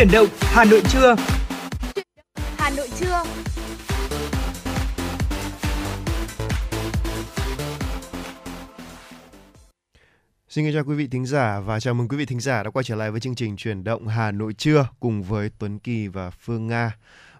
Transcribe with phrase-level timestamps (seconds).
[0.00, 1.16] Chuyển động Hà Nội trưa.
[2.58, 3.22] Hà Nội trưa.
[10.48, 12.70] Xin kính chào quý vị thính giả và chào mừng quý vị thính giả đã
[12.70, 16.08] quay trở lại với chương trình Chuyển động Hà Nội trưa cùng với Tuấn Kỳ
[16.08, 16.92] và Phương Nga.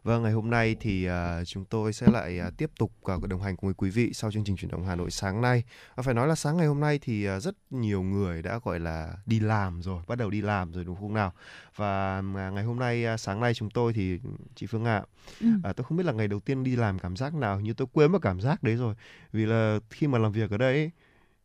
[0.02, 1.12] Vâng, ngày hôm nay thì uh,
[1.46, 4.32] chúng tôi sẽ lại uh, tiếp tục uh, đồng hành cùng với quý vị sau
[4.32, 5.64] chương trình chuyển động Hà Nội sáng nay.
[5.94, 8.80] Và phải nói là sáng ngày hôm nay thì uh, rất nhiều người đã gọi
[8.80, 11.32] là đi làm rồi, bắt đầu đi làm rồi đúng không nào?
[11.76, 14.18] Và uh, ngày hôm nay uh, sáng nay chúng tôi thì
[14.54, 15.02] chị Phương ạ,
[15.40, 15.48] ừ.
[15.70, 17.88] uh, tôi không biết là ngày đầu tiên đi làm cảm giác nào, nhưng tôi
[17.92, 18.94] quên mất cảm giác đấy rồi.
[19.32, 20.90] Vì là khi mà làm việc ở đây ấy,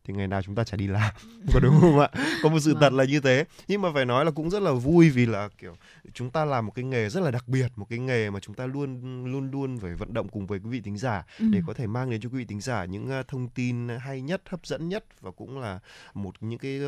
[0.06, 1.14] thì ngày nào chúng ta chả đi làm
[1.52, 2.08] có đúng không ạ
[2.42, 2.80] có một sự vâng.
[2.80, 5.48] thật là như thế nhưng mà phải nói là cũng rất là vui vì là
[5.58, 5.76] kiểu
[6.14, 8.54] chúng ta làm một cái nghề rất là đặc biệt một cái nghề mà chúng
[8.54, 11.46] ta luôn luôn luôn phải vận động cùng với quý vị thính giả ừ.
[11.50, 14.20] để có thể mang đến cho quý vị thính giả những ờ, thông tin hay
[14.20, 15.78] nhất hấp dẫn nhất và cũng là
[16.14, 16.80] một những cái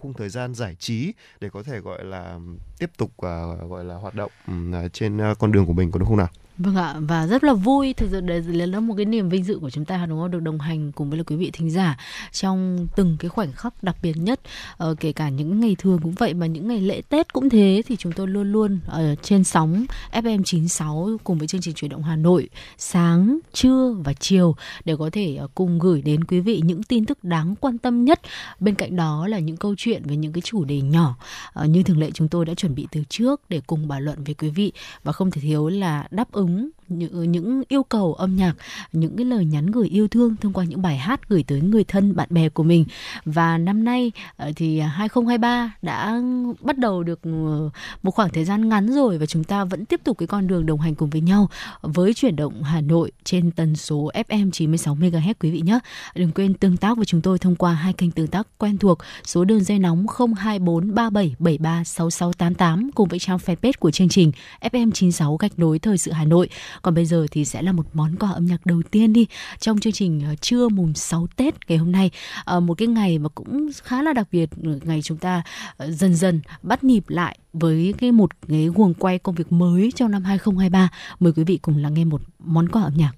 [0.00, 2.38] khung thời gian giải trí để có thể gọi là
[2.78, 5.98] tiếp tục uh, gọi là hoạt động uh, trên uh, con đường của mình có
[5.98, 6.28] đúng không nào
[6.62, 7.92] Vâng ạ và rất là vui.
[7.92, 10.30] Thực sự đấy là một cái niềm vinh dự của chúng ta đúng không?
[10.30, 11.98] Được đồng hành cùng với là quý vị thính giả
[12.32, 14.40] trong từng cái khoảnh khắc đặc biệt nhất.
[14.76, 17.82] Ờ, kể cả những ngày thường cũng vậy mà những ngày lễ Tết cũng thế
[17.86, 21.90] thì chúng tôi luôn luôn ở trên sóng FM 96 cùng với chương trình chuyển
[21.90, 26.40] động Hà Nội sáng trưa và chiều để có thể ờ, cùng gửi đến quý
[26.40, 28.20] vị những tin tức đáng quan tâm nhất.
[28.60, 31.16] Bên cạnh đó là những câu chuyện về những cái chủ đề nhỏ
[31.52, 34.24] ờ, như thường lệ chúng tôi đã chuẩn bị từ trước để cùng bàn luận
[34.24, 34.72] với quý vị.
[35.04, 38.54] Và không thể thiếu là đáp ứng ứng những những yêu cầu âm nhạc,
[38.92, 41.84] những cái lời nhắn gửi yêu thương thông qua những bài hát gửi tới người
[41.84, 42.84] thân bạn bè của mình.
[43.24, 46.20] Và năm nay ờ, thì 2023 đã
[46.60, 47.70] bắt đầu được ờ,
[48.02, 50.66] một khoảng thời gian ngắn rồi và chúng ta vẫn tiếp tục cái con đường
[50.66, 51.48] đồng hành cùng với nhau
[51.82, 55.78] với chuyển động Hà Nội trên tần số FM 96 MHz quý vị nhé.
[56.14, 58.98] Đừng quên tương tác với chúng tôi thông qua hai kênh tương tác quen thuộc
[59.24, 65.58] số đường dây nóng 02437736688 cùng với trang fanpage của chương trình FM 96 gạch
[65.58, 66.39] nối thời sự Hà Nội
[66.82, 69.26] còn bây giờ thì sẽ là một món quà âm nhạc đầu tiên đi
[69.58, 72.10] trong chương trình ờ, trưa mùng 6 Tết ngày hôm nay.
[72.44, 75.42] À, một cái ngày mà cũng khá là đặc biệt, ờ, ngày chúng ta
[75.78, 80.10] dần dần bắt nhịp lại với cái một cái guồng quay công việc mới trong
[80.10, 80.88] năm 2023.
[81.20, 83.12] Mời quý vị cùng lắng nghe một món quà âm nhạc.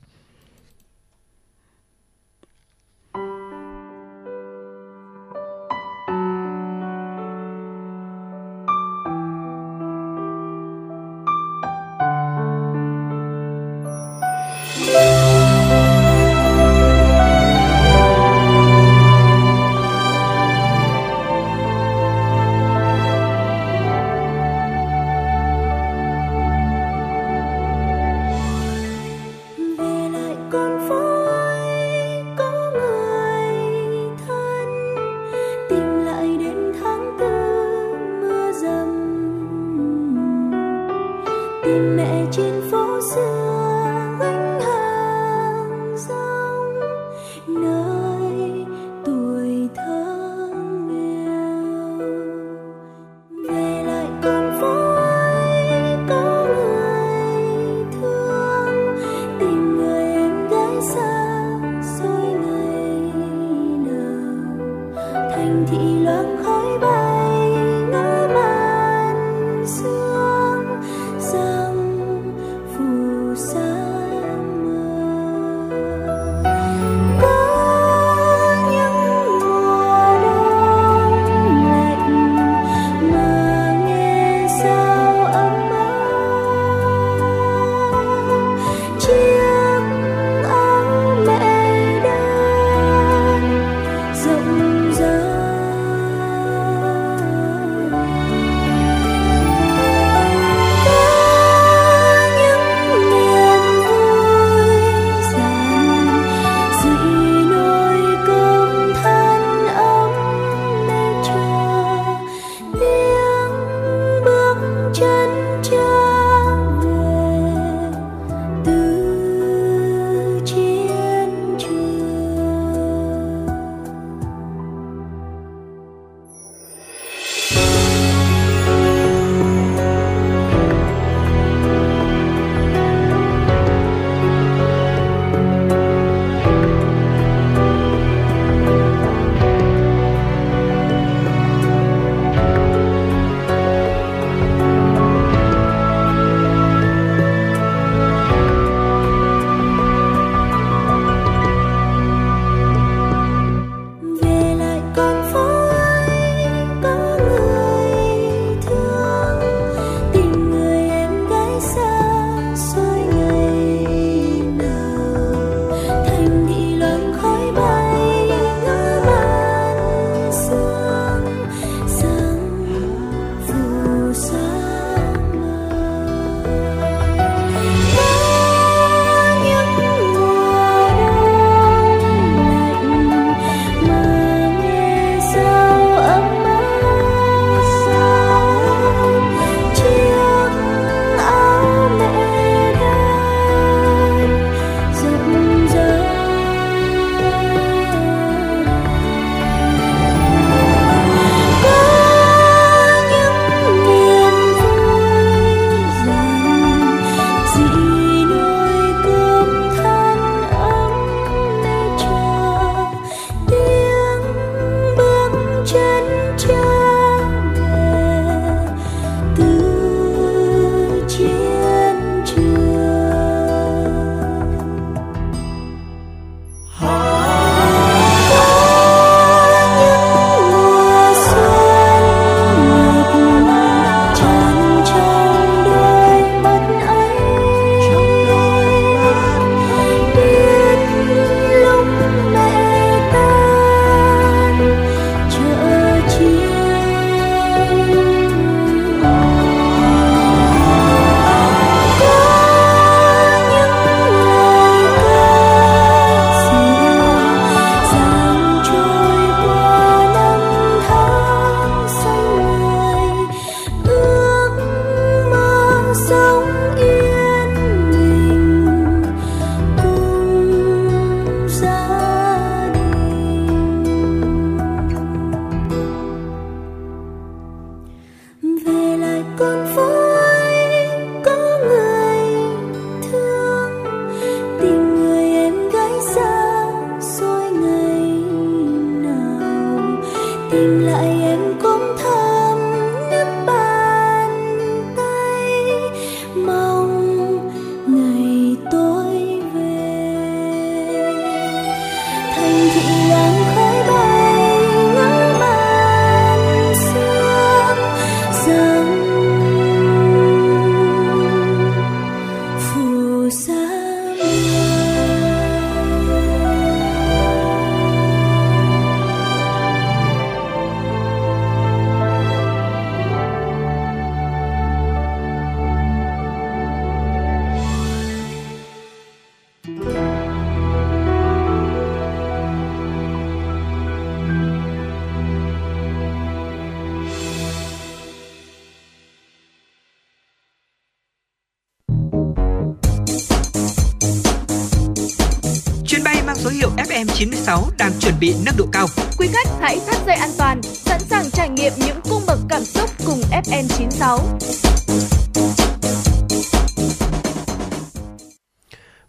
[348.02, 348.86] Chuẩn bị nâng độ cao.
[349.18, 352.64] Quý khách hãy thắt dây an toàn, sẵn sàng trải nghiệm những cung bậc cảm
[352.64, 354.18] xúc cùng FN96.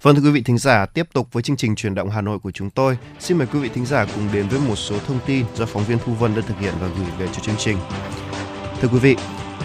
[0.02, 2.40] Vâng thưa quý vị thính giả, tiếp tục với chương trình truyền động Hà Nội
[2.40, 2.98] của chúng tôi.
[3.20, 5.84] Xin mời quý vị thính giả cùng đến với một số thông tin do phóng
[5.84, 7.78] viên Thu Vân đã thực hiện và gửi về cho chương trình.
[8.82, 9.16] Thưa quý vị,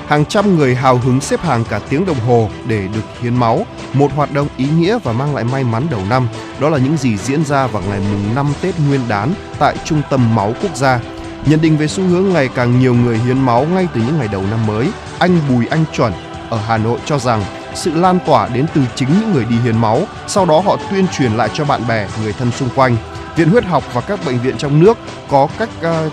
[0.08, 3.66] hàng trăm người hào hứng xếp hàng cả tiếng đồng hồ để được hiến máu,
[3.92, 6.28] một hoạt động ý nghĩa và mang lại may mắn đầu năm.
[6.60, 10.02] Đó là những gì diễn ra vào ngày mùng 5 Tết Nguyên đán tại Trung
[10.10, 11.00] tâm Máu Quốc gia.
[11.46, 14.28] Nhận định về xu hướng ngày càng nhiều người hiến máu ngay từ những ngày
[14.32, 14.88] đầu năm mới,
[15.18, 16.12] anh Bùi Anh Chuẩn
[16.50, 17.42] ở Hà Nội cho rằng
[17.74, 21.06] sự lan tỏa đến từ chính những người đi hiến máu, sau đó họ tuyên
[21.08, 22.96] truyền lại cho bạn bè, người thân xung quanh.
[23.36, 24.98] Viện huyết học và các bệnh viện trong nước
[25.28, 26.12] có cách uh,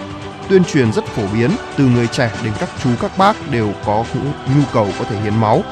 [0.50, 4.06] tuyên truyền rất phổ biến, từ người trẻ đến các chú, các bác đều có
[4.56, 5.64] nhu cầu có thể hiến máu.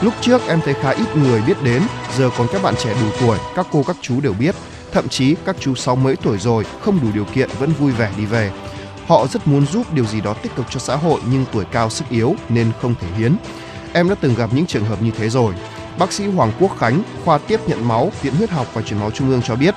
[0.00, 1.82] Lúc trước em thấy khá ít người biết đến,
[2.18, 4.54] giờ còn các bạn trẻ đủ tuổi, các cô, các chú đều biết.
[4.92, 8.10] Thậm chí các chú sáu mấy tuổi rồi, không đủ điều kiện vẫn vui vẻ
[8.16, 8.50] đi về.
[9.06, 11.90] Họ rất muốn giúp điều gì đó tích cực cho xã hội, nhưng tuổi cao
[11.90, 13.36] sức yếu nên không thể hiến.
[13.92, 15.54] Em đã từng gặp những trường hợp như thế rồi.
[15.98, 19.10] Bác sĩ Hoàng Quốc Khánh, khoa tiếp nhận máu, viện huyết học và truyền máu
[19.10, 19.74] trung ương cho biết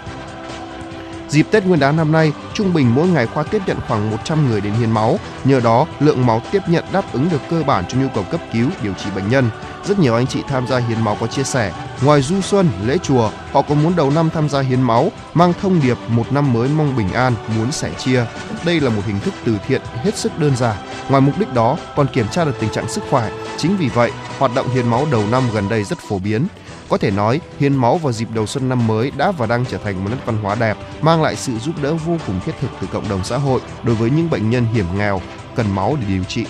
[1.30, 4.50] Dịp Tết Nguyên đán năm nay, trung bình mỗi ngày khoa tiếp nhận khoảng 100
[4.50, 5.20] người đến hiến máu.
[5.44, 8.42] Nhờ đó, lượng máu tiếp nhận đáp ứng được cơ bản cho nhu cầu cấp
[8.54, 9.50] cứu, điều trị bệnh nhân.
[9.86, 12.98] Rất nhiều anh chị tham gia hiến máu có chia sẻ, ngoài du xuân, lễ
[12.98, 16.54] chùa, họ còn muốn đầu năm tham gia hiến máu, mang thông điệp một năm
[16.54, 18.26] mới mong bình an, muốn sẻ chia.
[18.66, 20.76] Đây là một hình thức từ thiện hết sức đơn giản.
[21.10, 23.32] Ngoài mục đích đó, còn kiểm tra được tình trạng sức khỏe.
[23.58, 26.48] Chính vì vậy, hoạt động hiến máu đầu năm gần đây rất phổ biến.
[26.90, 29.78] Có thể nói, hiến máu vào dịp đầu xuân năm mới đã và đang trở
[29.78, 32.72] thành một nét văn hóa đẹp, mang lại sự giúp đỡ vô cùng thiết thực
[32.82, 35.22] từ cộng đồng xã hội đối với những bệnh nhân hiểm nghèo
[35.56, 36.46] cần máu để điều trị.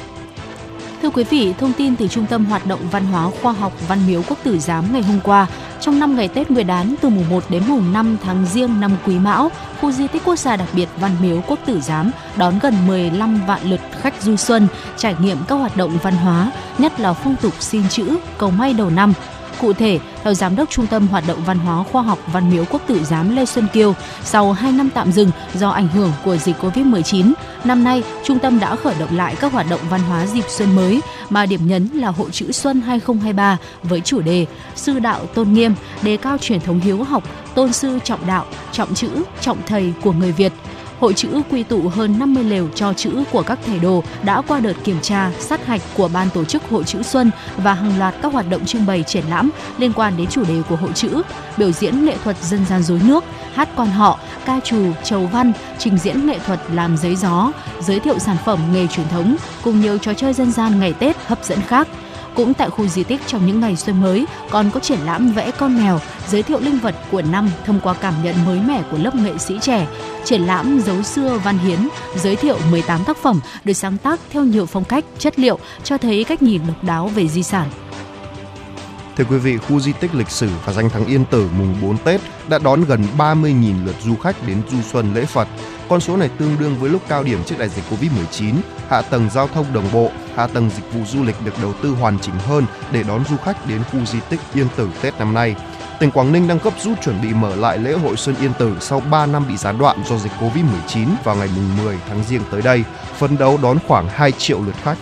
[1.01, 3.99] Thưa quý vị, thông tin từ Trung tâm Hoạt động Văn hóa Khoa học Văn
[4.07, 5.47] miếu Quốc tử Giám ngày hôm qua,
[5.81, 8.91] trong năm ngày Tết Nguyên đán từ mùng 1 đến mùng 5 tháng Giêng năm
[9.05, 12.59] Quý Mão, khu di tích quốc gia đặc biệt Văn miếu Quốc tử Giám đón
[12.59, 14.67] gần 15 vạn lượt khách du xuân
[14.97, 18.73] trải nghiệm các hoạt động văn hóa, nhất là phong tục xin chữ, cầu may
[18.73, 19.13] đầu năm,
[19.59, 22.65] Cụ thể, theo Giám đốc Trung tâm Hoạt động Văn hóa Khoa học Văn miếu
[22.69, 26.37] Quốc tử Giám Lê Xuân Kiêu, sau 2 năm tạm dừng do ảnh hưởng của
[26.37, 30.25] dịch Covid-19, năm nay trung tâm đã khởi động lại các hoạt động văn hóa
[30.25, 34.99] dịp xuân mới mà điểm nhấn là Hội chữ Xuân 2023 với chủ đề Sư
[34.99, 37.23] đạo tôn nghiêm, đề cao truyền thống hiếu học,
[37.55, 39.09] tôn sư trọng đạo, trọng chữ,
[39.41, 40.53] trọng thầy của người Việt–
[40.99, 44.59] Hội chữ quy tụ hơn 50 lều cho chữ của các thầy đồ đã qua
[44.59, 48.15] đợt kiểm tra, sát hạch của ban tổ chức Hội chữ Xuân và hàng loạt
[48.21, 51.21] các hoạt động trưng bày triển lãm liên quan đến chủ đề của hội chữ,
[51.57, 55.51] biểu diễn nghệ thuật dân gian rối nước, hát quan họ, ca trù, chầu văn,
[55.77, 57.51] trình diễn nghệ thuật làm giấy gió,
[57.81, 61.15] giới thiệu sản phẩm nghề truyền thống cùng nhiều trò chơi dân gian ngày Tết
[61.25, 61.87] hấp dẫn khác.
[62.35, 65.51] Cũng tại khu di tích trong những ngày xuân mới còn có triển lãm vẽ
[65.51, 68.97] con mèo, giới thiệu linh vật của năm thông qua cảm nhận mới mẻ của
[68.97, 69.87] lớp nghệ sĩ trẻ.
[70.25, 74.43] Triển lãm dấu xưa văn hiến giới thiệu 18 tác phẩm được sáng tác theo
[74.43, 77.69] nhiều phong cách, chất liệu cho thấy cách nhìn độc đáo về di sản.
[79.19, 81.97] Thưa quý vị, khu di tích lịch sử và danh thắng Yên Tử mùng 4
[81.97, 85.47] Tết đã đón gần 30.000 lượt du khách đến du xuân lễ Phật.
[85.89, 88.53] Con số này tương đương với lúc cao điểm trước đại dịch Covid-19.
[88.89, 91.95] Hạ tầng giao thông đồng bộ, hạ tầng dịch vụ du lịch được đầu tư
[91.99, 95.33] hoàn chỉnh hơn để đón du khách đến khu di tích Yên Tử Tết năm
[95.33, 95.55] nay.
[95.99, 98.75] Tỉnh Quảng Ninh đang gấp rút chuẩn bị mở lại lễ hội Xuân Yên Tử
[98.79, 101.49] sau 3 năm bị gián đoạn do dịch Covid-19 vào ngày
[101.83, 102.83] 10 tháng Giêng tới đây,
[103.17, 104.97] phấn đấu đón khoảng 2 triệu lượt khách.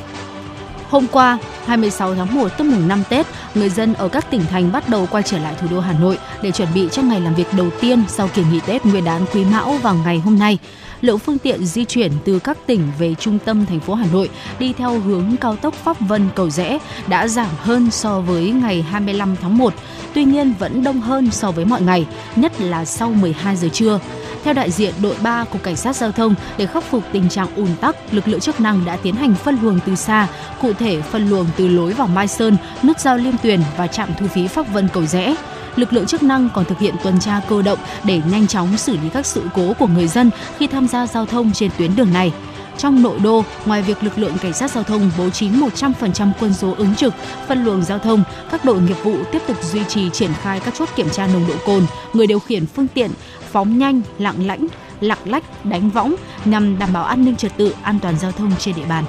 [0.90, 4.72] Hôm qua, 26 tháng 1 tức mùng 5 Tết, người dân ở các tỉnh thành
[4.72, 7.34] bắt đầu quay trở lại thủ đô Hà Nội để chuẩn bị cho ngày làm
[7.34, 10.58] việc đầu tiên sau kỳ nghỉ Tết Nguyên đán Quý Mão vào ngày hôm nay.
[11.01, 14.30] Lượng phương tiện di chuyển từ các tỉnh về trung tâm thành phố Hà Nội
[14.60, 18.82] đi theo hướng cao tốc Pháp Vân Cầu Rẽ đã giảm hơn so với ngày
[18.82, 19.74] 25 tháng 1,
[20.13, 24.00] tuy nhiên vẫn đông hơn so với mọi ngày, nhất là sau 12 giờ trưa.
[24.44, 27.56] Theo đại diện đội 3 của cảnh sát giao thông để khắc phục tình trạng
[27.56, 30.27] ùn tắc, lực lượng chức năng đã tiến hành phân luồng từ xa,
[30.62, 34.10] cụ thể phân luồng từ lối vào Mai Sơn, nút giao Liêm Tuyền và trạm
[34.20, 35.36] thu phí Pháp Vân Cầu Rẽ
[35.78, 38.98] lực lượng chức năng còn thực hiện tuần tra cơ động để nhanh chóng xử
[38.98, 42.14] lý các sự cố của người dân khi tham gia giao thông trên tuyến đường
[42.14, 42.34] này.
[42.78, 46.54] Trong nội đô, ngoài việc lực lượng cảnh sát giao thông bố trí 100% quân
[46.54, 47.14] số ứng trực,
[47.48, 50.74] phân luồng giao thông, các đội nghiệp vụ tiếp tục duy trì triển khai các
[50.78, 53.12] chốt kiểm tra nồng độ cồn, người điều khiển phương tiện,
[53.52, 54.68] phóng nhanh, lạng lãnh,
[55.02, 56.16] lạng lách, đánh võng
[56.46, 59.04] nhằm đảm bảo an ninh trật tự, an toàn giao thông trên địa bàn.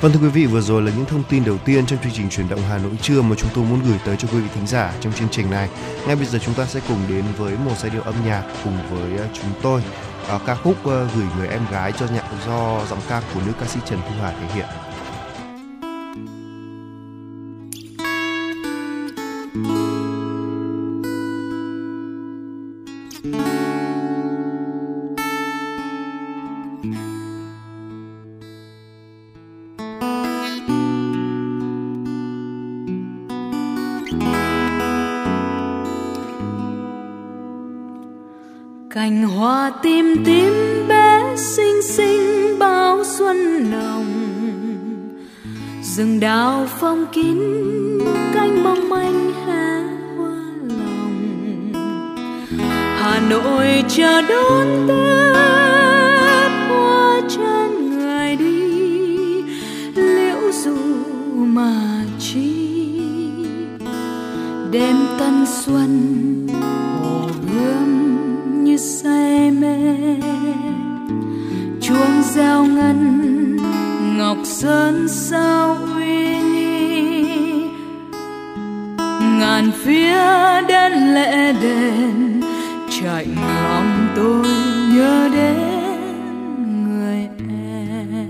[0.00, 2.28] Vâng thưa quý vị, vừa rồi là những thông tin đầu tiên trong chương trình
[2.30, 4.66] chuyển động Hà Nội trưa mà chúng tôi muốn gửi tới cho quý vị thính
[4.66, 5.68] giả trong chương trình này.
[6.06, 8.78] Ngay bây giờ chúng ta sẽ cùng đến với một giai điệu âm nhạc cùng
[8.90, 9.82] với à, chúng tôi.
[10.34, 13.52] Uh, ca khúc à, gửi người em gái cho nhạc do giọng ca của nữ
[13.60, 14.66] ca sĩ Trần Thu Hà thể hiện.
[39.68, 40.52] Cành tim tím
[40.88, 44.06] bé xinh xinh bao xuân nồng.
[45.82, 47.38] Rừng đào phong kín,
[48.34, 49.82] cánh mong manh hè
[50.16, 51.72] hoa lòng.
[52.98, 59.42] Hà nội chờ đón tết hoa trên người đi,
[59.94, 60.76] liễu dù
[61.34, 62.70] mà chi.
[64.70, 66.17] Đêm tân xuân
[72.38, 73.56] gieo ngân,
[74.18, 77.24] ngọc sơn sao uy nghi?
[79.38, 80.16] Ngàn phía
[80.68, 82.42] đến lệ đền,
[83.00, 83.26] chạy
[83.66, 84.46] lòng tôi
[84.94, 88.28] nhớ đến người em.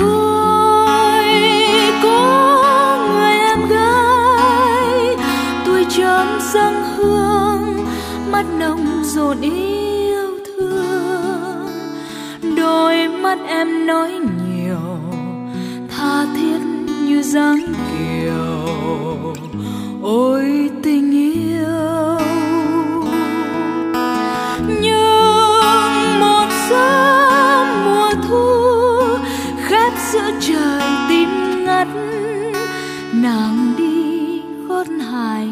[0.00, 1.24] Tôi
[2.02, 5.16] có người em gái,
[5.66, 6.82] tôi chớm dâng
[8.32, 9.75] mắt nồng dồn ý
[13.56, 14.98] em nói nhiều,
[15.90, 16.60] tha thiết
[17.06, 19.34] như dáng kiều.
[20.02, 22.18] Ôi tình yêu
[24.82, 28.46] nhưng một sớm mùa thu
[29.66, 31.88] khép giữa trời tím ngắt.
[33.12, 35.48] Nàng đi gót hải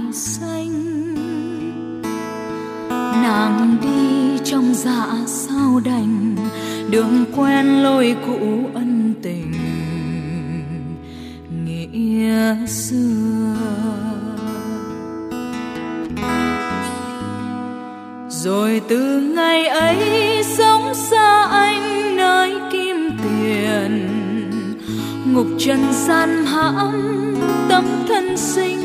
[3.25, 5.07] nàng đi trong dạ
[6.95, 9.53] đường quen lối cũ ân tình,
[11.65, 13.55] nghĩa xưa.
[18.29, 24.09] Rồi từ ngày ấy sống xa anh nơi kim tiền,
[25.33, 26.93] ngục trần gian hãm
[27.69, 28.81] tâm thân sinh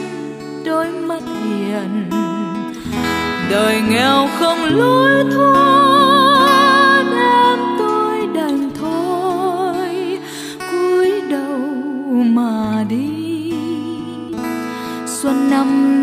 [0.66, 2.10] đôi mắt hiền.
[3.52, 5.79] Đời nghèo không lối thoát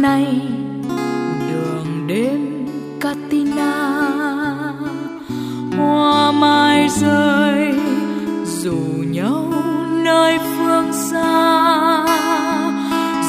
[0.07, 0.27] nay,
[1.49, 2.67] đường đêm
[3.01, 3.75] Katina.
[5.79, 7.75] Hoa mai rơi,
[8.45, 8.77] dù
[9.11, 9.53] nhau
[10.05, 12.07] nơi phương xa.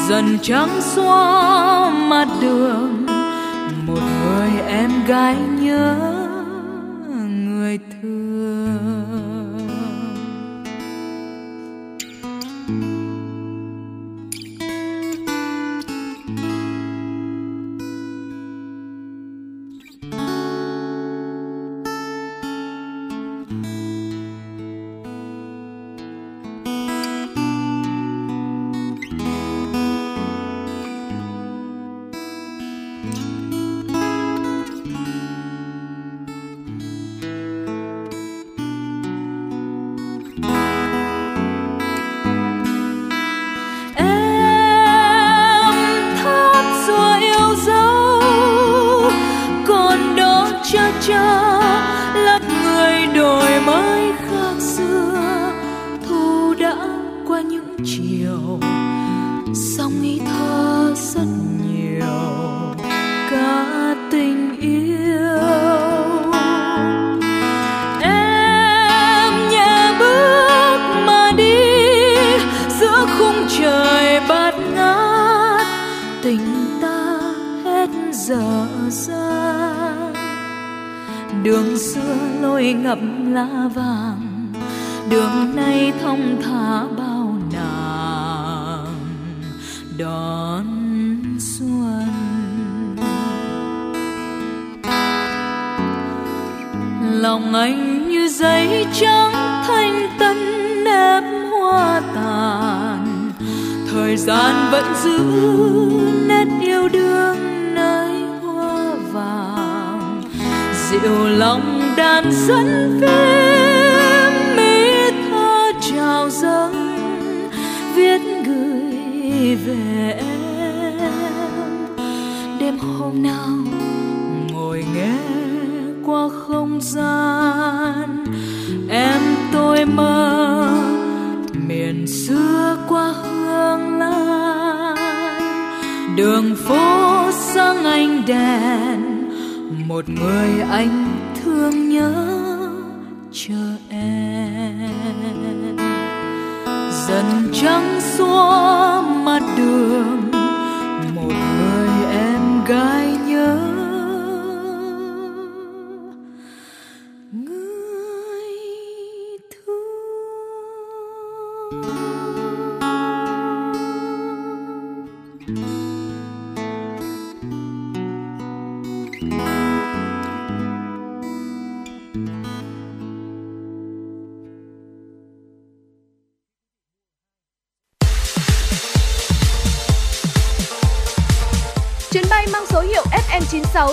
[0.08, 3.06] Dần trắng xóa mặt đường,
[3.86, 6.07] một người em gái nhớ.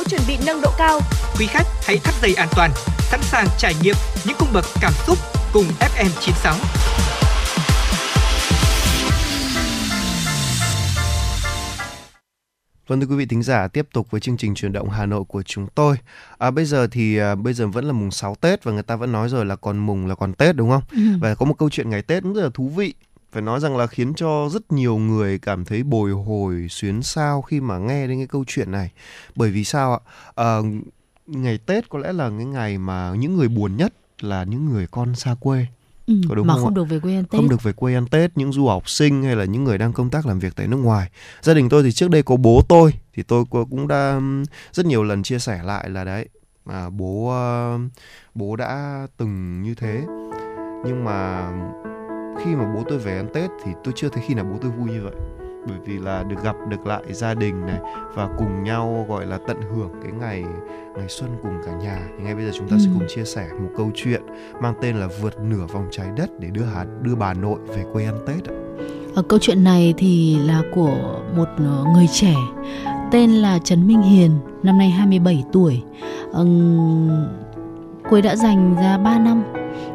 [0.10, 1.00] Chuẩn bị nâng độ cao.
[1.40, 4.94] Quý khách hãy thắt dây an toàn, sẵn sàng trải nghiệm những cung bậc cảm
[5.08, 5.18] xúc
[5.54, 6.56] cùng FM96.
[12.88, 15.24] Vâng thưa quý vị thính giả, tiếp tục với chương trình truyền động Hà Nội
[15.28, 15.98] của chúng tôi.
[16.38, 18.96] À, bây giờ thì à, bây giờ vẫn là mùng 6 Tết và người ta
[18.96, 20.84] vẫn nói rồi là còn mùng là còn Tết đúng không?
[20.92, 20.98] Ừ.
[21.22, 22.94] Và có một câu chuyện ngày Tết cũng rất là thú vị.
[23.36, 27.42] Phải nói rằng là khiến cho rất nhiều người cảm thấy bồi hồi, xuyến sao
[27.42, 28.92] khi mà nghe đến cái câu chuyện này.
[29.36, 30.00] Bởi vì sao ạ?
[30.36, 30.58] À,
[31.28, 34.88] ngày Tết có lẽ là cái ngày mà những người buồn nhất là những người
[34.92, 35.66] con xa quê.
[36.08, 36.76] Ừ, Có đúng mà không không ạ?
[36.76, 37.40] được về quê ăn Tết.
[37.40, 39.94] không được về quê ăn Tết, những du học sinh hay là những người đang
[39.94, 41.10] công tác làm việc tại nước ngoài.
[41.42, 44.20] Gia đình tôi thì trước đây có bố tôi thì tôi cũng đã
[44.74, 46.30] rất nhiều lần chia sẻ lại là đấy
[46.66, 47.34] à, bố
[48.36, 50.02] bố đã từng như thế.
[50.86, 51.52] Nhưng mà
[52.44, 54.72] khi mà bố tôi về ăn Tết thì tôi chưa thấy khi nào bố tôi
[54.72, 55.14] vui như vậy.
[55.68, 57.80] Bởi vì là được gặp được lại gia đình này
[58.14, 60.44] và cùng nhau gọi là tận hưởng cái ngày
[60.98, 62.00] ngày xuân cùng cả nhà.
[62.18, 62.94] Thì ngay bây giờ chúng ta sẽ Ừ.
[63.00, 64.22] cùng chia sẻ một câu chuyện
[64.62, 67.84] mang tên là vượt nửa vòng trái đất để đưa Hà đưa bà nội về
[67.94, 68.56] quê ăn Tết ạ.
[69.16, 72.34] Ở câu chuyện này thì là của một ờ, người trẻ
[73.12, 74.32] tên là Trần Minh Hiền,
[74.64, 75.84] năm nay 27 tuổi.
[76.32, 77.28] Ừm,
[78.10, 79.44] cô ấy đã dành ra 3 năm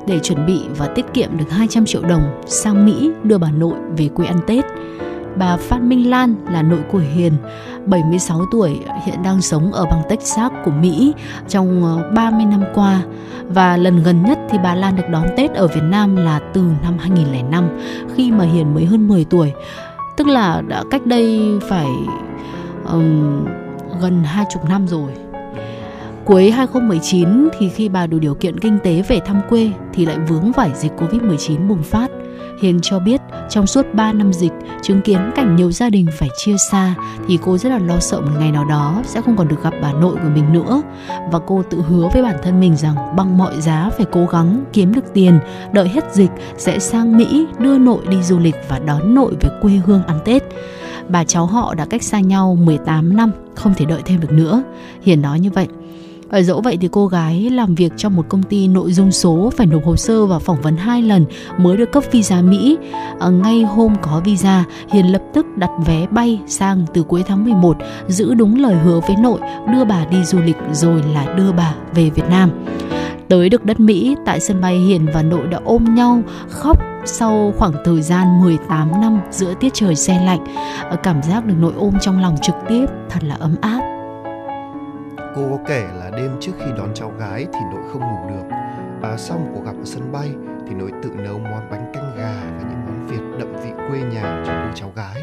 [0.06, 3.74] để chuẩn bị và tiết kiệm được 200 triệu đồng sang Mỹ đưa bà nội
[3.96, 4.64] về quê ăn Tết.
[5.36, 7.32] Bà Phan Minh Lan là nội của Hiền,
[7.86, 11.12] 76 tuổi, hiện đang sống ở bang Texas của Mỹ
[11.48, 13.02] trong ờ, 30 năm qua.
[13.48, 16.64] Và lần gần nhất thì bà Lan được đón Tết ở Việt Nam là từ
[16.82, 17.68] năm 2005
[18.14, 19.52] khi mà Hiền mới hơn 10 tuổi.
[20.16, 21.88] Tức là đã cách đây phải
[22.92, 23.44] um,
[24.02, 25.10] gần hai chục năm rồi.
[26.24, 30.18] Cuối 2019 thì khi bà đủ điều kiện kinh tế về thăm quê thì lại
[30.28, 32.10] vướng phải dịch Covid-19 bùng phát.
[32.62, 34.52] Hiền cho biết trong suốt 3 năm dịch
[34.82, 36.94] chứng kiến cảnh nhiều gia đình phải chia xa
[37.28, 39.74] thì cô rất là lo sợ một ngày nào đó sẽ không còn được gặp
[39.82, 40.82] bà nội của mình nữa
[41.32, 44.64] và cô tự hứa với bản thân mình rằng bằng mọi giá phải cố gắng
[44.72, 45.38] kiếm được tiền
[45.72, 49.50] đợi hết dịch sẽ sang Mỹ đưa nội đi du lịch và đón nội về
[49.62, 50.42] quê hương ăn Tết.
[51.08, 54.62] Bà cháu họ đã cách xa nhau 18 năm, không thể đợi thêm được nữa.
[55.02, 55.68] Hiền nói như vậy
[56.30, 59.52] và dẫu vậy thì cô gái làm việc trong một công ty nội dung số
[59.56, 61.24] phải nộp hồ sơ và phỏng vấn hai lần
[61.58, 62.78] mới được cấp visa Mỹ.
[63.20, 67.44] À, ngay hôm có visa, Hiền lập tức đặt vé bay sang từ cuối tháng
[67.44, 67.76] 11,
[68.08, 69.40] giữ đúng lời hứa với nội,
[69.72, 72.50] đưa bà đi du lịch rồi là đưa bà về Việt Nam.
[73.28, 77.52] Tới được đất Mỹ, tại sân bay Hiền và nội đã ôm nhau khóc sau
[77.58, 80.44] khoảng thời gian 18 năm giữa tiết trời se lạnh.
[80.90, 83.99] À, cảm giác được nội ôm trong lòng trực tiếp thật là ấm áp.
[85.34, 88.56] Cô có kể là đêm trước khi đón cháu gái thì nội không ngủ được.
[89.02, 90.30] À, sau một cuộc gặp ở sân bay
[90.68, 94.00] thì nội tự nấu món bánh canh gà và những món Việt đậm vị quê
[94.00, 95.22] nhà cho cô cháu gái.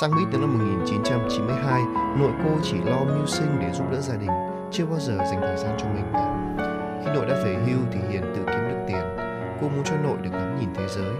[0.00, 1.82] Sang Mỹ từ năm 1992,
[2.18, 4.30] nội cô chỉ lo mưu sinh để giúp đỡ gia đình,
[4.72, 6.56] chưa bao giờ dành thời gian cho mình cả.
[7.04, 9.16] Khi nội đã về hưu thì Hiền tự kiếm được tiền.
[9.60, 11.14] Cô muốn cho nội được ngắm nhìn thế giới.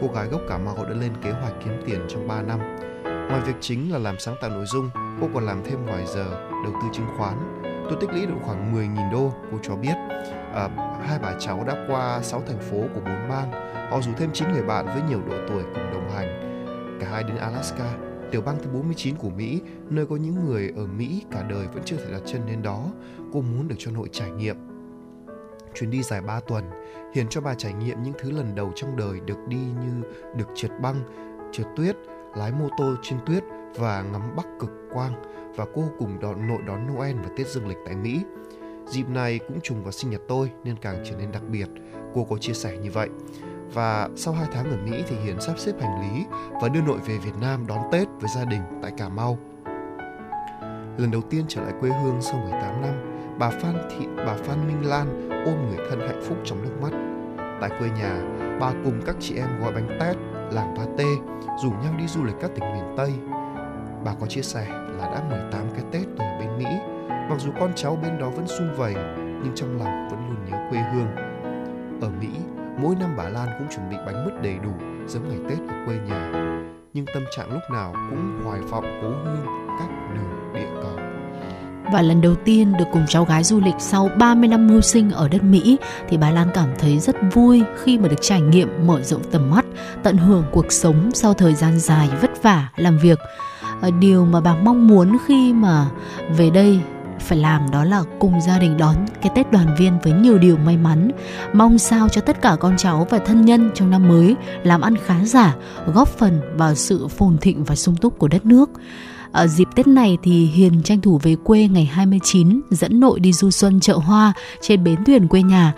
[0.00, 2.58] Cô gái gốc Cà Mau đã lên kế hoạch kiếm tiền trong 3 năm.
[3.30, 4.90] Ngoài việc chính là làm sáng tạo nội dung,
[5.20, 7.62] cô còn làm thêm ngoài giờ đầu tư chứng khoán.
[7.62, 9.94] Tôi tích lũy được khoảng 10.000 đô, cô cho biết.
[10.54, 10.68] À,
[11.06, 13.50] hai bà cháu đã qua 6 thành phố của bốn bang.
[13.90, 16.28] Họ rủ thêm 9 người bạn với nhiều độ tuổi cùng đồng hành.
[17.00, 17.96] Cả hai đến Alaska,
[18.30, 21.82] tiểu bang thứ 49 của Mỹ, nơi có những người ở Mỹ cả đời vẫn
[21.84, 22.86] chưa thể đặt chân đến đó.
[23.32, 24.56] Cô muốn được cho nội trải nghiệm.
[25.74, 26.64] Chuyến đi dài 3 tuần,
[27.14, 30.02] Hiền cho bà trải nghiệm những thứ lần đầu trong đời được đi như
[30.36, 30.96] được trượt băng,
[31.52, 31.96] trượt tuyết,
[32.34, 35.12] lái mô tô trên tuyết và ngắm bắc cực quang
[35.56, 38.20] và cô cùng đón nội đón Noel và Tết Dương lịch tại Mỹ.
[38.86, 41.66] Dịp này cũng trùng vào sinh nhật tôi nên càng trở nên đặc biệt.
[42.14, 43.08] Cô có chia sẻ như vậy.
[43.74, 46.24] Và sau 2 tháng ở Mỹ thì Hiền sắp xếp hành lý
[46.62, 49.38] và đưa nội về Việt Nam đón Tết với gia đình tại Cà Mau.
[50.98, 52.94] Lần đầu tiên trở lại quê hương sau 18 năm,
[53.38, 56.92] bà Phan Thị bà Phan Minh Lan ôm người thân hạnh phúc trong nước mắt.
[57.60, 58.22] Tại quê nhà,
[58.60, 60.16] bà cùng các chị em gói bánh tét,
[60.52, 61.08] làm pate,
[61.62, 63.12] rủ nhau đi du lịch các tỉnh miền Tây.
[64.04, 66.64] Bà có chia sẻ là đã 18 cái Tết tôi ở bên Mỹ,
[67.08, 70.56] mặc dù con cháu bên đó vẫn sung vầy, nhưng trong lòng vẫn luôn nhớ
[70.70, 71.08] quê hương.
[72.00, 72.28] Ở Mỹ,
[72.78, 74.72] mỗi năm bà Lan cũng chuẩn bị bánh mứt đầy đủ
[75.06, 76.32] giống ngày Tết ở quê nhà.
[76.92, 79.46] Nhưng tâm trạng lúc nào cũng hoài vọng cố hương
[79.78, 80.96] các đường địa cầu.
[81.92, 85.10] Và lần đầu tiên được cùng cháu gái du lịch sau 30 năm mưu sinh
[85.10, 85.76] ở đất Mỹ
[86.08, 89.50] thì bà Lan cảm thấy rất vui khi mà được trải nghiệm mở rộng tầm
[89.50, 89.59] mắt,
[90.02, 93.18] tận hưởng cuộc sống sau thời gian dài vất vả làm việc.
[93.80, 95.86] Ờ, điều mà bà mong muốn khi mà
[96.36, 96.80] về đây
[97.20, 100.56] phải làm đó là cùng gia đình đón cái Tết đoàn viên với nhiều điều
[100.56, 101.10] may mắn.
[101.52, 104.94] Mong sao cho tất cả con cháu và thân nhân trong năm mới làm ăn
[105.06, 105.56] khá giả,
[105.94, 108.70] góp phần vào sự phồn thịnh và sung túc của đất nước.
[109.32, 113.32] Ở dịp Tết này thì Hiền tranh thủ về quê ngày 29 dẫn nội đi
[113.32, 115.72] du xuân chợ hoa trên bến thuyền quê nhà.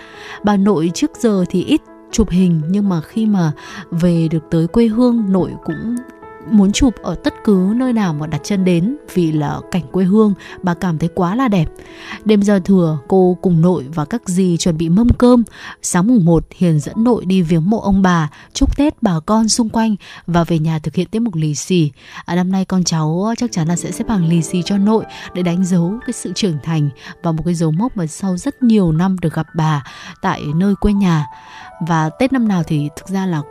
[0.45, 1.81] Bà nội trước giờ thì ít
[2.13, 3.53] chụp hình nhưng mà khi mà
[3.91, 5.97] về được tới quê hương nội cũng
[6.51, 10.05] muốn chụp ở tất cứ nơi nào mà đặt chân đến vì là cảnh quê
[10.05, 11.67] hương bà cảm thấy quá là đẹp.
[12.25, 15.45] Đêm giao thừa, cô cùng nội và các dì chuẩn bị mâm cơm.
[15.83, 19.49] Sáng mùng 1, Hiền dẫn nội đi viếng mộ ông bà, chúc Tết bà con
[19.49, 21.91] xung quanh và về nhà thực hiện tiết mục lì xì.
[22.25, 24.79] À, năm nay con cháu ờ, chắc chắn là sẽ xếp hàng lì xì cho
[24.79, 26.91] nội để đánh dấu cái sự trưởng thành
[27.23, 29.85] và một cái dấu mốc mà sau rất nhiều năm được gặp bà
[30.23, 31.27] tại nơi quê nhà.
[31.89, 33.43] Và Tết năm nào thì thực ra là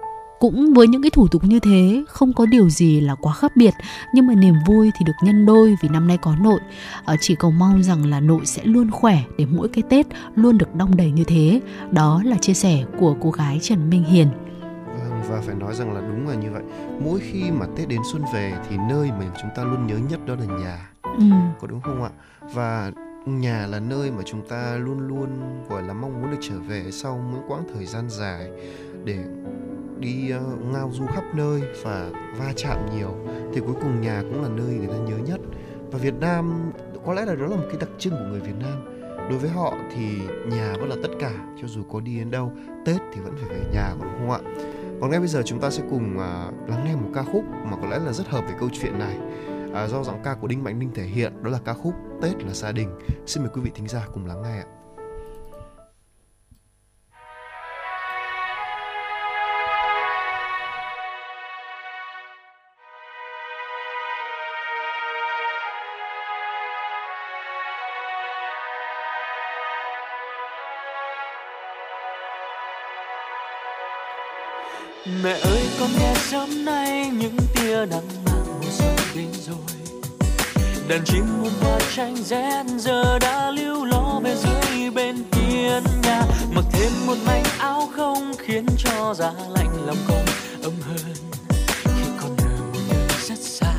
[0.42, 3.52] cũng với những cái thủ tục như thế không có điều gì là quá khác
[3.56, 3.74] biệt.
[4.14, 6.60] Nhưng mà niềm vui thì được nhân đôi vì năm nay có nội.
[7.06, 10.58] Ờ, chỉ cầu mong rằng là nội sẽ luôn khỏe để mỗi cái tết luôn
[10.58, 11.62] được đong đầy như thế.
[11.92, 14.28] Đó là chia sẻ của cô gái trần minh hiền.
[14.86, 16.64] Vâng, và phải nói rằng là đúng là như vậy.
[17.04, 20.20] Mỗi khi mà tết đến xuân về thì nơi mà chúng ta luôn nhớ nhất
[20.26, 20.90] đó là nhà.
[21.04, 21.24] Ừ.
[21.62, 22.10] có đúng không ạ?
[22.54, 22.92] Và
[23.26, 25.30] nhà là nơi mà chúng ta luôn luôn
[25.70, 28.50] gọi là mong muốn được trở về sau mỗi quãng thời gian dài
[29.04, 29.18] để
[30.00, 33.16] đi uh, ngao du khắp nơi và va chạm nhiều
[33.54, 35.40] thì cuối cùng nhà cũng là nơi người ta nhớ nhất.
[35.92, 36.72] Và Việt Nam
[37.06, 38.86] có lẽ là đó là một cái đặc trưng của người Việt Nam.
[39.30, 42.52] Đối với họ thì nhà vẫn là tất cả cho dù có đi đến đâu
[42.86, 44.40] Tết thì vẫn phải về nhà còn không ạ?
[45.02, 47.78] Còn ngay bây giờ chúng ta sẽ cùng uh, lắng nghe một ca khúc mà
[47.82, 49.18] có lẽ là rất hợp với câu chuyện này.
[49.68, 52.44] Uh, do giọng ca của Đinh Mạnh Ninh thể hiện đó là ca khúc Tết
[52.44, 52.90] là gia đình.
[53.26, 54.66] Xin mời quý vị thính giả cùng lắng nghe ạ.
[75.06, 79.56] Mẹ ơi, con nghe sớm nay những tia nắng mang mùa xuân đến rồi.
[80.88, 86.24] Đàn chim muôn hoa tranh rét giờ đã lưu ló về dưới bên hiên nhà.
[86.52, 90.26] Mặc thêm một mảnh áo không khiến cho giá lạnh lòng con
[90.64, 91.16] ấm hơn.
[91.84, 93.74] Khi con ở một nơi rất xa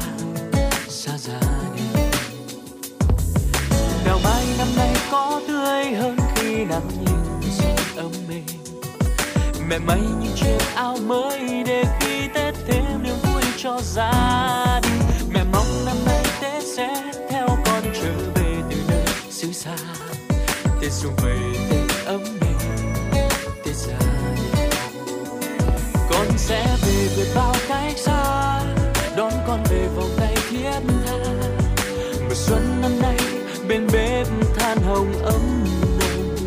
[0.89, 1.41] xa gia
[1.77, 2.11] đình
[4.07, 8.45] đào mai năm nay có tươi hơn khi nắng lên xuân ấm mình
[9.69, 15.01] mẹ may những chiếc áo mới để khi tết thêm niềm vui cho gia đình
[15.35, 19.77] mẹ mong năm nay tết sẽ theo con trở về từ nơi xứ xa.
[20.81, 21.39] Tết xuân về,
[21.71, 22.57] tết ấm nền
[23.65, 23.99] tết gia
[24.37, 24.71] đình
[26.11, 28.61] con sẽ về vượt bao cách xa,
[29.17, 31.19] đón con về vòng tay thiết tha.
[32.21, 33.17] Mùa xuân năm nay,
[33.69, 34.27] bên bếp
[34.59, 35.65] than hồng ấm
[36.01, 36.39] nồng.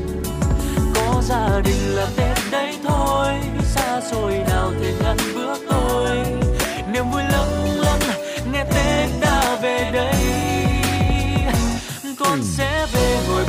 [0.95, 2.35] Có gia đình là tết
[4.11, 6.17] xôi nào thể ngăn bước tôi?
[6.93, 7.99] Niềm vui lâng lâng
[8.51, 10.15] nghe tết đã về đây.
[12.19, 13.44] Con sẽ về ngồi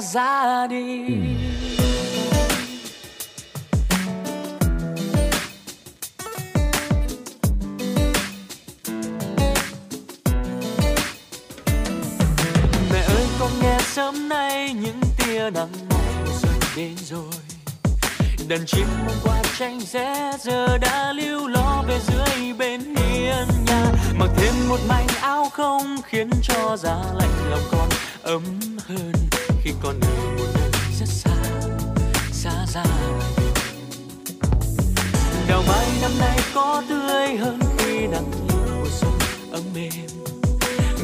[0.00, 0.98] ra đi.
[12.92, 17.32] Mẹ ơi, con nghe sớm nay những tia nắng mùa xuân đến rồi.
[18.48, 23.92] Đàn chim hôm qua tranh rẽ, giờ đã lưu lo về dưới bên hiên nhà.
[24.18, 27.88] Mặc thêm một mảnh áo không khiến cho giá lạnh lòng con
[28.22, 28.42] ấm
[28.88, 29.12] hơn
[29.62, 31.36] khi con ở một nơi rất xa
[32.32, 32.84] xa xa
[35.48, 39.18] đào mai năm nay có tươi hơn khi nắng mùa xuân
[39.52, 39.92] ấm êm.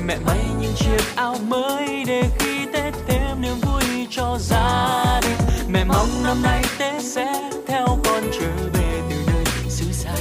[0.06, 5.38] Mẹ may những chiếc áo mới để khi tết thêm niềm vui cho gia đình.
[5.68, 10.14] Mẹ mong năm nay tết sẽ theo con trở về từ nơi xứ xa.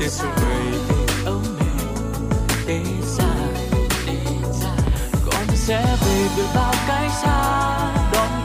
[0.00, 2.28] Tết xuân vầy tết ấm êm
[2.66, 3.34] tết xa
[4.06, 4.76] tết xa.
[5.26, 6.73] Con sẽ về từ bao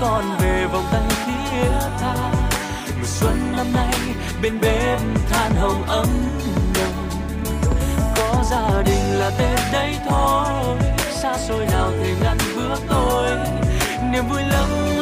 [0.01, 2.15] con về vòng tay thiết tha
[2.99, 3.93] mùa xuân năm nay,
[4.41, 6.07] bên bếp than hồng ấm
[6.73, 7.09] nồng.
[8.15, 10.77] Có gia đình là tết đấy thôi,
[11.11, 13.29] xa xôi nào thể ngăn bước tôi
[14.11, 14.98] niềm vui lắm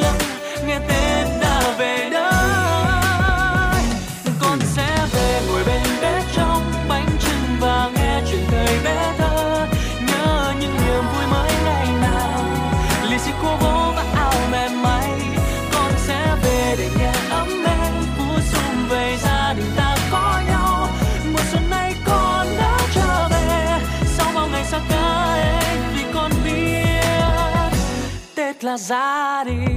[28.77, 29.76] tết là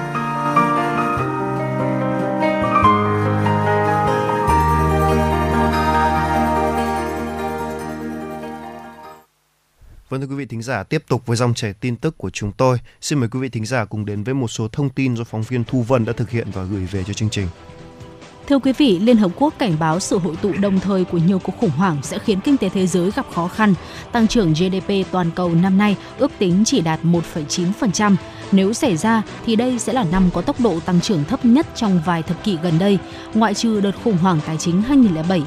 [10.11, 12.51] Vâng thưa quý vị thính giả, tiếp tục với dòng chảy tin tức của chúng
[12.51, 12.77] tôi.
[13.01, 15.41] Xin mời quý vị thính giả cùng đến với một số thông tin do phóng
[15.41, 17.47] viên Thu Vân đã thực hiện và gửi về cho chương trình.
[18.47, 21.39] Thưa quý vị, Liên Hợp Quốc cảnh báo sự hội tụ đồng thời của nhiều
[21.39, 23.73] cuộc khủng hoảng sẽ khiến kinh tế thế giới gặp khó khăn.
[24.11, 28.15] Tăng trưởng GDP toàn cầu năm nay ước tính chỉ đạt 1,9%.
[28.51, 31.67] Nếu xảy ra thì đây sẽ là năm có tốc độ tăng trưởng thấp nhất
[31.75, 32.97] trong vài thập kỷ gần đây,
[33.33, 34.83] ngoại trừ đợt khủng hoảng tài chính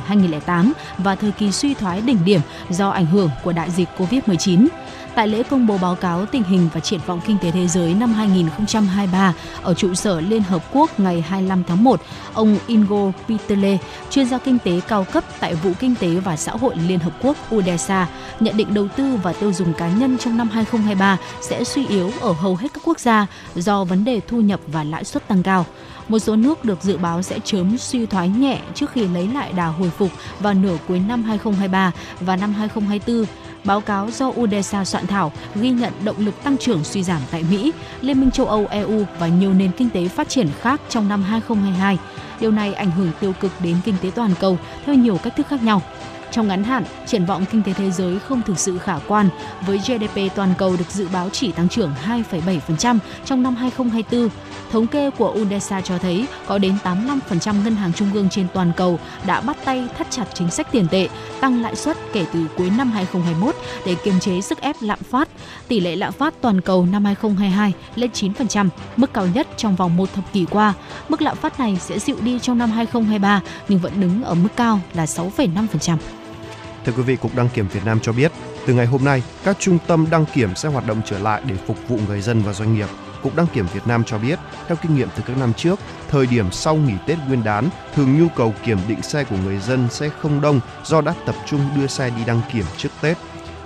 [0.09, 4.67] 2007-2008 và thời kỳ suy thoái đỉnh điểm do ảnh hưởng của đại dịch Covid-19.
[5.15, 7.95] Tại lễ công bố báo cáo tình hình và triển vọng kinh tế thế giới
[7.95, 12.01] năm 2023 ở trụ sở Liên Hợp Quốc ngày 25 tháng 1,
[12.35, 13.79] ông Ingo Pitele,
[14.11, 17.13] chuyên gia kinh tế cao cấp tại Vụ Kinh tế và Xã hội Liên Hợp
[17.23, 18.09] Quốc UDESA,
[18.41, 22.13] nhận định đầu tư và tiêu dùng cá nhân trong năm 2023 sẽ suy yếu
[22.21, 25.43] ở hầu hết các quốc gia do vấn đề thu nhập và lãi suất tăng
[25.43, 25.67] cao.
[26.09, 29.53] Một số nước được dự báo sẽ chớm suy thoái nhẹ trước khi lấy lại
[29.53, 33.27] đà hồi phục vào nửa cuối năm 2023 và năm 2024.
[33.65, 37.45] Báo cáo do UDESA soạn thảo ghi nhận động lực tăng trưởng suy giảm tại
[37.51, 41.09] Mỹ, Liên minh châu Âu EU và nhiều nền kinh tế phát triển khác trong
[41.09, 41.99] năm 2022.
[42.41, 45.47] Điều này ảnh hưởng tiêu cực đến kinh tế toàn cầu theo nhiều cách thức
[45.47, 45.83] khác nhau.
[46.31, 49.29] Trong ngắn hạn, triển vọng kinh tế thế giới không thực sự khả quan,
[49.67, 54.29] với GDP toàn cầu được dự báo chỉ tăng trưởng 2,7% trong năm 2024.
[54.75, 58.73] Thống kê của UNDESA cho thấy có đến 85% ngân hàng trung ương trên toàn
[58.77, 61.09] cầu đã bắt tay thắt chặt chính sách tiền tệ,
[61.41, 63.55] tăng lãi suất kể từ cuối năm 2021
[63.87, 65.29] để kiềm chế sức ép lạm phát.
[65.69, 69.97] Tỷ lệ lạm phát toàn cầu năm 2022 lên 9%, mức cao nhất trong vòng
[69.97, 70.75] một thập kỷ qua.
[71.09, 74.51] Mức lạm phát này sẽ dịu đi trong năm 2023 nhưng vẫn đứng ở mức
[74.57, 75.97] cao là 6,5%.
[76.85, 78.33] Thưa quý vị, Cục Đăng kiểm Việt Nam cho biết,
[78.67, 81.55] từ ngày hôm nay, các trung tâm đăng kiểm sẽ hoạt động trở lại để
[81.67, 82.89] phục vụ người dân và doanh nghiệp.
[83.25, 86.27] Cục Đăng kiểm Việt Nam cho biết, theo kinh nghiệm từ các năm trước, thời
[86.27, 89.89] điểm sau nghỉ Tết Nguyên đán, thường nhu cầu kiểm định xe của người dân
[89.91, 93.17] sẽ không đông do đã tập trung đưa xe đi đăng kiểm trước Tết.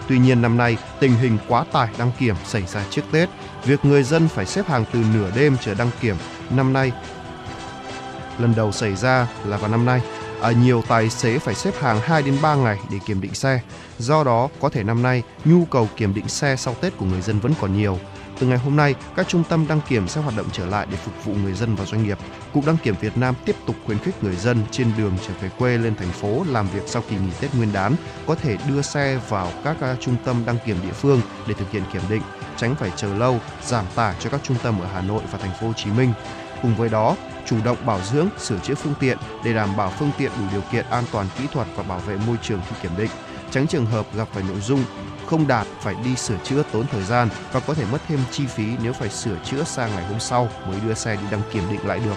[0.09, 3.29] Tuy nhiên năm nay, tình hình quá tải đăng kiểm xảy ra trước Tết.
[3.65, 6.17] Việc người dân phải xếp hàng từ nửa đêm chờ đăng kiểm
[6.51, 6.93] năm nay
[8.39, 10.01] lần đầu xảy ra là vào năm nay.
[10.43, 13.61] À, nhiều tài xế phải xếp hàng 2 đến 3 ngày để kiểm định xe.
[13.99, 17.21] Do đó, có thể năm nay nhu cầu kiểm định xe sau Tết của người
[17.21, 17.99] dân vẫn còn nhiều.
[18.41, 20.97] Từ ngày hôm nay, các trung tâm đăng kiểm sẽ hoạt động trở lại để
[20.97, 22.19] phục vụ người dân và doanh nghiệp.
[22.53, 25.51] Cục Đăng kiểm Việt Nam tiếp tục khuyến khích người dân trên đường trở về
[25.59, 27.97] quê lên thành phố làm việc sau kỳ nghỉ Tết Nguyên đán
[28.27, 31.71] có thể đưa xe vào các à, trung tâm đăng kiểm địa phương để thực
[31.71, 32.23] hiện kiểm định,
[32.57, 35.53] tránh phải chờ lâu, giảm tải cho các trung tâm ở Hà Nội và thành
[35.61, 36.13] phố Hồ Chí Minh.
[36.63, 40.11] Cùng với đó, chủ động bảo dưỡng, sửa chữa phương tiện để đảm bảo phương
[40.19, 42.93] tiện đủ điều kiện an toàn kỹ thuật và bảo vệ môi trường khi kiểm
[42.99, 43.11] định,
[43.51, 44.85] tránh trường hợp gặp phải nội dung
[45.31, 48.47] không đạt phải đi sửa chữa tốn thời gian và có thể mất thêm chi
[48.47, 51.63] phí nếu phải sửa chữa sang ngày hôm sau mới đưa xe đi đăng kiểm
[51.71, 52.17] định lại được.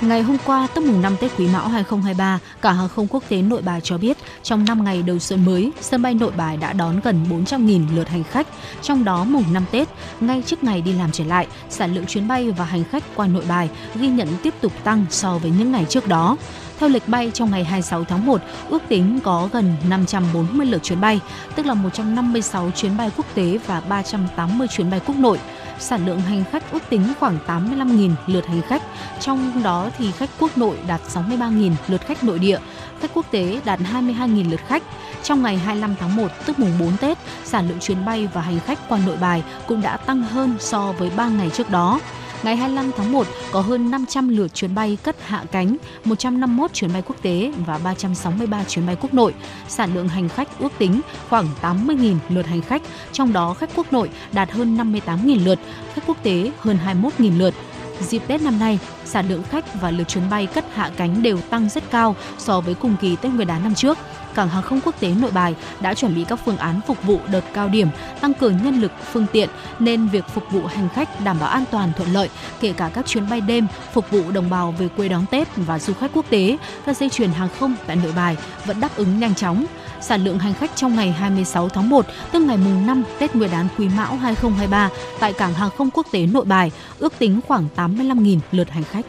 [0.00, 3.42] Ngày hôm qua, tức mùng 5 Tết Quý Mão 2023, cả hàng không quốc tế
[3.42, 6.72] Nội Bài cho biết, trong 5 ngày đầu xuân mới, sân bay Nội Bài đã
[6.72, 8.46] đón gần 400.000 lượt hành khách.
[8.82, 9.88] Trong đó mùng 5 Tết,
[10.20, 13.26] ngay trước ngày đi làm trở lại, sản lượng chuyến bay và hành khách qua
[13.26, 16.36] Nội Bài ghi nhận tiếp tục tăng so với những ngày trước đó.
[16.82, 21.00] Theo lịch bay trong ngày 26 tháng 1, ước tính có gần 540 lượt chuyến
[21.00, 21.20] bay,
[21.54, 25.38] tức là 156 chuyến bay quốc tế và 380 chuyến bay quốc nội
[25.78, 28.82] sản lượng hành khách ước tính khoảng 85.000 lượt hành khách,
[29.20, 32.58] trong đó thì khách quốc nội đạt 63.000 lượt khách nội địa,
[33.00, 34.82] khách quốc tế đạt 22.000 lượt khách.
[35.22, 38.60] Trong ngày 25 tháng 1, tức mùng 4 Tết, sản lượng chuyến bay và hành
[38.60, 42.00] khách qua nội bài cũng đã tăng hơn so với 3 ngày trước đó.
[42.42, 46.92] Ngày 25 tháng 1 có hơn 500 lượt chuyến bay cất hạ cánh, 151 chuyến
[46.92, 49.34] bay quốc tế và 363 chuyến bay quốc nội.
[49.68, 52.82] Sản lượng hành khách ước tính khoảng 80.000 lượt hành khách,
[53.12, 55.58] trong đó khách quốc nội đạt hơn 58.000 lượt,
[55.94, 56.78] khách quốc tế hơn
[57.18, 57.54] 21.000 lượt.
[58.00, 61.38] Dịp Tết năm nay, sản lượng khách và lượt chuyến bay cất hạ cánh đều
[61.40, 63.98] tăng rất cao so với cùng kỳ Tết Nguyên đán năm trước
[64.34, 67.20] cảng hàng không quốc tế Nội Bài đã chuẩn bị các phương án phục vụ
[67.32, 67.88] đợt cao điểm,
[68.20, 71.64] tăng cường nhân lực, phương tiện nên việc phục vụ hành khách đảm bảo an
[71.70, 72.28] toàn thuận lợi,
[72.60, 75.78] kể cả các chuyến bay đêm phục vụ đồng bào về quê đón Tết và
[75.78, 76.56] du khách quốc tế,
[76.86, 79.64] các dây chuyền hàng không tại Nội Bài vẫn đáp ứng nhanh chóng.
[80.00, 83.50] Sản lượng hành khách trong ngày 26 tháng 1, tức ngày mùng 5 Tết Nguyên
[83.50, 87.68] đán Quý Mão 2023 tại cảng hàng không quốc tế Nội Bài ước tính khoảng
[87.76, 89.06] 85.000 lượt hành khách.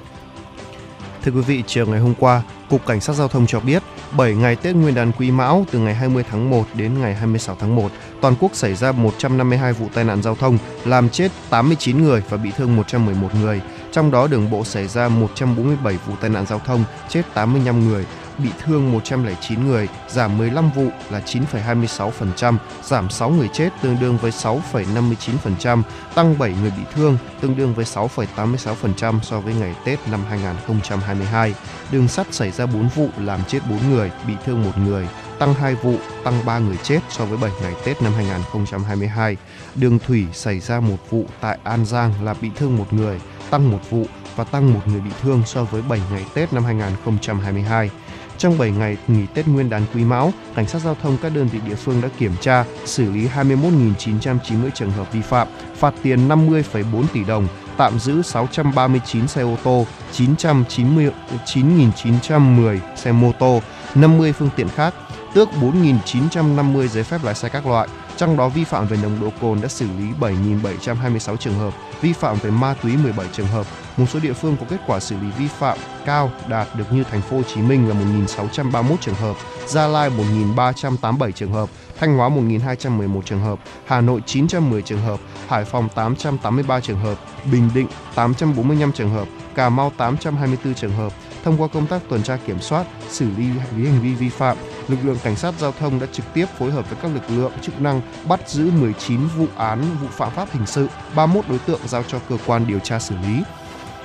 [1.24, 3.84] Thưa quý vị, chiều ngày hôm qua, Cục Cảnh sát Giao thông cho biết,
[4.18, 7.58] 7 ngày Tết Nguyên đán Quý Mão từ ngày 20 tháng 1 đến ngày 26
[7.60, 12.04] tháng 1, toàn quốc xảy ra 152 vụ tai nạn giao thông, làm chết 89
[12.04, 13.62] người và bị thương 111 người.
[13.92, 18.06] Trong đó đường bộ xảy ra 147 vụ tai nạn giao thông, chết 85 người,
[18.38, 24.18] bị thương 109 người, giảm 15 vụ là 9,26%, giảm 6 người chết tương đương
[24.18, 25.82] với 6,59%,
[26.16, 31.54] tăng 7 người bị thương tương đương với 6,86% so với ngày Tết năm 2022.
[31.92, 35.08] Đường sắt xảy ra 4 vụ làm chết 4 người, bị thương 1 người,
[35.40, 39.38] tăng 2 vụ, tăng 3 người chết so với 7 ngày Tết năm 2022.
[39.76, 43.72] Đường thủy xảy ra một vụ tại An Giang là bị thương một người, tăng
[43.72, 44.06] một vụ
[44.36, 47.90] và tăng một người bị thương so với 7 ngày Tết năm 2022.
[48.38, 51.48] Trong 7 ngày nghỉ Tết Nguyên đán Quý Mão, cảnh sát giao thông các đơn
[51.48, 56.28] vị địa phương đã kiểm tra, xử lý 21.990 trường hợp vi phạm, phạt tiền
[56.28, 63.62] 50,4 tỷ đồng, tạm giữ 639 xe ô tô, 999.910 xe mô tô,
[63.96, 64.94] 50 phương tiện khác,
[65.34, 67.88] tước 4.950 giấy phép lái xe các loại.
[68.18, 72.14] Trong đó vi phạm về nồng độ cồn đã xử lý 7.726 trường hợp, vi
[72.14, 73.66] phạm về ma túy 17 trường hợp.
[73.98, 77.04] Một số địa phương có kết quả xử lý vi phạm cao đạt được như
[77.04, 79.36] thành phố Hồ Chí Minh là 1.631 trường hợp,
[79.68, 85.20] Gia Lai 1.387 trường hợp, Thanh Hóa 1.211 trường hợp, Hà Nội 910 trường hợp,
[85.48, 87.18] Hải Phòng 883 trường hợp,
[87.52, 91.14] Bình Định 845 trường hợp, Cà Mau 824 trường hợp.
[91.44, 94.58] Thông qua công tác tuần tra kiểm soát, xử lý hành vi vi phạm,
[94.90, 97.52] lực lượng cảnh sát giao thông đã trực tiếp phối hợp với các lực lượng
[97.62, 101.80] chức năng bắt giữ 19 vụ án vụ phạm pháp hình sự, 31 đối tượng
[101.88, 103.44] giao cho cơ quan điều tra xử lý.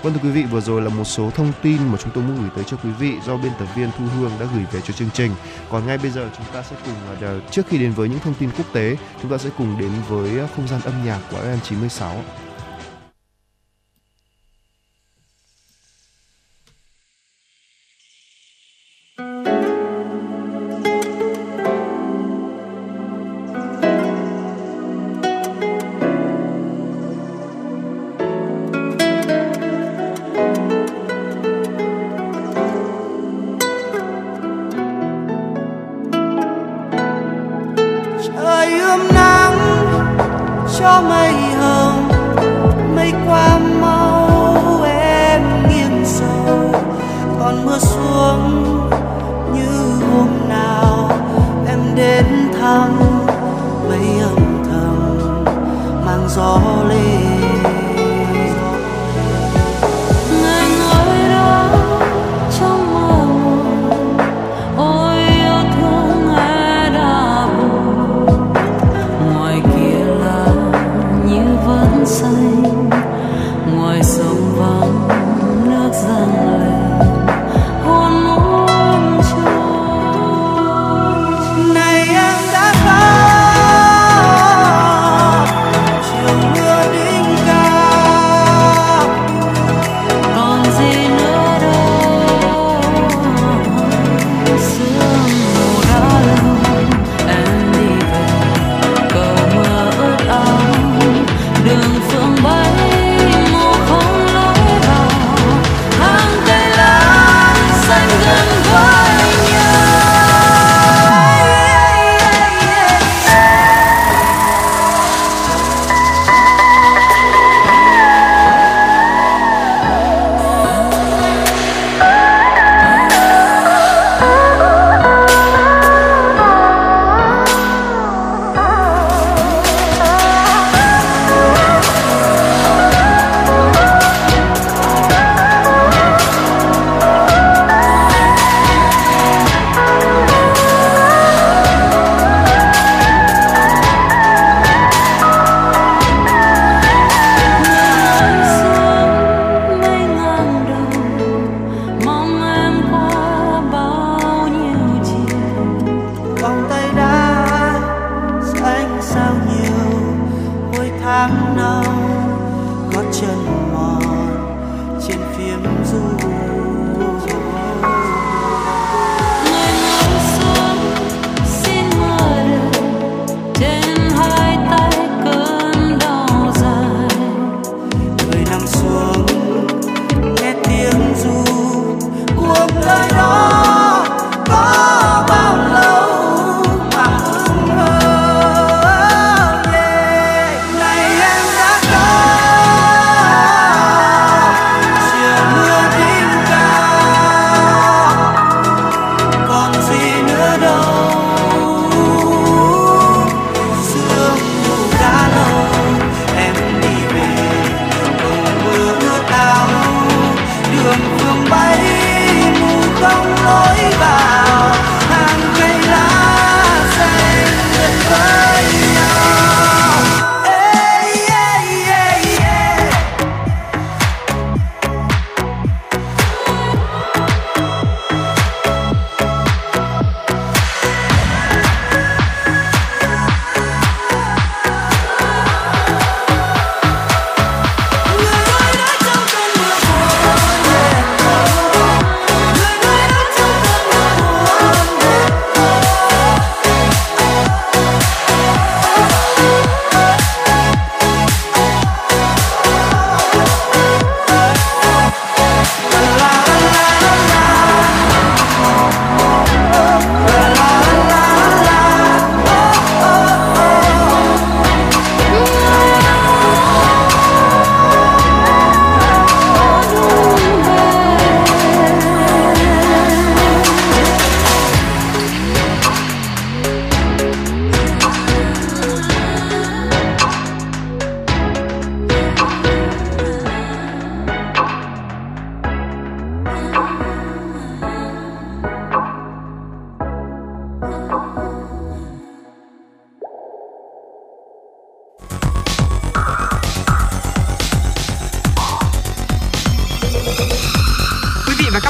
[0.03, 2.37] Vâng thưa quý vị, vừa rồi là một số thông tin mà chúng tôi muốn
[2.41, 4.93] gửi tới cho quý vị do biên tập viên Thu Hương đã gửi về cho
[4.93, 5.33] chương trình.
[5.71, 8.35] Còn ngay bây giờ chúng ta sẽ cùng à, trước khi đến với những thông
[8.35, 12.15] tin quốc tế, chúng ta sẽ cùng đến với không gian âm nhạc của FM96.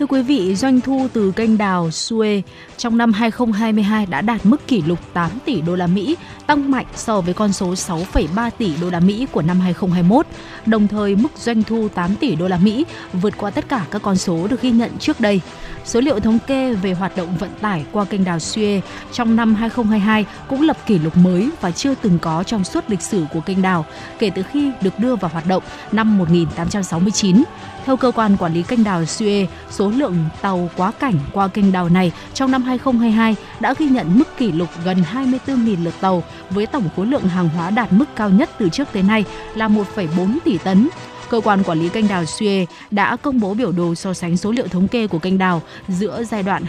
[0.00, 2.42] Thưa quý vị, doanh thu từ kênh đào Suez
[2.76, 6.86] trong năm 2022 đã đạt mức kỷ lục 8 tỷ đô la Mỹ, tăng mạnh
[6.94, 10.26] so với con số 6,3 tỷ đô la Mỹ của năm 2021.
[10.66, 14.02] Đồng thời, mức doanh thu 8 tỷ đô la Mỹ vượt qua tất cả các
[14.02, 15.40] con số được ghi nhận trước đây.
[15.84, 18.80] Số liệu thống kê về hoạt động vận tải qua kênh đào Suez
[19.12, 23.02] trong năm 2022 cũng lập kỷ lục mới và chưa từng có trong suốt lịch
[23.02, 23.86] sử của kênh đào
[24.18, 27.42] kể từ khi được đưa vào hoạt động năm 1869.
[27.86, 31.72] Theo cơ quan quản lý kênh đào Suez, số lượng tàu quá cảnh qua kênh
[31.72, 35.02] đào này trong năm 2022 đã ghi nhận mức kỷ lục gần
[35.46, 38.88] 24.000 lượt tàu với tổng khối lượng hàng hóa đạt mức cao nhất từ trước
[38.92, 39.24] tới nay
[39.54, 40.88] là 1,4 tỷ tấn
[41.30, 44.52] cơ quan quản lý kênh đào Suez đã công bố biểu đồ so sánh số
[44.52, 46.64] liệu thống kê của kênh đào giữa giai đoạn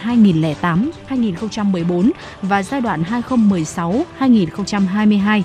[1.09, 3.03] 2008-2014 và giai đoạn
[4.19, 5.41] 2016-2022.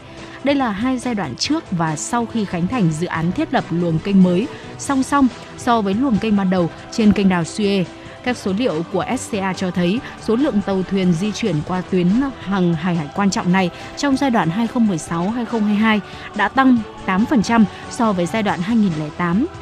[0.46, 3.64] Đây là hai giai đoạn trước và sau khi khánh thành dự án thiết lập
[3.70, 4.46] luồng kênh mới
[4.78, 5.28] song song
[5.58, 7.84] so với luồng kênh ban đầu trên kênh đào Suez.
[8.24, 12.08] Các số liệu của SCA cho thấy số lượng tàu thuyền di chuyển qua tuyến
[12.40, 16.00] hàng hải hải quan trọng này trong giai đoạn 2016-2022
[16.36, 18.60] đã tăng 8% so với giai đoạn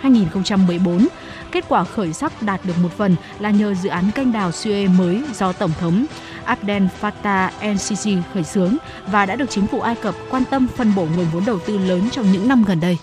[0.03, 1.07] 2008-2014.
[1.55, 4.99] Kết quả khởi sắc đạt được một phần là nhờ dự án kênh đào Suez
[4.99, 6.07] mới do Tổng thống
[6.45, 8.77] Abdel Fattah el-Sisi khởi xướng
[9.07, 11.79] và đã được chính phủ Ai Cập quan tâm phân bổ nguồn vốn đầu tư
[11.79, 12.99] lớn trong những năm gần đây.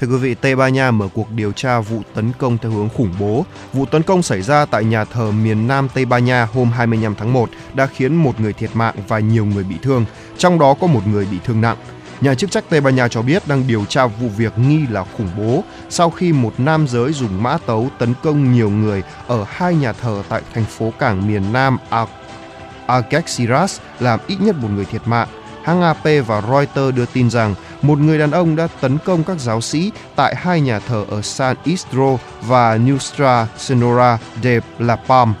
[0.00, 2.88] Thưa quý vị, Tây Ban Nha mở cuộc điều tra vụ tấn công theo hướng
[2.88, 3.44] khủng bố.
[3.72, 7.14] Vụ tấn công xảy ra tại nhà thờ miền Nam Tây Ban Nha hôm 25
[7.14, 10.04] tháng 1 đã khiến một người thiệt mạng và nhiều người bị thương,
[10.38, 11.76] trong đó có một người bị thương nặng.
[12.22, 15.04] Nhà chức trách Tây Ban Nha cho biết đang điều tra vụ việc nghi là
[15.16, 19.44] khủng bố sau khi một nam giới dùng mã tấu tấn công nhiều người ở
[19.48, 21.78] hai nhà thờ tại thành phố cảng miền Nam
[22.86, 25.28] Algeciras làm ít nhất một người thiệt mạng.
[25.64, 29.40] Hãng AP và Reuters đưa tin rằng một người đàn ông đã tấn công các
[29.40, 35.34] giáo sĩ tại hai nhà thờ ở San Isidro và Nuestra Senora de la Palm,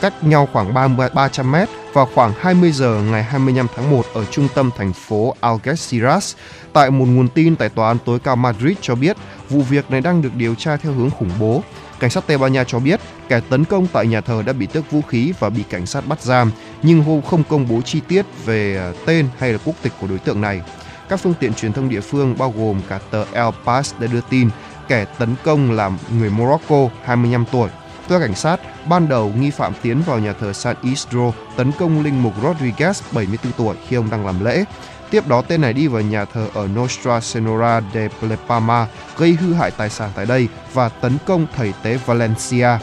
[0.00, 4.24] cách nhau khoảng 30, 300 mét vào khoảng 20 giờ ngày 25 tháng 1 ở
[4.24, 6.34] trung tâm thành phố Algeciras.
[6.72, 9.16] Tại một nguồn tin tại Tòa án tối cao Madrid cho biết
[9.48, 11.62] vụ việc này đang được điều tra theo hướng khủng bố.
[12.00, 14.66] Cảnh sát Tây Ban Nha cho biết kẻ tấn công tại nhà thờ đã bị
[14.66, 16.50] tước vũ khí và bị cảnh sát bắt giam,
[16.82, 20.06] nhưng hôm không công bố chi tiết về à, tên hay là quốc tịch của
[20.06, 20.60] đối tượng này.
[21.08, 24.20] Các phương tiện truyền thông địa phương bao gồm cả tờ El Pas đã đưa
[24.30, 24.50] tin
[24.88, 27.68] kẻ tấn công là người Morocco 25 tuổi.
[28.08, 32.02] Theo cảnh sát, ban đầu nghi phạm tiến vào nhà thờ San Isidro tấn công
[32.02, 34.64] linh mục Rodriguez 74 tuổi khi ông đang làm lễ.
[35.10, 38.86] Tiếp đó tên này đi vào nhà thờ ở Nostra Senora de Plepama
[39.18, 42.78] gây hư hại tài sản tại đây và tấn công thầy tế Valencia.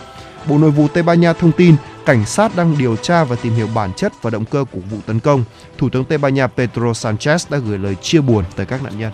[0.46, 3.54] Bộ Nội vụ Tây Ban Nha thông tin cảnh sát đang điều tra và tìm
[3.54, 5.44] hiểu bản chất và động cơ của vụ tấn công.
[5.78, 9.00] Thủ tướng Tây Ban Nha Pedro Sanchez đã gửi lời chia buồn tới các nạn
[9.00, 9.12] nhân.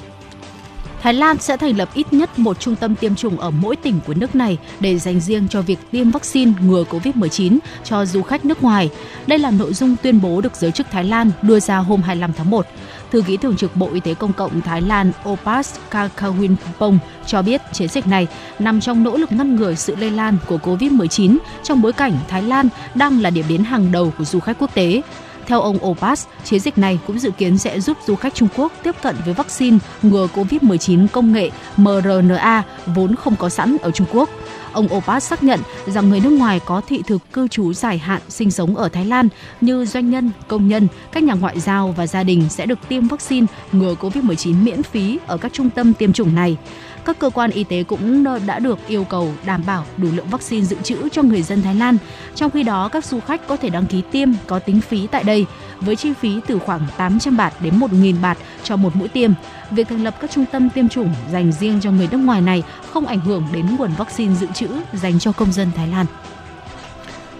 [1.01, 3.99] Thái Lan sẽ thành lập ít nhất một trung tâm tiêm chủng ở mỗi tỉnh
[4.07, 8.45] của nước này để dành riêng cho việc tiêm vaccine ngừa COVID-19 cho du khách
[8.45, 8.89] nước ngoài.
[9.27, 12.33] Đây là nội dung tuyên bố được giới chức Thái Lan đưa ra hôm 25
[12.33, 12.65] tháng 1.
[13.11, 16.97] Thư ký thường trực Bộ Y tế Công cộng Thái Lan Opas Kakawinpong
[17.27, 18.27] cho biết chiến dịch này
[18.59, 22.43] nằm trong nỗ lực ngăn ngừa sự lây lan của COVID-19 trong bối cảnh Thái
[22.43, 25.01] Lan đang là điểm đến hàng đầu của du khách quốc tế.
[25.47, 28.71] Theo ông Opas, chiến dịch này cũng dự kiến sẽ giúp du khách Trung Quốc
[28.83, 34.07] tiếp cận với vaccine ngừa COVID-19 công nghệ mRNA vốn không có sẵn ở Trung
[34.13, 34.29] Quốc.
[34.71, 38.21] Ông Opas xác nhận rằng người nước ngoài có thị thực cư trú dài hạn
[38.29, 39.29] sinh sống ở Thái Lan
[39.61, 43.07] như doanh nhân, công nhân, các nhà ngoại giao và gia đình sẽ được tiêm
[43.07, 46.57] vaccine ngừa COVID-19 miễn phí ở các trung tâm tiêm chủng này
[47.05, 50.65] các cơ quan y tế cũng đã được yêu cầu đảm bảo đủ lượng vaccine
[50.65, 51.97] dự trữ cho người dân Thái Lan.
[52.35, 55.23] Trong khi đó, các du khách có thể đăng ký tiêm có tính phí tại
[55.23, 55.45] đây
[55.79, 59.31] với chi phí từ khoảng 800 bạt đến 1.000 bạt cho một mũi tiêm.
[59.71, 62.63] Việc thành lập các trung tâm tiêm chủng dành riêng cho người nước ngoài này
[62.93, 66.05] không ảnh hưởng đến nguồn vaccine dự trữ dành cho công dân Thái Lan.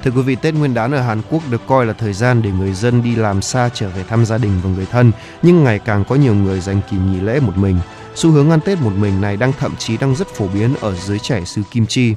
[0.04, 2.52] Thưa quý vị, Tết Nguyên đán ở Hàn Quốc được coi là thời gian để
[2.52, 5.80] người dân đi làm xa trở về thăm gia đình và người thân, nhưng ngày
[5.80, 7.80] càng có nhiều người dành kỳ nghỉ lễ một mình.
[8.16, 10.96] Xu hướng ăn Tết một mình này đang thậm chí đang rất phổ biến ở
[10.96, 12.16] giới trẻ xứ Kim Chi.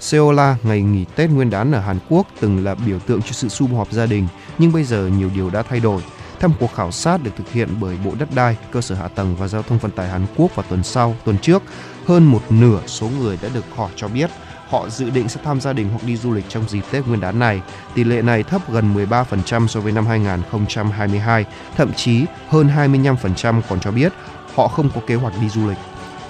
[0.00, 3.48] Seola, ngày nghỉ Tết Nguyên đán ở Hàn Quốc từng là biểu tượng cho sự
[3.48, 4.26] sum họp gia đình,
[4.58, 6.02] nhưng bây giờ nhiều điều đã thay đổi.
[6.40, 9.08] Theo một cuộc khảo sát được thực hiện bởi Bộ Đất đai, Cơ sở Hạ
[9.08, 11.62] tầng và Giao thông Vận tải Hàn Quốc vào tuần sau, tuần trước,
[12.06, 14.30] hơn một nửa số người đã được hỏi cho biết
[14.74, 17.20] họ dự định sẽ thăm gia đình hoặc đi du lịch trong dịp Tết Nguyên
[17.20, 17.62] đán này.
[17.94, 21.44] Tỷ lệ này thấp gần 13% so với năm 2022,
[21.76, 24.12] thậm chí hơn 25% còn cho biết
[24.54, 25.78] họ không có kế hoạch đi du lịch.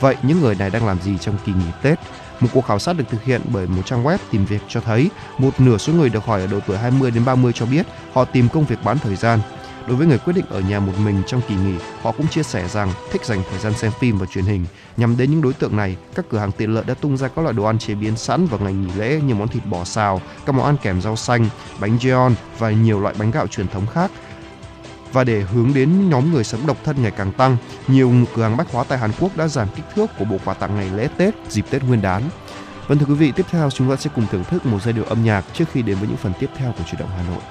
[0.00, 1.98] Vậy những người này đang làm gì trong kỳ nghỉ Tết?
[2.40, 5.10] Một cuộc khảo sát được thực hiện bởi một trang web tìm việc cho thấy
[5.38, 8.24] một nửa số người được hỏi ở độ tuổi 20 đến 30 cho biết họ
[8.24, 9.40] tìm công việc bán thời gian.
[9.86, 12.42] Đối với người quyết định ở nhà một mình trong kỳ nghỉ, họ cũng chia
[12.42, 14.66] sẻ rằng thích dành thời gian xem phim và truyền hình.
[14.96, 17.42] Nhằm đến những đối tượng này, các cửa hàng tiện lợi đã tung ra các
[17.42, 20.20] loại đồ ăn chế biến sẵn vào ngày nghỉ lễ như món thịt bò xào,
[20.46, 21.48] các món ăn kèm rau xanh,
[21.80, 24.10] bánh jeon và nhiều loại bánh gạo truyền thống khác
[25.14, 27.56] và để hướng đến nhóm người sống độc thân ngày càng tăng,
[27.88, 30.54] nhiều cửa hàng bách hóa tại Hàn Quốc đã giảm kích thước của bộ quà
[30.54, 32.22] tặng ngày lễ Tết dịp Tết Nguyên đán.
[32.88, 35.04] Vâng thưa quý vị, tiếp theo chúng ta sẽ cùng thưởng thức một giai điệu
[35.04, 37.42] âm nhạc trước khi đến với những phần tiếp theo của chuyển động Hà Nội.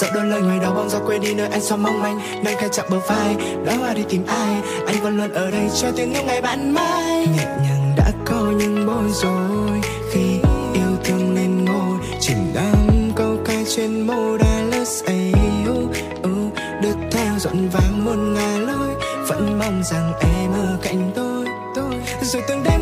[0.00, 2.20] Sợ đôi lời người đó bóng gió quên đi nơi anh sao mong manh.
[2.44, 4.62] Nơi khai chạm bờ vai đã hoa đi tìm ai?
[4.86, 8.52] Anh vẫn luôn ở đây cho tiếng yêu ngày bạn mai nhẹ nhàng đã có
[8.58, 9.80] những bối rối.
[10.12, 10.40] Khi
[10.74, 15.32] yêu thương lên ngôi chìm đắm câu ca trên môi Dallas ấy
[15.70, 15.90] uh,
[16.20, 18.88] uh, được theo dọn vàng muôn ngà lối.
[19.28, 21.94] Vẫn mong rằng em ở cạnh tôi tôi.
[22.22, 22.79] Rồi từng đêm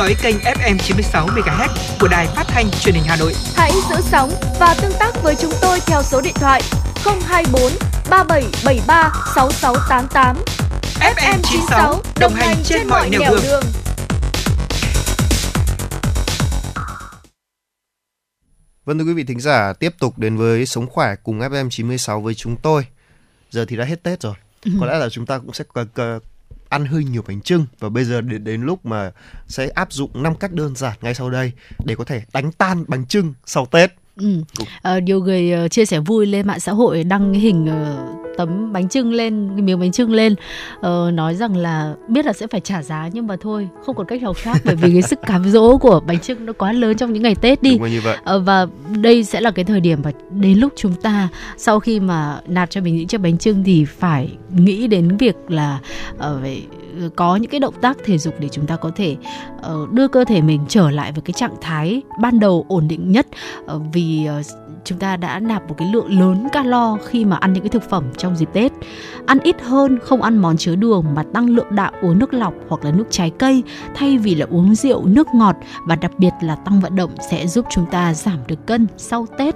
[0.00, 1.68] dõi kênh FM 96 MHz
[2.00, 3.34] của đài phát thanh truyền hình Hà Nội.
[3.56, 4.30] Hãy giữ sóng
[4.60, 6.62] và tương tác với chúng tôi theo số điện thoại
[7.04, 7.62] 024
[8.10, 10.36] 3773 6688.
[11.16, 13.62] FM 96 đồng hành trên mọi nẻo đường.
[18.84, 22.20] Vâng thưa quý vị thính giả, tiếp tục đến với Sống Khỏe cùng FM 96
[22.20, 22.86] với chúng tôi.
[23.50, 24.34] giờ thì đã hết tết rồi
[24.64, 24.70] Ừ.
[24.80, 25.64] có lẽ là chúng ta cũng sẽ
[26.70, 29.12] ăn hơi nhiều bánh trưng và bây giờ đến, đến lúc mà
[29.48, 31.52] sẽ áp dụng năm cách đơn giản ngay sau đây
[31.84, 33.99] để có thể đánh tan bánh trưng sau tết.
[34.16, 34.26] Ừ.
[34.82, 38.06] Ờ, nhiều người ờ, chia sẻ vui lên mạng xã hội đăng cái hình ờ,
[38.36, 40.34] tấm bánh trưng lên cái miếng bánh trưng lên
[40.80, 44.06] ờ, nói rằng là biết là sẽ phải trả giá nhưng mà thôi không còn
[44.06, 46.96] cách nào khác bởi vì cái sức cám dỗ của bánh trưng nó quá lớn
[46.96, 47.78] trong những ngày Tết đi.
[47.78, 48.16] Đúng như vậy.
[48.24, 52.00] Ờ, và đây sẽ là cái thời điểm mà đến lúc chúng ta sau khi
[52.00, 55.78] mà nạp cho mình những chiếc bánh trưng thì phải nghĩ đến việc là
[56.18, 56.62] ờ, phải
[57.16, 59.16] có những cái động tác thể dục để chúng ta có thể
[59.62, 63.12] ờ, đưa cơ thể mình trở lại với cái trạng thái ban đầu ổn định
[63.12, 63.26] nhất
[63.66, 64.42] ờ, vì ờ,
[64.84, 67.90] chúng ta đã nạp một cái lượng lớn calo khi mà ăn những cái thực
[67.90, 68.72] phẩm trong dịp Tết.
[69.26, 72.54] Ăn ít hơn, không ăn món chứa đường mà tăng lượng đạm uống nước lọc
[72.68, 73.62] hoặc là nước trái cây
[73.94, 77.46] thay vì là uống rượu, nước ngọt và đặc biệt là tăng vận động sẽ
[77.46, 79.54] giúp chúng ta giảm được cân sau Tết.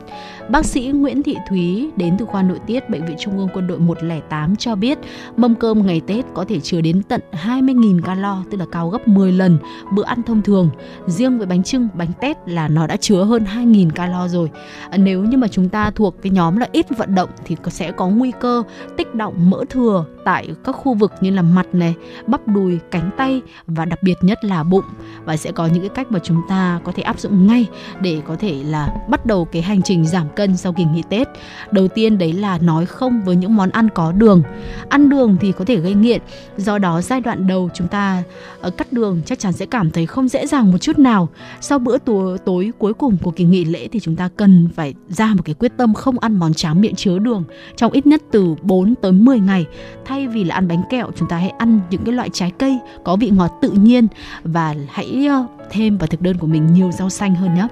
[0.49, 3.67] Bác sĩ Nguyễn Thị Thúy đến từ khoa nội tiết Bệnh viện Trung ương Quân
[3.67, 4.99] đội 108 cho biết
[5.37, 9.09] mâm cơm ngày Tết có thể chứa đến tận 20.000 calo, tức là cao gấp
[9.09, 9.59] 10 lần
[9.93, 10.71] bữa ăn thông thường.
[11.07, 14.51] Riêng với bánh trưng, bánh tét là nó đã chứa hơn 2.000 calo rồi.
[14.91, 17.93] À, nếu như mà chúng ta thuộc cái nhóm là ít vận động thì sẽ
[17.93, 18.63] có nguy cơ
[18.97, 21.95] tích động mỡ thừa tại các khu vực như là mặt này,
[22.27, 24.85] bắp đùi, cánh tay và đặc biệt nhất là bụng
[25.25, 27.67] và sẽ có những cái cách mà chúng ta có thể áp dụng ngay
[28.01, 31.29] để có thể là bắt đầu cái hành trình giảm cân sau kỳ nghỉ Tết.
[31.71, 34.43] Đầu tiên đấy là nói không với những món ăn có đường.
[34.89, 36.21] Ăn đường thì có thể gây nghiện,
[36.57, 38.23] do đó giai đoạn đầu chúng ta
[38.61, 41.29] ờ, cắt đường chắc chắn sẽ cảm thấy không dễ dàng một chút nào.
[41.61, 44.95] Sau bữa tối, tối cuối cùng của kỳ nghỉ lễ thì chúng ta cần phải
[45.09, 47.45] ra một cái quyết tâm không ăn món tráng miệng chứa đường
[47.77, 49.67] trong ít nhất từ 4 tới 10 ngày.
[50.05, 52.79] Thay vì là ăn bánh kẹo, chúng ta hãy ăn những cái loại trái cây
[53.05, 54.07] có vị ngọt tự nhiên
[54.45, 57.69] và hãy ờ, thêm vào thực đơn của mình nhiều rau xanh hơn nhé.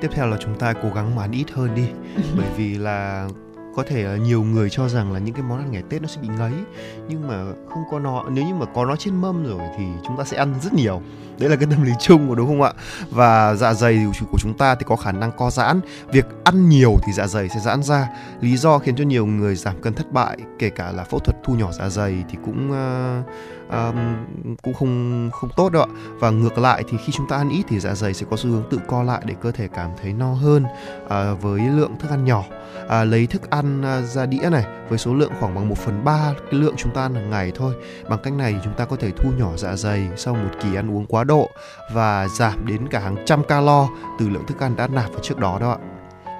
[0.00, 1.86] tiếp theo là chúng ta cố gắng mà ăn ít hơn đi
[2.36, 3.28] bởi vì là
[3.76, 6.08] có thể ờ, nhiều người cho rằng là những cái món ăn ngày Tết nó
[6.08, 6.52] sẽ bị ngấy
[7.08, 10.16] nhưng mà không có nó nếu như mà có nó trên mâm rồi thì chúng
[10.16, 11.02] ta sẽ ăn rất nhiều.
[11.38, 12.72] Đấy là cái tâm lý chung của đúng không ạ?
[13.10, 15.80] Và dạ dày của chúng ta thì có khả năng co giãn.
[16.12, 18.08] Việc ăn nhiều thì dạ dày sẽ giãn ra.
[18.40, 21.36] Lý do khiến cho nhiều người giảm cân thất bại kể cả là phẫu thuật
[21.44, 23.26] thu nhỏ dạ dày thì cũng uh,
[23.70, 23.96] um,
[24.62, 25.88] cũng không không tốt đâu ạ.
[26.18, 28.50] Và ngược lại thì khi chúng ta ăn ít thì dạ dày sẽ có xu
[28.50, 30.64] hướng tự co lại để cơ thể cảm thấy no hơn
[31.04, 32.44] uh, với lượng thức ăn nhỏ.
[32.84, 36.04] Uh, lấy thức ăn uh, ra đĩa này với số lượng khoảng bằng 1 phần
[36.04, 37.74] 3 cái lượng chúng ta ăn hàng ngày thôi.
[38.08, 40.74] Bằng cách này thì chúng ta có thể thu nhỏ dạ dày sau một kỳ
[40.74, 41.50] ăn uống quá độ
[41.92, 43.88] và giảm đến cả hàng trăm calo
[44.18, 45.93] từ lượng thức ăn đã nạp vào trước đó đó ạ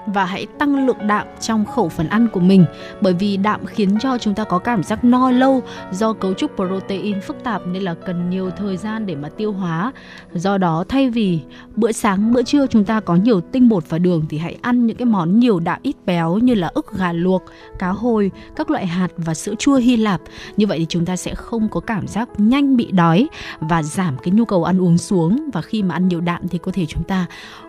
[0.05, 2.65] và hãy tăng lượng đạm trong khẩu phần ăn của mình,
[3.01, 6.55] bởi vì đạm khiến cho chúng ta có cảm giác no lâu do cấu trúc
[6.55, 9.91] protein phức tạp nên là cần nhiều thời gian để mà tiêu hóa.
[10.33, 11.39] Do đó, thay vì
[11.75, 14.85] bữa sáng, bữa trưa chúng ta có nhiều tinh bột và đường thì hãy ăn
[14.85, 17.43] những cái món nhiều đạm ít béo như là ức gà luộc,
[17.79, 20.21] cá hồi, các loại hạt và sữa chua Hy Lạp.
[20.57, 23.27] Như vậy thì chúng ta sẽ không có cảm giác nhanh bị đói
[23.59, 25.49] và giảm cái nhu cầu ăn uống xuống.
[25.53, 27.25] Và khi mà ăn nhiều đạm thì có thể chúng ta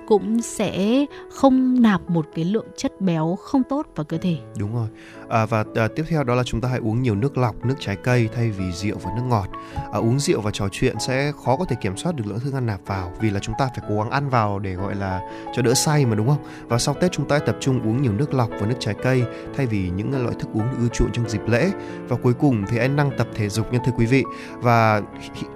[0.07, 4.37] cũng sẽ không nạp một cái lượng chất béo không tốt vào cơ thể.
[4.59, 4.89] Đúng rồi.
[5.29, 7.75] À, và à, tiếp theo đó là chúng ta hãy uống nhiều nước lọc, nước
[7.81, 9.49] trái cây thay vì rượu và nước ngọt.
[9.93, 12.55] À, uống rượu và trò chuyện sẽ khó có thể kiểm soát được lượng thức
[12.55, 15.21] ăn nạp vào vì là chúng ta phải cố gắng ăn vào để gọi là
[15.55, 16.45] cho đỡ say mà đúng không?
[16.69, 18.95] Và sau Tết chúng ta hãy tập trung uống nhiều nước lọc và nước trái
[19.03, 19.23] cây
[19.57, 21.71] thay vì những loại thức uống ưa chuộng trong dịp lễ.
[22.09, 24.25] Và cuối cùng thì hãy năng tập thể dục nha thưa quý vị.
[24.61, 25.03] Và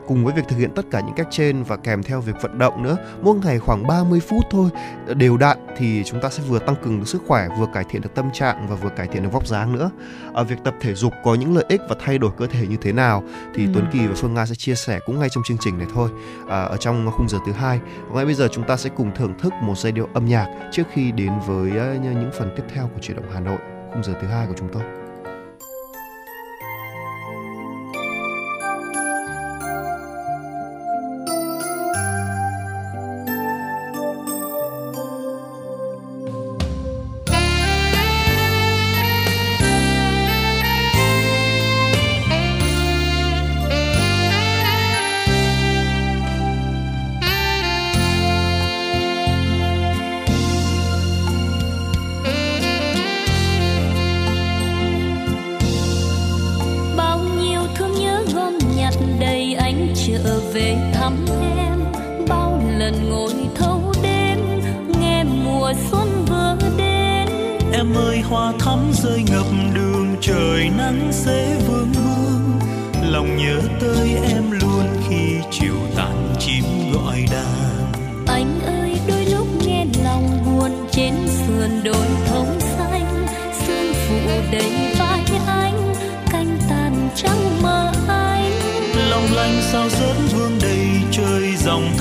[0.07, 2.59] cùng với việc thực hiện tất cả những cách trên và kèm theo việc vận
[2.59, 4.71] động nữa, mỗi ngày khoảng 30 phút thôi
[5.17, 8.03] đều đặn thì chúng ta sẽ vừa tăng cường được sức khỏe, vừa cải thiện
[8.03, 9.91] được tâm trạng và vừa cải thiện được vóc dáng nữa.
[10.33, 12.77] Ở việc tập thể dục có những lợi ích và thay đổi cơ thể như
[12.77, 13.23] thế nào
[13.55, 13.71] thì Ừ.
[13.75, 16.11] Tuấn Kỳ và Phương Nga sẽ chia sẻ cũng ngay trong chương trình này thôi.
[16.49, 17.81] À, ở trong khung giờ thứ hai.
[18.09, 20.47] Và ngay bây giờ chúng ta sẽ cùng thưởng thức một giai điệu âm nhạc
[20.73, 23.59] trước khi đến với ờ, những phần tiếp theo của chuyển động Hà Nội,
[23.93, 25.00] khung giờ thứ hai của chúng tôi.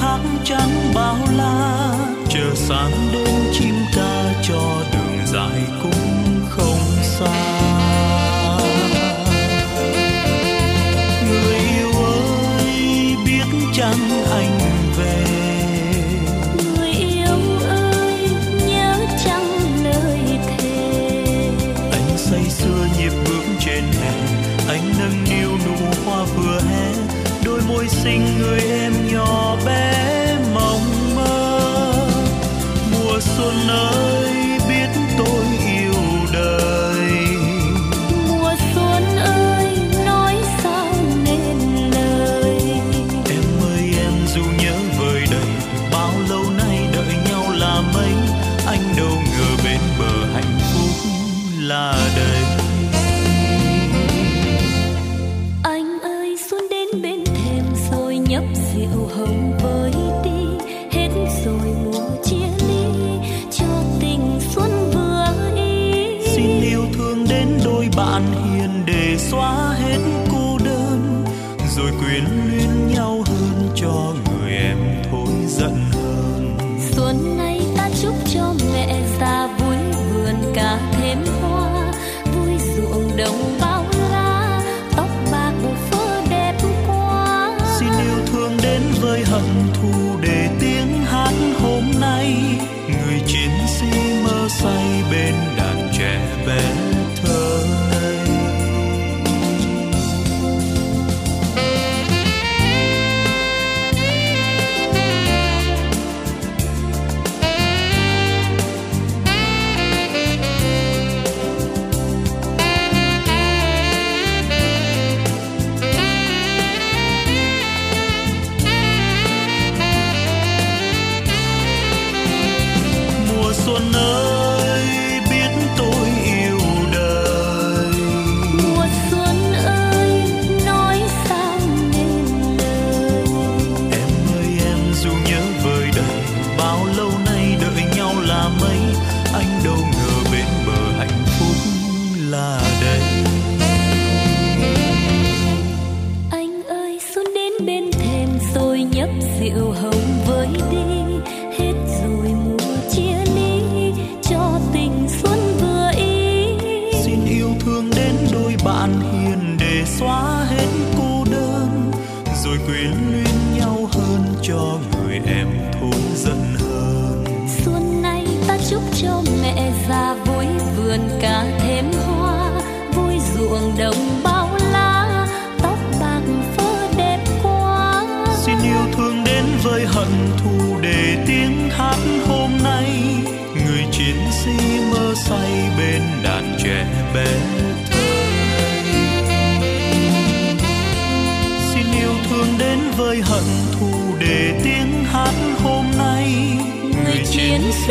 [0.09, 1.93] Thác trắng bao la.
[2.29, 7.59] Chờ sáng đêm chim ca cho đường dài cũng không xa.
[11.29, 14.59] Người yêu ơi biết chăng anh
[14.97, 15.25] về?
[16.63, 18.29] Người yêu ơi
[18.67, 18.95] nhớ
[19.25, 21.49] chăng lời thề?
[21.91, 24.11] Anh say sưa nhịp bước trên hè
[24.67, 26.91] anh nâng niu nụ hoa vừa hé.
[27.45, 29.98] Đôi môi xinh người em nhỏ bé
[33.69, 34.08] mùa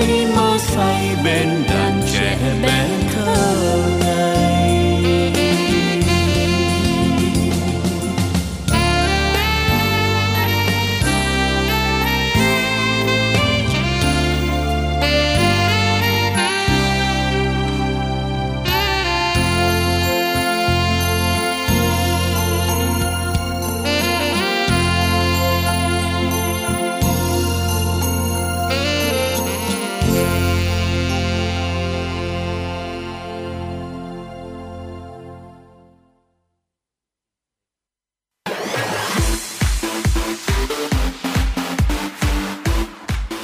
[0.07, 1.88] chiến mơ say bên đời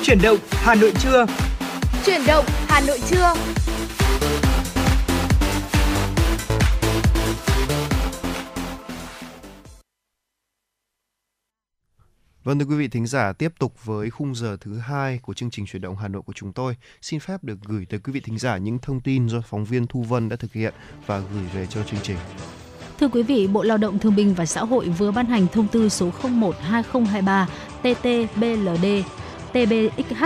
[0.07, 1.27] Chuyển động Hà Nội trưa.
[2.07, 3.35] Chuyển động Hà Nội trưa.
[12.45, 15.51] Vâng thưa quý vị thính giả, tiếp tục với khung giờ thứ hai của chương
[15.51, 16.77] trình chuyển động Hà Nội của chúng tôi.
[17.03, 19.87] Xin phép được gửi tới quý vị thính giả những thông tin do phóng viên
[19.87, 20.75] Thu Vân đã thực hiện
[21.07, 22.17] và gửi về cho chương trình.
[23.01, 25.69] Thưa quý vị, Bộ Lao động Thương binh và Xã hội vừa ban hành thông
[25.69, 27.47] tư số 01/2023
[27.83, 29.03] TT-BLD
[29.55, 30.25] TBXH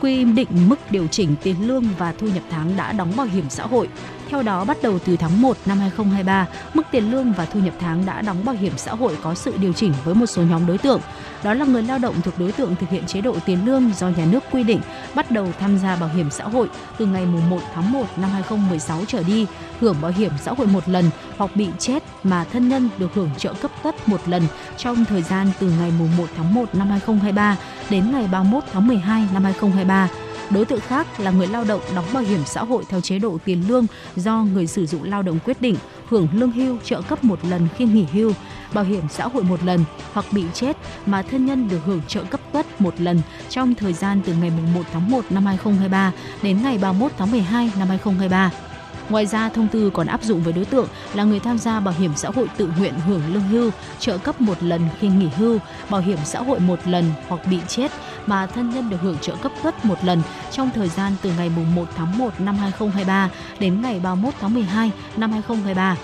[0.00, 3.44] quy định mức điều chỉnh tiền lương và thu nhập tháng đã đóng bảo hiểm
[3.50, 3.88] xã hội.
[4.30, 7.74] Theo đó, bắt đầu từ tháng 1 năm 2023, mức tiền lương và thu nhập
[7.80, 10.66] tháng đã đóng bảo hiểm xã hội có sự điều chỉnh với một số nhóm
[10.66, 11.00] đối tượng.
[11.42, 14.08] Đó là người lao động thuộc đối tượng thực hiện chế độ tiền lương do
[14.08, 14.80] nhà nước quy định
[15.14, 16.68] bắt đầu tham gia bảo hiểm xã hội
[16.98, 19.46] từ ngày 1 tháng 1 năm 2016 trở đi,
[19.80, 23.30] hưởng bảo hiểm xã hội một lần hoặc bị chết mà thân nhân được hưởng
[23.38, 24.42] trợ cấp tất một lần
[24.76, 27.56] trong thời gian từ ngày 1 tháng 1 năm 2023
[27.90, 30.08] đến ngày 31 tháng 12 năm 2023
[30.50, 33.38] Đối tượng khác là người lao động đóng bảo hiểm xã hội theo chế độ
[33.44, 33.86] tiền lương
[34.16, 35.76] do người sử dụng lao động quyết định
[36.08, 38.32] hưởng lương hưu trợ cấp một lần khi nghỉ hưu,
[38.74, 40.76] bảo hiểm xã hội một lần hoặc bị chết
[41.06, 44.50] mà thân nhân được hưởng trợ cấp tuất một lần trong thời gian từ ngày
[44.74, 48.69] 1 tháng 1 năm 2023 đến ngày 31 tháng 12 năm 2023.
[49.10, 51.94] Ngoài ra, thông tư còn áp dụng với đối tượng là người tham gia bảo
[51.98, 55.58] hiểm xã hội tự nguyện hưởng lương hưu, trợ cấp một lần khi nghỉ hưu,
[55.90, 57.90] bảo hiểm xã hội một lần hoặc bị chết
[58.26, 61.50] mà thân nhân được hưởng trợ cấp tuất một lần trong thời gian từ ngày
[61.74, 65.96] 1 tháng 1 năm 2023 đến ngày 31 tháng 12 năm 2023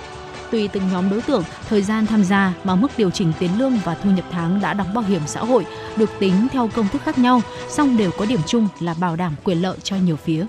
[0.51, 3.79] tùy từng nhóm đối tượng, thời gian tham gia mà mức điều chỉnh tiền lương
[3.85, 7.03] và thu nhập tháng đã đóng bảo hiểm xã hội được tính theo công thức
[7.03, 10.47] khác nhau, song đều có điểm chung là bảo đảm quyền lợi cho nhiều phía.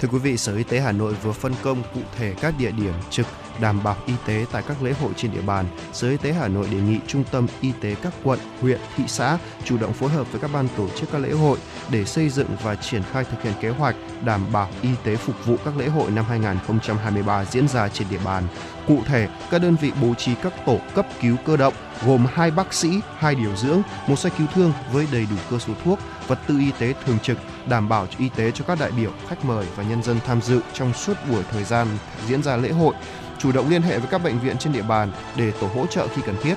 [0.00, 2.70] Thưa quý vị, Sở Y tế Hà Nội vừa phân công cụ thể các địa
[2.70, 3.26] điểm trực
[3.60, 5.66] đảm bảo y tế tại các lễ hội trên địa bàn.
[5.92, 9.04] Sở Y tế Hà Nội đề nghị Trung tâm Y tế các quận, huyện, thị
[9.06, 11.58] xã chủ động phối hợp với các ban tổ chức các lễ hội
[11.90, 15.46] để xây dựng và triển khai thực hiện kế hoạch đảm bảo y tế phục
[15.46, 18.44] vụ các lễ hội năm 2023 diễn ra trên địa bàn.
[18.86, 21.74] Cụ thể, các đơn vị bố trí các tổ cấp cứu cơ động
[22.06, 25.58] gồm hai bác sĩ, hai điều dưỡng, một xe cứu thương với đầy đủ cơ
[25.58, 27.38] số thuốc, vật tư y tế thường trực,
[27.68, 30.60] đảm bảo y tế cho các đại biểu, khách mời và nhân dân tham dự
[30.72, 31.86] trong suốt buổi thời gian
[32.28, 32.94] diễn ra lễ hội
[33.38, 36.08] chủ động liên hệ với các bệnh viện trên địa bàn để tổ hỗ trợ
[36.08, 36.54] khi cần thiết.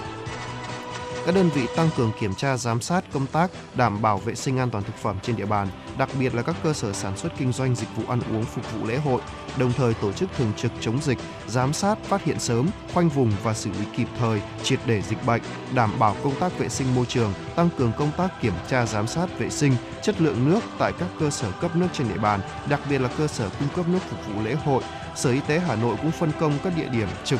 [1.25, 4.57] Các đơn vị tăng cường kiểm tra giám sát công tác đảm bảo vệ sinh
[4.57, 5.67] an toàn thực phẩm trên địa bàn,
[5.97, 8.73] đặc biệt là các cơ sở sản xuất kinh doanh dịch vụ ăn uống phục
[8.73, 9.21] vụ lễ hội,
[9.57, 11.17] đồng thời tổ chức thường trực chống dịch,
[11.47, 15.25] giám sát, phát hiện sớm, khoanh vùng và xử lý kịp thời, triệt để dịch
[15.25, 15.41] bệnh,
[15.73, 19.07] đảm bảo công tác vệ sinh môi trường, tăng cường công tác kiểm tra giám
[19.07, 19.73] sát vệ sinh,
[20.03, 23.09] chất lượng nước tại các cơ sở cấp nước trên địa bàn, đặc biệt là
[23.17, 24.83] cơ sở cung cấp nước phục vụ lễ hội,
[25.19, 27.39] Sở Y tế Hà Nội cũng phân công các địa điểm trực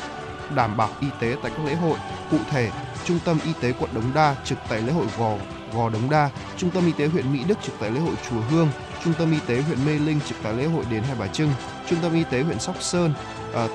[0.54, 1.98] đảm bảo y tế tại các lễ hội.
[2.30, 2.70] Cụ thể,
[3.04, 5.34] Trung tâm Y tế quận Đống Đa trực tại lễ hội Gò
[5.74, 8.40] Gò Đống Đa, Trung tâm Y tế huyện Mỹ Đức trực tại lễ hội Chùa
[8.50, 8.68] Hương,
[9.04, 11.50] Trung tâm Y tế huyện Mê Linh trực tại lễ hội Đền Hai Bà Trưng,
[11.90, 13.14] Trung tâm Y tế huyện Sóc Sơn
[13.54, 13.68] à,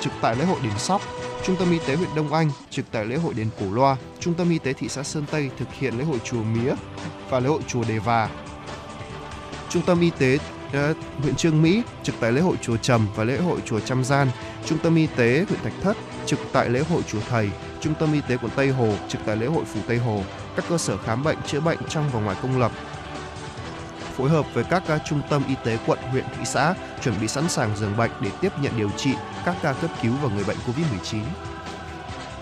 [0.00, 1.02] trực tại lễ hội Đền Sóc,
[1.44, 4.34] Trung tâm Y tế huyện Đông Anh trực tại lễ hội Đền Cổ Loa, Trung
[4.34, 6.74] tâm Y tế thị xã Sơn Tây thực hiện lễ hội Chùa Mía
[7.30, 8.28] và lễ hội Chùa Đề Và.
[9.68, 10.38] Trung tâm Y tế
[10.72, 14.04] Ờ, huyện Trương Mỹ trực tại lễ hội chùa Trầm và lễ hội chùa Trăm
[14.04, 14.28] Gian,
[14.66, 15.96] Trung tâm y tế huyện Thạch Thất
[16.26, 17.50] trực tại lễ hội chùa Thầy,
[17.80, 20.22] Trung tâm y tế quận Tây Hồ trực tại lễ hội phủ Tây Hồ,
[20.56, 22.72] các cơ sở khám bệnh chữa bệnh trong và ngoài công lập
[24.18, 27.28] phối hợp với các à, trung tâm y tế quận, huyện, thị xã chuẩn bị
[27.28, 29.10] sẵn sàng giường bệnh để tiếp nhận điều trị
[29.44, 31.18] các ca cấp cứu và người bệnh COVID-19.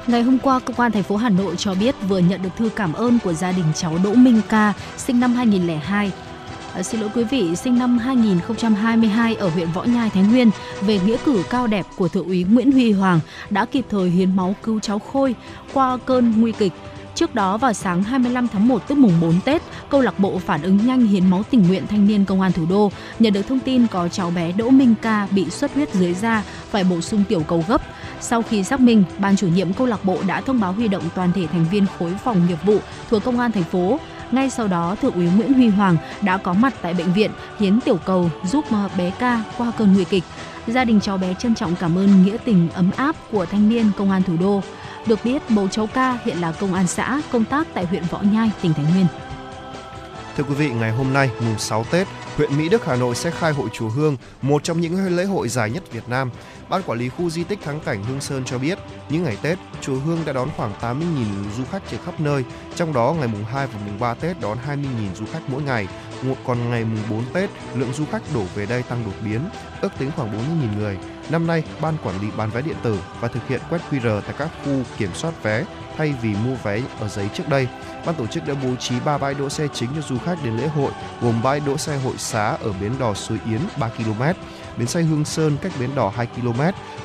[0.07, 2.68] Ngày hôm qua, Công an thành phố Hà Nội cho biết vừa nhận được thư
[2.77, 6.12] cảm ơn của gia đình cháu Đỗ Minh Ca, sinh năm 2002,
[6.77, 10.51] À, xin lỗi quý vị, sinh năm 2022 ở huyện Võ Nhai, Thái Nguyên
[10.81, 13.20] về nghĩa cử cao đẹp của thượng úy Nguyễn Huy Hoàng
[13.51, 15.35] đã kịp thời hiến máu cứu cháu Khôi
[15.72, 16.72] qua cơn nguy kịch.
[17.14, 20.62] Trước đó vào sáng 25 tháng 1 tức mùng 4 Tết, câu lạc bộ phản
[20.62, 23.61] ứng nhanh hiến máu tình nguyện thanh niên công an thủ đô nhận được thông
[23.61, 27.24] tin có cháu bé Đỗ Minh Ca bị xuất huyết dưới da phải bổ sung
[27.29, 27.83] tiểu cầu gấp.
[28.20, 31.03] Sau khi xác minh, ban chủ nhiệm câu lạc bộ đã thông báo huy động
[31.14, 32.79] toàn thể thành viên khối phòng nghiệp vụ
[33.11, 33.99] thuộc công an thành phố
[34.31, 37.81] ngay sau đó, Thượng úy Nguyễn Huy Hoàng đã có mặt tại bệnh viện hiến
[37.81, 38.64] tiểu cầu giúp
[38.99, 40.24] bé ca qua cơn nguy kịch.
[40.66, 43.91] Gia đình cháu bé trân trọng cảm ơn nghĩa tình ấm áp của thanh niên
[43.97, 44.62] công an thủ đô.
[45.07, 48.18] Được biết, bố cháu ca hiện là công an xã công tác tại huyện Võ
[48.33, 49.07] Nhai, tỉnh Thái Nguyên.
[50.37, 52.07] Thưa quý vị, ngày hôm nay, mùng 6 Tết,
[52.37, 55.49] huyện Mỹ Đức Hà Nội sẽ khai hội chùa Hương, một trong những lễ hội
[55.49, 56.30] dài nhất Việt Nam.
[56.68, 58.78] Ban quản lý khu di tích thắng cảnh Hương Sơn cho biết,
[59.09, 61.01] những ngày Tết, chùa Hương đã đón khoảng 80.000
[61.57, 64.59] du khách trên khắp nơi, trong đó ngày mùng 2 và mùng 3 Tết đón
[64.68, 65.89] 20.000 du khách mỗi ngày.
[66.47, 69.41] Còn ngày mùng 4 Tết, lượng du khách đổ về đây tăng đột biến,
[69.80, 70.99] ước tính khoảng 40.000 người.
[71.30, 74.34] Năm nay, ban quản lý bán vé điện tử và thực hiện quét QR tại
[74.39, 75.64] các khu kiểm soát vé
[75.97, 77.68] thay vì mua vé ở giấy trước đây.
[78.07, 80.57] Ban tổ chức đã bố trí 3 bãi đỗ xe chính cho du khách đến
[80.57, 84.22] lễ hội, gồm bãi đỗ xe hội xá ở bến đò Suối Yến 3 km,
[84.76, 86.61] bến xe Hương Sơn cách bến đò 2 km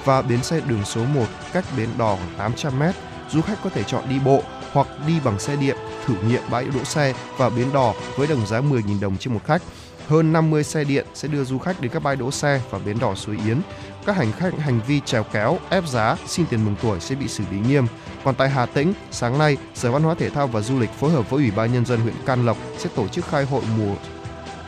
[0.05, 2.83] và bến xe đường số 1 cách bến đò khoảng 800 m.
[3.29, 6.65] Du khách có thể chọn đi bộ hoặc đi bằng xe điện thử nghiệm bãi
[6.65, 9.61] đỗ xe và bến đò với đồng giá 10.000 đồng trên một khách.
[10.07, 12.99] Hơn 50 xe điện sẽ đưa du khách đến các bãi đỗ xe và bến
[12.99, 13.61] đò Suối Yến.
[14.05, 17.27] Các hành khách hành vi trèo kéo, ép giá, xin tiền mừng tuổi sẽ bị
[17.27, 17.85] xử lý nghiêm.
[18.23, 21.11] Còn tại Hà Tĩnh, sáng nay, Sở Văn hóa Thể thao và Du lịch phối
[21.11, 23.95] hợp với Ủy ban Nhân dân huyện Can Lộc sẽ tổ chức khai hội mùa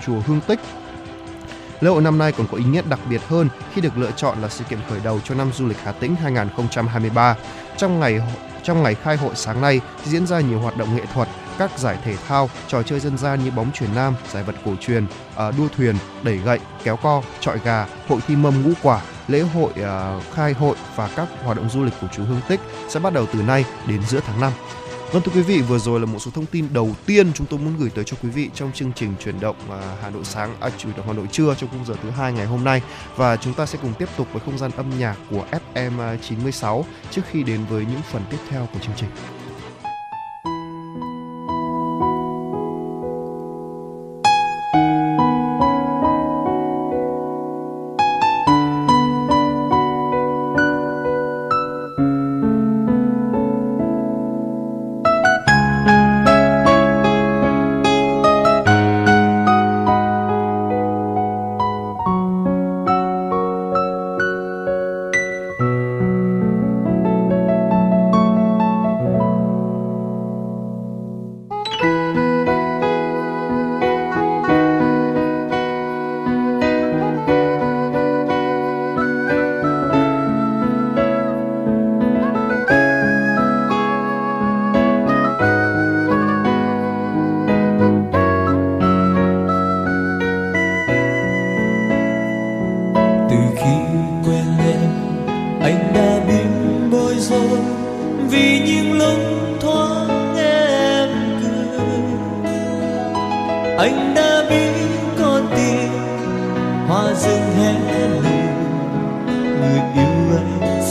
[0.06, 0.60] chùa Hương Tích
[1.84, 4.42] Lễ hội năm nay còn có ý nghĩa đặc biệt hơn khi được lựa chọn
[4.42, 7.36] là sự kiện khởi đầu cho năm du lịch Hà Tĩnh 2023.
[7.78, 8.22] Trong ngày
[8.64, 11.28] trong ngày khai hội sáng nay diễn ra nhiều hoạt động nghệ thuật,
[11.58, 14.72] các giải thể thao, trò chơi dân gian như bóng chuyền nam, giải vật cổ
[14.82, 19.02] truyền, ờ, đua thuyền, đẩy gậy, kéo co, trọi gà, hội thi mâm ngũ quả,
[19.28, 22.60] lễ hội ờ, khai hội và các hoạt động du lịch của chú Hương Tích
[22.90, 24.52] sẽ bắt đầu từ nay đến giữa tháng 5.
[25.14, 27.60] Vâng thưa quý vị, vừa rồi là một số thông tin đầu tiên chúng tôi
[27.60, 30.56] muốn gửi tới cho quý vị trong chương trình chuyển động ờ, Hà Nội sáng,
[30.60, 32.82] à, chuyển động Hà Nội trưa trong khung giờ thứ hai ngày hôm nay
[33.16, 36.86] và chúng ta sẽ cùng tiếp tục với không gian âm nhạc của FM 96
[37.12, 39.10] trước khi đến với những phần tiếp theo của chương trình.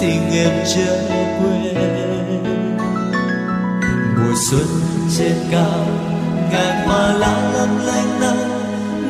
[0.03, 0.99] Xin em chớ
[1.39, 1.75] quên,
[4.17, 4.67] mùa xuân
[5.19, 5.87] trên cao,
[6.51, 8.51] ngàn hoa lá lấp lánh nắng,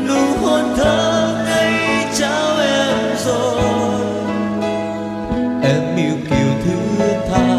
[0.08, 4.00] nụ hôn thơ ngây trao em rồi.
[5.62, 7.58] Em yêu kiều thứ tha,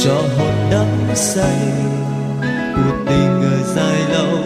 [0.00, 1.58] cho hồn đắm say,
[2.76, 4.38] cuộc tình ở dài lâu,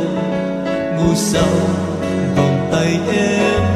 [0.97, 1.55] ngủ sâu,
[2.37, 3.68] vòng tay em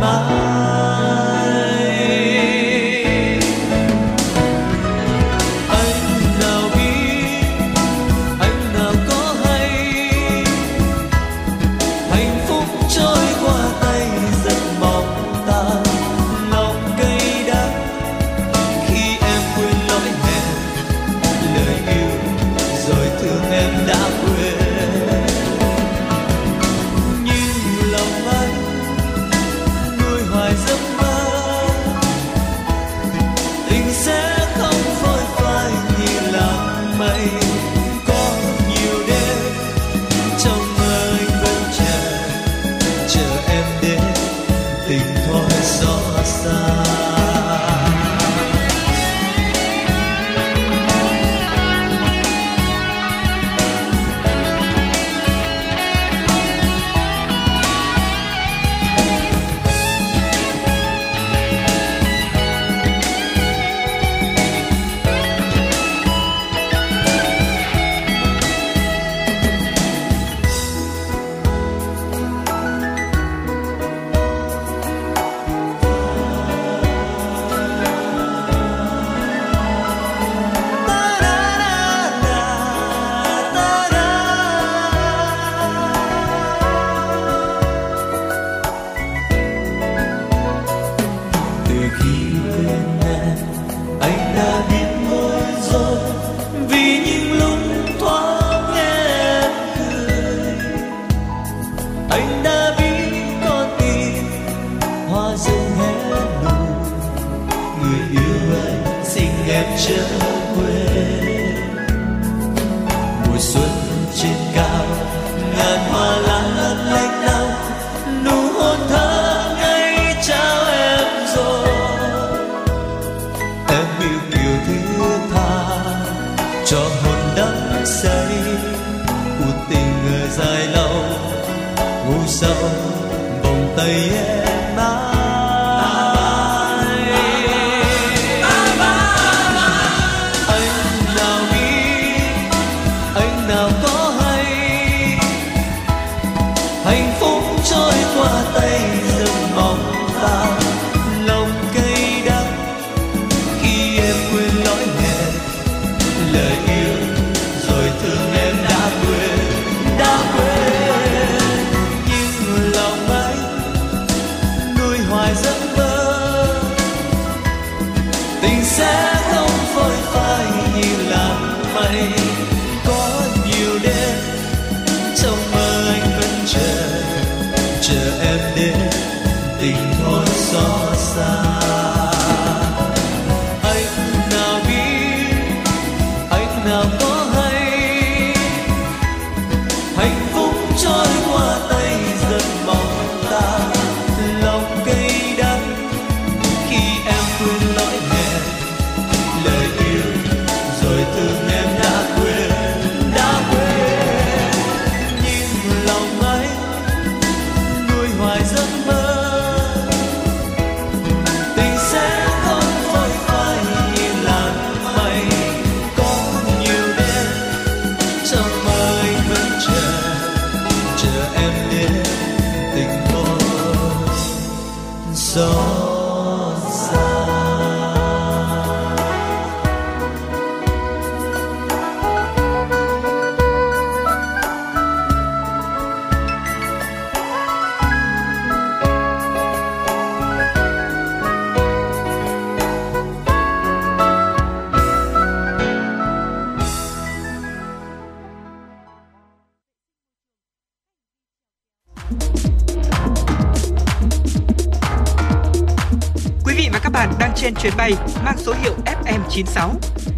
[259.33, 259.75] FM96.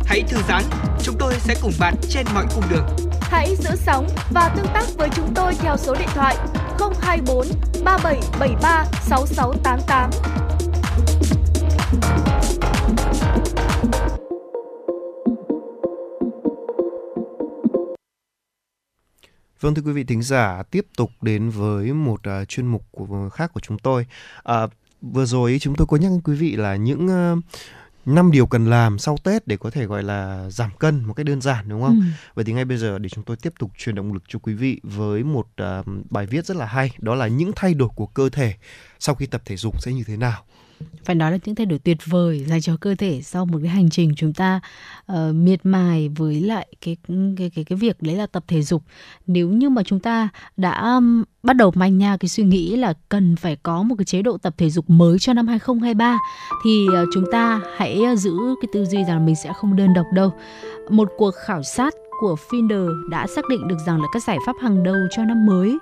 [0.06, 0.62] Hãy thư giãn,
[1.02, 2.86] chúng tôi sẽ cùng bạn trên mọi cung đường.
[3.20, 6.36] Hãy giữ sóng và tương tác với chúng tôi theo số điện thoại
[7.00, 7.46] 024
[7.84, 10.10] 3773 6688.
[19.60, 23.28] Vâng thưa quý vị thính giả, tiếp tục đến với một uh, chuyên mục của,
[23.32, 24.06] khác của chúng tôi.
[24.38, 24.70] Uh,
[25.02, 27.44] vừa rồi chúng tôi có nhắc quý vị là những uh,
[28.06, 31.26] năm điều cần làm sau Tết để có thể gọi là giảm cân một cách
[31.26, 32.00] đơn giản đúng không?
[32.00, 32.06] Ừ.
[32.34, 34.54] Vậy thì ngay bây giờ để chúng tôi tiếp tục truyền động lực cho quý
[34.54, 35.46] vị với một
[35.80, 38.54] uh, bài viết rất là hay, đó là những thay đổi của cơ thể
[38.98, 40.44] sau khi tập thể dục sẽ như thế nào
[41.04, 43.68] phải nói là những thay đổi tuyệt vời dành cho cơ thể sau một cái
[43.68, 44.60] hành trình chúng ta
[45.12, 46.96] uh, miệt mài với lại cái
[47.36, 48.82] cái cái cái việc đấy là tập thể dục.
[49.26, 52.94] Nếu như mà chúng ta đã um, bắt đầu manh nha cái suy nghĩ là
[53.08, 56.18] cần phải có một cái chế độ tập thể dục mới cho năm 2023
[56.64, 59.94] thì uh, chúng ta hãy ờ, giữ cái tư duy rằng mình sẽ không đơn
[59.94, 60.32] độc đâu.
[60.90, 64.56] Một cuộc khảo sát của Finder đã xác định được rằng là các giải pháp
[64.60, 65.78] hàng đầu cho năm mới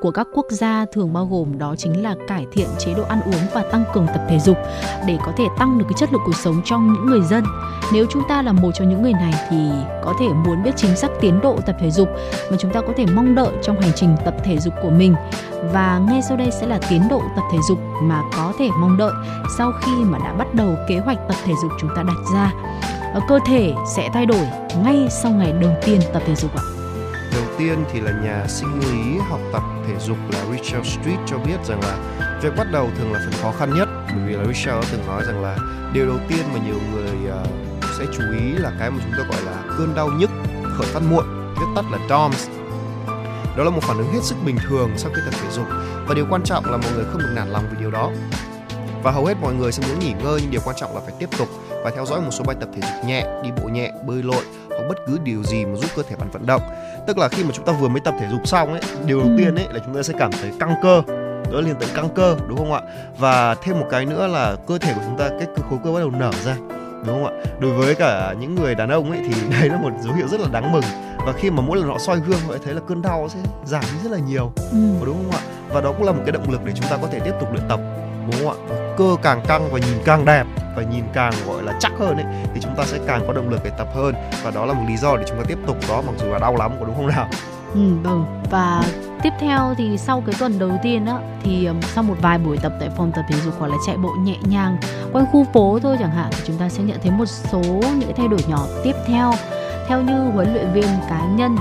[0.00, 3.20] của các quốc gia thường bao gồm đó chính là cải thiện chế độ ăn
[3.24, 4.56] uống và tăng cường tập thể dục
[5.06, 7.44] để có thể tăng được cái chất lượng cuộc sống trong những người dân.
[7.92, 9.70] Nếu chúng ta là một trong những người này thì
[10.04, 12.08] có thể muốn biết chính xác tiến độ tập thể dục
[12.50, 15.14] mà chúng ta có thể mong đợi trong hành trình tập thể dục của mình
[15.72, 18.96] và ngay sau đây sẽ là tiến độ tập thể dục mà có thể mong
[18.96, 19.12] đợi
[19.58, 22.52] sau khi mà đã bắt đầu kế hoạch tập thể dục chúng ta đặt ra
[23.14, 24.46] Ờ, cơ thể sẽ thay đổi
[24.84, 26.62] ngay sau ngày đầu tiên tập thể dục ạ?
[27.34, 31.38] Đầu tiên thì là nhà sinh lý học tập thể dục là Richard Street cho
[31.38, 31.98] biết rằng là
[32.42, 35.22] việc bắt đầu thường là phần khó khăn nhất bởi vì là Richard từng nói
[35.26, 35.56] rằng là
[35.92, 37.46] điều đầu tiên mà nhiều người uh,
[37.98, 40.30] sẽ chú ý là cái mà chúng ta gọi là cơn đau nhức
[40.78, 42.48] khởi phát muộn viết tắt là DOMS.
[43.56, 45.66] Đó là một phản ứng hết sức bình thường sau khi tập thể dục
[46.06, 48.10] và điều quan trọng là mọi người không được nản lòng vì điều đó.
[49.02, 51.14] Và hầu hết mọi người sẽ muốn nghỉ ngơi nhưng điều quan trọng là phải
[51.18, 51.48] tiếp tục
[51.84, 54.44] và theo dõi một số bài tập thể dục nhẹ, đi bộ nhẹ, bơi lội
[54.68, 56.62] hoặc bất cứ điều gì mà giúp cơ thể bạn vận động.
[57.06, 59.28] Tức là khi mà chúng ta vừa mới tập thể dục xong ấy, điều đầu
[59.38, 61.02] tiên ấy là chúng ta sẽ cảm thấy căng cơ.
[61.52, 62.80] Đó liên tới căng cơ đúng không ạ?
[63.18, 66.00] Và thêm một cái nữa là cơ thể của chúng ta cái khối cơ bắt
[66.00, 66.56] đầu nở ra
[67.06, 67.32] đúng không ạ?
[67.60, 70.40] Đối với cả những người đàn ông ấy thì đây là một dấu hiệu rất
[70.40, 70.84] là đáng mừng.
[71.26, 73.84] Và khi mà mỗi lần họ soi gương họ thấy là cơn đau sẽ giảm
[73.92, 74.78] đi rất là nhiều ừ.
[75.06, 75.40] đúng không ạ?
[75.68, 77.52] Và đó cũng là một cái động lực để chúng ta có thể tiếp tục
[77.52, 77.80] luyện tập
[78.30, 80.44] đúng không ạ cơ càng căng và nhìn càng đẹp
[80.76, 82.24] và nhìn càng, gọi là, chắc hơn ấy,
[82.54, 84.14] thì chúng ta sẽ càng có động lực để tập hơn.
[84.42, 86.38] Và đó là một lý do để chúng ta tiếp tục đó, mặc dù là
[86.38, 87.28] đau lắm, có đúng không nào?
[87.74, 88.42] Ừ vâng.
[88.50, 88.82] Và
[89.22, 92.72] tiếp theo thì sau cái tuần đầu tiên á, thì sau một vài buổi tập
[92.80, 94.76] tại phòng tập thể dục hoặc là chạy bộ nhẹ nhàng
[95.12, 97.62] quanh khu phố thôi chẳng hạn, thì chúng ta sẽ nhận thấy một số
[97.96, 99.32] những thay đổi nhỏ tiếp theo.
[99.88, 101.56] Theo như huấn luyện viên cá nhân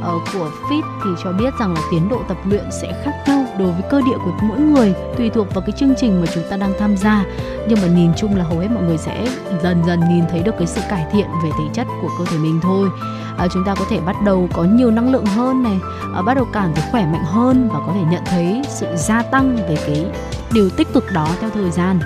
[0.00, 3.44] uh, của Fit thì cho biết rằng là tiến độ tập luyện sẽ khác nhau
[3.58, 6.44] đối với cơ địa của mỗi người tùy thuộc vào cái chương trình mà chúng
[6.50, 7.24] ta đang tham gia.
[7.68, 9.28] Nhưng mà nhìn chung là hầu hết mọi người sẽ
[9.62, 12.38] dần dần nhìn thấy được cái sự cải thiện về thể chất của cơ thể
[12.38, 12.88] mình thôi.
[13.38, 15.78] À, chúng ta có thể bắt đầu có nhiều năng lượng hơn này
[16.14, 19.22] à, bắt đầu cảm thấy khỏe mạnh hơn và có thể nhận thấy sự gia
[19.22, 20.06] tăng về cái
[20.52, 22.00] điều tích cực đó theo thời gian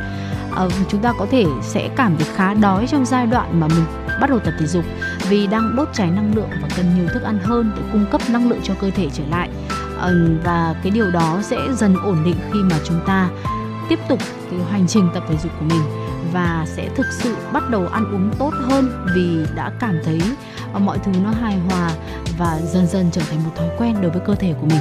[0.56, 3.84] à, chúng ta có thể sẽ cảm thấy khá đói trong giai đoạn mà mình
[4.20, 4.84] bắt đầu tập thể dục
[5.28, 8.20] vì đang đốt cháy năng lượng và cần nhiều thức ăn hơn để cung cấp
[8.30, 9.48] năng lượng cho cơ thể trở lại.
[9.98, 10.14] Ờ,
[10.44, 13.28] và cái điều đó sẽ dần ổn định khi mà chúng ta
[13.88, 14.18] tiếp tục
[14.50, 15.82] cái hành trình tập thể dục của mình
[16.32, 20.20] và sẽ thực sự bắt đầu ăn uống tốt hơn vì đã cảm thấy
[20.72, 21.90] ờ, mọi thứ nó hài hòa
[22.38, 24.80] và dần dần trở thành một thói quen đối với cơ thể của mình.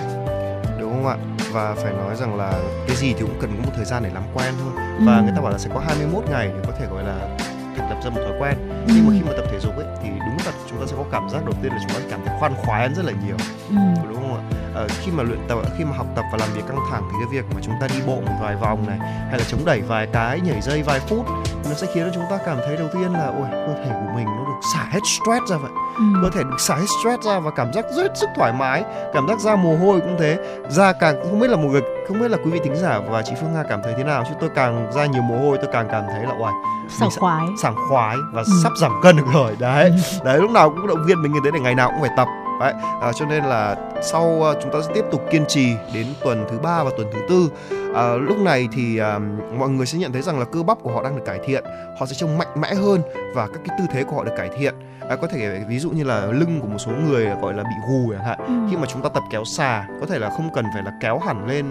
[0.79, 1.17] Đúng không ạ?
[1.51, 2.53] Và phải nói rằng là
[2.87, 4.71] cái gì thì cũng cần có một thời gian để làm quen thôi
[5.05, 5.23] và ừ.
[5.23, 7.37] người ta bảo là sẽ có 21 ngày để có thể gọi là
[7.77, 8.57] thành lập ra một thói quen
[8.87, 8.93] ừ.
[8.95, 11.05] nhưng mà khi mà tập thể dục ấy thì đúng là chúng ta sẽ có
[11.11, 13.37] cảm giác đầu tiên là chúng ta cảm thấy khoan khoái hơn rất là nhiều
[13.69, 13.75] ừ.
[14.09, 16.61] đúng không ạ à, khi mà luyện tập khi mà học tập và làm việc
[16.67, 19.39] căng thẳng thì cái việc mà chúng ta đi bộ một vài vòng này hay
[19.39, 21.25] là chống đẩy vài cái nhảy dây vài phút
[21.65, 24.11] nó sẽ khiến cho chúng ta cảm thấy đầu tiên là ôi cơ thể của
[24.15, 26.03] mình nó được xả hết stress ra vậy ừ.
[26.23, 28.83] cơ thể được xả hết stress ra và cảm giác rất sức thoải mái
[29.13, 30.37] cảm giác ra mồ hôi cũng thế
[30.69, 33.21] da càng không biết là một người không biết là quý vị thính giả và
[33.21, 35.69] chị Phương Nga cảm thấy thế nào chứ tôi càng ra nhiều mồ hôi tôi
[35.73, 36.53] càng cảm thấy là oải
[36.89, 38.53] sảng khoái sảng khoái và ừ.
[38.63, 40.19] sắp giảm cân được rồi đấy ừ.
[40.23, 42.27] đấy lúc nào cũng động viên mình như thế để ngày nào cũng phải tập
[42.61, 46.07] đấy à, cho nên là sau uh, chúng ta sẽ tiếp tục kiên trì đến
[46.23, 47.49] tuần thứ ba và tuần thứ tư
[47.95, 49.19] à, lúc này thì à,
[49.57, 51.63] mọi người sẽ nhận thấy rằng là cơ bắp của họ đang được cải thiện
[51.99, 53.01] họ sẽ trông mạnh mẽ hơn
[53.33, 54.75] và các cái tư thế của họ được cải thiện
[55.09, 57.75] à, có thể ví dụ như là lưng của một số người gọi là bị
[57.89, 58.53] gù chẳng hạn ừ.
[58.71, 61.19] khi mà chúng ta tập kéo xà có thể là không cần phải là kéo
[61.19, 61.65] hẳn lên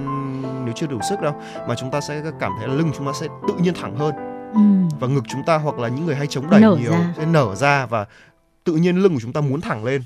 [0.65, 1.35] nếu chưa đủ sức đâu
[1.69, 4.15] mà chúng ta sẽ cảm thấy là lưng chúng ta sẽ tự nhiên thẳng hơn
[4.53, 4.97] ừ.
[5.01, 7.15] và ngực chúng ta hoặc là những người hay chống đẩy nở nhiều ra.
[7.17, 8.07] sẽ nở ra và
[8.65, 10.03] tự nhiên lưng của chúng ta muốn thẳng lên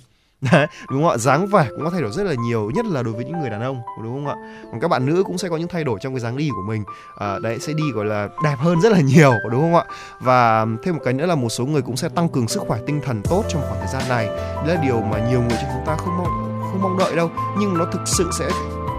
[0.52, 1.16] Đấy, đúng không ạ?
[1.16, 3.50] Dáng vẻ cũng có thay đổi rất là nhiều nhất là đối với những người
[3.50, 4.34] đàn ông đúng không ạ?
[4.70, 6.62] Còn các bạn nữ cũng sẽ có những thay đổi trong cái dáng đi của
[6.68, 6.84] mình.
[7.16, 9.84] À, đấy sẽ đi gọi là đẹp hơn rất là nhiều đúng không ạ?
[10.20, 12.78] Và thêm một cái nữa là một số người cũng sẽ tăng cường sức khỏe
[12.86, 14.26] tinh thần tốt trong khoảng thời gian này.
[14.66, 17.30] Đấy là điều mà nhiều người trong chúng ta không mong không mong đợi đâu.
[17.58, 18.48] Nhưng nó thực sự sẽ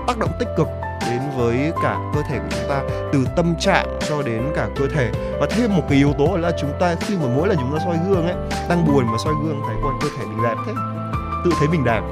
[0.07, 0.67] tác động tích cực
[1.09, 2.81] đến với cả cơ thể của chúng ta
[3.13, 5.11] từ tâm trạng cho đến cả cơ thể.
[5.39, 7.85] Và thêm một cái yếu tố là chúng ta khi mà mỗi lần chúng ta
[7.85, 8.35] soi gương ấy
[8.69, 10.73] đang buồn mà soi gương thấy con cơ thể mình đẹp thế
[11.45, 12.03] tự thấy mình đạt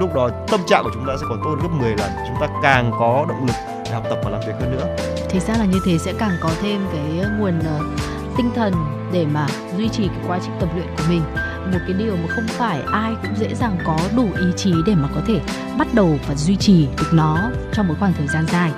[0.00, 2.10] lúc đó tâm trạng của chúng ta sẽ còn tốt gấp 10 lần.
[2.28, 3.54] Chúng ta càng có động lực
[3.84, 4.96] để học tập và làm việc hơn nữa.
[5.28, 7.82] Thì ra là như thế sẽ càng có thêm cái nguồn uh,
[8.36, 8.72] tinh thần
[9.12, 9.46] để mà
[9.76, 11.22] duy trì cái quá trình tập luyện của mình.
[11.72, 14.94] Một cái điều mà không phải ai cũng dễ dàng có đủ ý chí để
[14.94, 15.40] mà có thể
[15.78, 18.72] bắt đầu và duy trì được nó trong một khoảng thời gian dài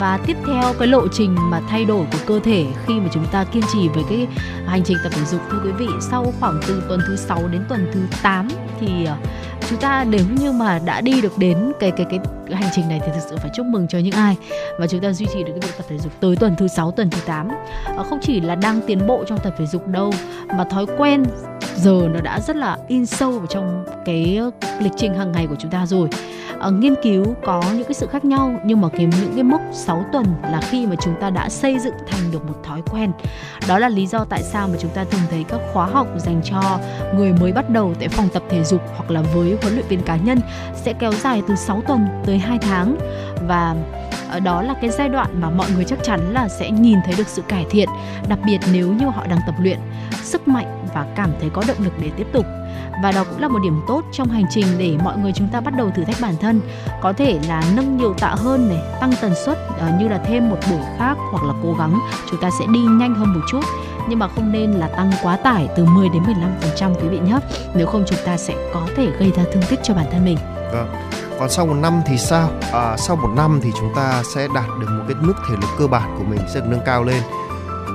[0.00, 3.26] và tiếp theo cái lộ trình mà thay đổi của cơ thể khi mà chúng
[3.32, 4.26] ta kiên trì với cái
[4.66, 5.40] hành trình tập thể dục.
[5.50, 8.48] Thưa quý vị sau khoảng từ tuần thứ 6 đến tuần thứ 8
[8.80, 9.16] thì à,
[9.68, 12.20] chúng ta nếu như mà đã đi được đến cái cái cái
[12.52, 14.36] hành trình này thì thực sự phải chúc mừng cho những ai
[14.78, 16.90] và chúng ta duy trì được cái việc tập thể dục tới tuần thứ 6,
[16.90, 17.48] tuần thứ 8
[17.96, 20.12] ờ, không chỉ là đang tiến bộ trong tập thể dục đâu
[20.56, 21.24] mà thói quen
[21.76, 24.40] giờ nó đã rất là in sâu vào trong cái
[24.80, 26.08] lịch trình hàng ngày của chúng ta rồi.
[26.60, 29.60] À, nghiên cứu có những cái sự khác nhau nhưng mà cái những cái mốc
[29.86, 33.12] 6 tuần là khi mà chúng ta đã xây dựng thành được một thói quen.
[33.68, 36.40] Đó là lý do tại sao mà chúng ta thường thấy các khóa học dành
[36.44, 36.78] cho
[37.14, 40.02] người mới bắt đầu tại phòng tập thể dục hoặc là với huấn luyện viên
[40.02, 40.40] cá nhân
[40.74, 42.96] sẽ kéo dài từ 6 tuần tới 2 tháng.
[43.48, 43.76] Và
[44.30, 47.14] ờ, đó là cái giai đoạn mà mọi người chắc chắn là sẽ nhìn thấy
[47.18, 47.88] được sự cải thiện,
[48.28, 49.78] đặc biệt nếu như họ đang tập luyện.
[50.22, 52.46] Sức mạnh và cảm thấy có động lực để tiếp tục
[53.02, 55.60] và đó cũng là một điểm tốt trong hành trình để mọi người chúng ta
[55.60, 56.60] bắt đầu thử thách bản thân.
[57.02, 60.50] Có thể là nâng nhiều tạ hơn này tăng tần suất ờ, như là thêm
[60.50, 62.00] một buổi khác hoặc là cố gắng
[62.30, 63.60] chúng ta sẽ đi nhanh hơn một chút.
[64.08, 66.22] Nhưng mà không nên là tăng quá tải từ 10 đến
[66.78, 67.38] 15% quý vị nhé.
[67.74, 70.38] Nếu không chúng ta sẽ có thể gây ra thương tích cho bản thân mình.
[70.72, 70.88] Vâng.
[71.38, 72.50] Còn sau một năm thì sao?
[72.72, 75.68] À, sau một năm thì chúng ta sẽ đạt được một cái mức thể lực
[75.78, 77.22] cơ bản của mình sẽ được nâng cao lên.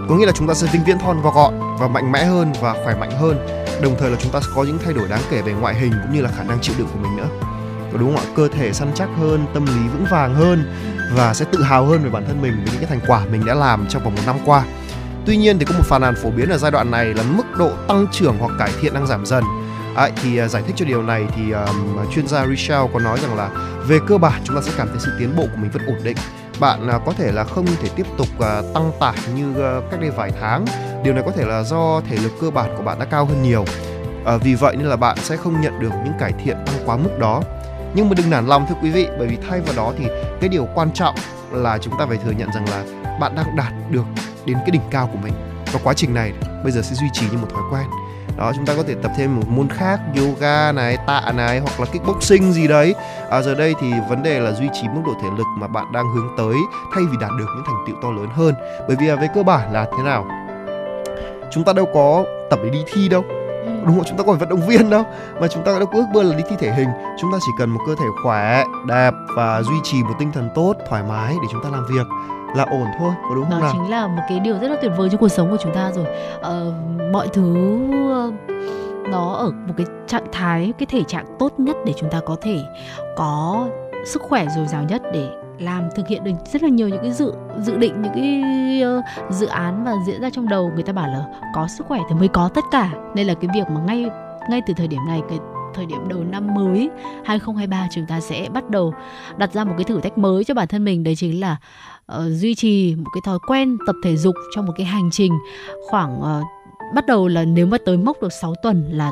[0.09, 2.53] Có nghĩa là chúng ta sẽ vĩnh viễn thon và gọn và mạnh mẽ hơn
[2.61, 3.37] và khỏe mạnh hơn
[3.81, 5.93] đồng thời là chúng ta sẽ có những thay đổi đáng kể về ngoại hình
[6.03, 7.27] cũng như là khả năng chịu đựng của mình nữa.
[7.91, 8.33] Có đúng không ạ?
[8.35, 10.73] Cơ thể săn chắc hơn tâm lý vững vàng hơn
[11.15, 13.45] và sẽ tự hào hơn về bản thân mình với những cái thành quả mình
[13.45, 14.63] đã làm trong vòng một năm qua.
[15.25, 17.43] Tuy nhiên thì có một phàn nàn phổ biến ở giai đoạn này là mức
[17.57, 19.43] độ tăng trưởng hoặc cải thiện đang giảm dần.
[19.95, 23.19] À, thì uh, giải thích cho điều này thì um, chuyên gia Richard có nói
[23.21, 23.49] rằng là
[23.87, 25.97] về cơ bản chúng ta sẽ cảm thấy sự tiến bộ của mình vẫn ổn
[26.03, 26.17] định
[26.61, 30.01] bạn à, có thể là không thể tiếp tục à, tăng tải như à, cách
[30.01, 30.65] đây vài tháng.
[31.03, 33.43] Điều này có thể là do thể lực cơ bản của bạn đã cao hơn
[33.43, 33.65] nhiều.
[34.25, 36.97] À, vì vậy nên là bạn sẽ không nhận được những cải thiện tăng quá
[36.97, 37.41] mức đó.
[37.93, 40.05] Nhưng mà đừng nản lòng thưa quý vị bởi vì thay vào đó thì
[40.41, 41.15] cái điều quan trọng
[41.51, 42.83] là chúng ta phải thừa nhận rằng là
[43.19, 44.05] bạn đang đạt được
[44.45, 45.33] đến cái đỉnh cao của mình.
[45.73, 46.33] Và quá trình này
[46.63, 47.85] bây giờ sẽ duy trì như một thói quen
[48.37, 51.79] đó chúng ta có thể tập thêm một môn khác yoga này tạ này hoặc
[51.79, 52.95] là kickboxing gì đấy.
[53.29, 55.85] À, giờ đây thì vấn đề là duy trì mức độ thể lực mà bạn
[55.93, 56.55] đang hướng tới
[56.93, 58.53] thay vì đạt được những thành tựu to lớn hơn.
[58.87, 60.25] Bởi vì về cơ bản là thế nào?
[61.51, 63.23] Chúng ta đâu có tập để đi thi đâu.
[63.65, 63.71] Ừ.
[63.85, 64.05] đúng không?
[64.05, 65.03] Chúng ta có phải vận động viên đâu.
[65.41, 66.89] Mà chúng ta đâu có ước mơ là đi thi thể hình.
[67.21, 70.49] Chúng ta chỉ cần một cơ thể khỏe đẹp và duy trì một tinh thần
[70.55, 72.07] tốt thoải mái để chúng ta làm việc
[72.55, 73.71] là ổn thôi có đúng không đó nào?
[73.73, 75.91] chính là một cái điều rất là tuyệt vời cho cuộc sống của chúng ta
[75.91, 76.05] rồi.
[76.41, 76.73] Ờ,
[77.13, 77.77] mọi thứ
[78.11, 78.31] ờ,
[79.11, 82.35] nó ở một cái trạng thái cái thể trạng tốt nhất để chúng ta có
[82.41, 82.63] thể
[83.15, 83.67] có
[84.05, 85.29] sức khỏe dồi dào nhất để
[85.59, 88.43] làm thực hiện được rất là nhiều những cái dự dự định những cái
[88.99, 90.71] uh, dự án và diễn ra trong đầu.
[90.73, 91.25] Người ta bảo là
[91.55, 92.91] có sức khỏe thì mới có tất cả.
[93.15, 94.05] Nên là cái việc mà ngay
[94.49, 95.39] ngay từ thời điểm này cái
[95.73, 96.89] thời điểm đầu năm mới
[97.25, 98.93] 2023 chúng ta sẽ bắt đầu
[99.37, 101.03] đặt ra một cái thử thách mới cho bản thân mình.
[101.03, 101.57] Đấy chính là
[102.17, 105.31] uh, duy trì một cái thói quen tập thể dục trong một cái hành trình
[105.89, 106.45] khoảng uh,
[106.95, 109.11] bắt đầu là nếu mà tới mốc được 6 tuần là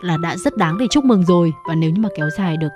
[0.00, 1.52] là đã rất đáng để chúc mừng rồi.
[1.68, 2.68] Và nếu như mà kéo dài được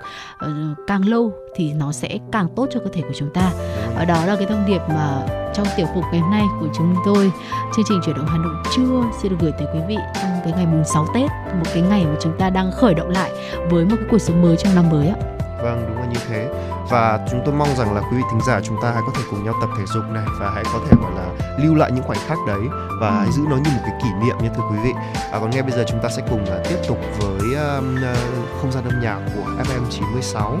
[0.45, 3.51] uh, càng lâu thì nó sẽ càng tốt cho cơ thể của chúng ta.
[3.95, 6.95] Ở đó là cái thông điệp mà trong tiểu mục ngày hôm nay của chúng
[7.05, 7.31] tôi.
[7.75, 10.53] Chương trình chuyển động Hà Nội trưa xin được gửi tới quý vị trong cái
[10.53, 13.31] ngày mùng 6 Tết một cái ngày mà chúng ta đang khởi động lại
[13.69, 15.40] với một cái cuộc sống mới trong năm mới ạ.
[15.63, 16.49] Vâng đúng là như thế
[16.89, 19.21] và chúng tôi mong rằng là quý vị thính giả chúng ta hãy có thể
[19.29, 22.03] cùng nhau tập thể dục này và hãy có thể gọi là lưu lại những
[22.03, 22.61] khoảnh khắc đấy
[23.01, 23.15] và ừ.
[23.19, 24.91] hãy giữ nó như một cái kỷ niệm nha thưa quý vị.
[25.31, 28.61] À, còn ngay bây giờ chúng ta sẽ cùng uh, tiếp tục với um, uh,
[28.61, 30.57] không gian âm nhạc của FM 96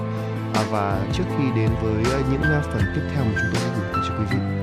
[0.53, 3.61] à, và trước khi đến với uh, những uh, phần tiếp theo mà chúng tôi
[3.61, 4.61] sẽ gửi tới cho quý vị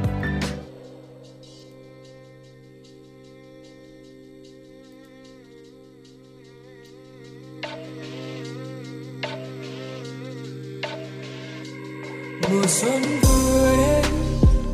[12.50, 14.04] mùa xuân vừa đến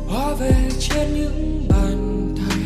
[0.07, 2.59] hoa về trên những bàn tay.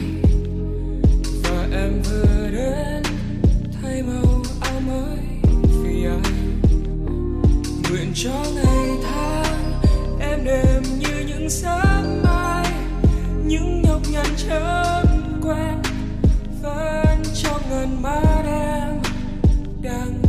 [1.44, 3.04] Và em vừa đến,
[3.82, 5.18] thay màu áo mới
[5.84, 6.34] vì ai
[7.90, 9.82] nguyện cho ngày tháng
[10.20, 12.72] em đêm như những sáng mai,
[13.46, 15.06] những nhọc nhằn chớm
[15.44, 15.82] quen
[16.62, 19.02] vẫn trong ngần mắt em
[19.82, 20.29] đang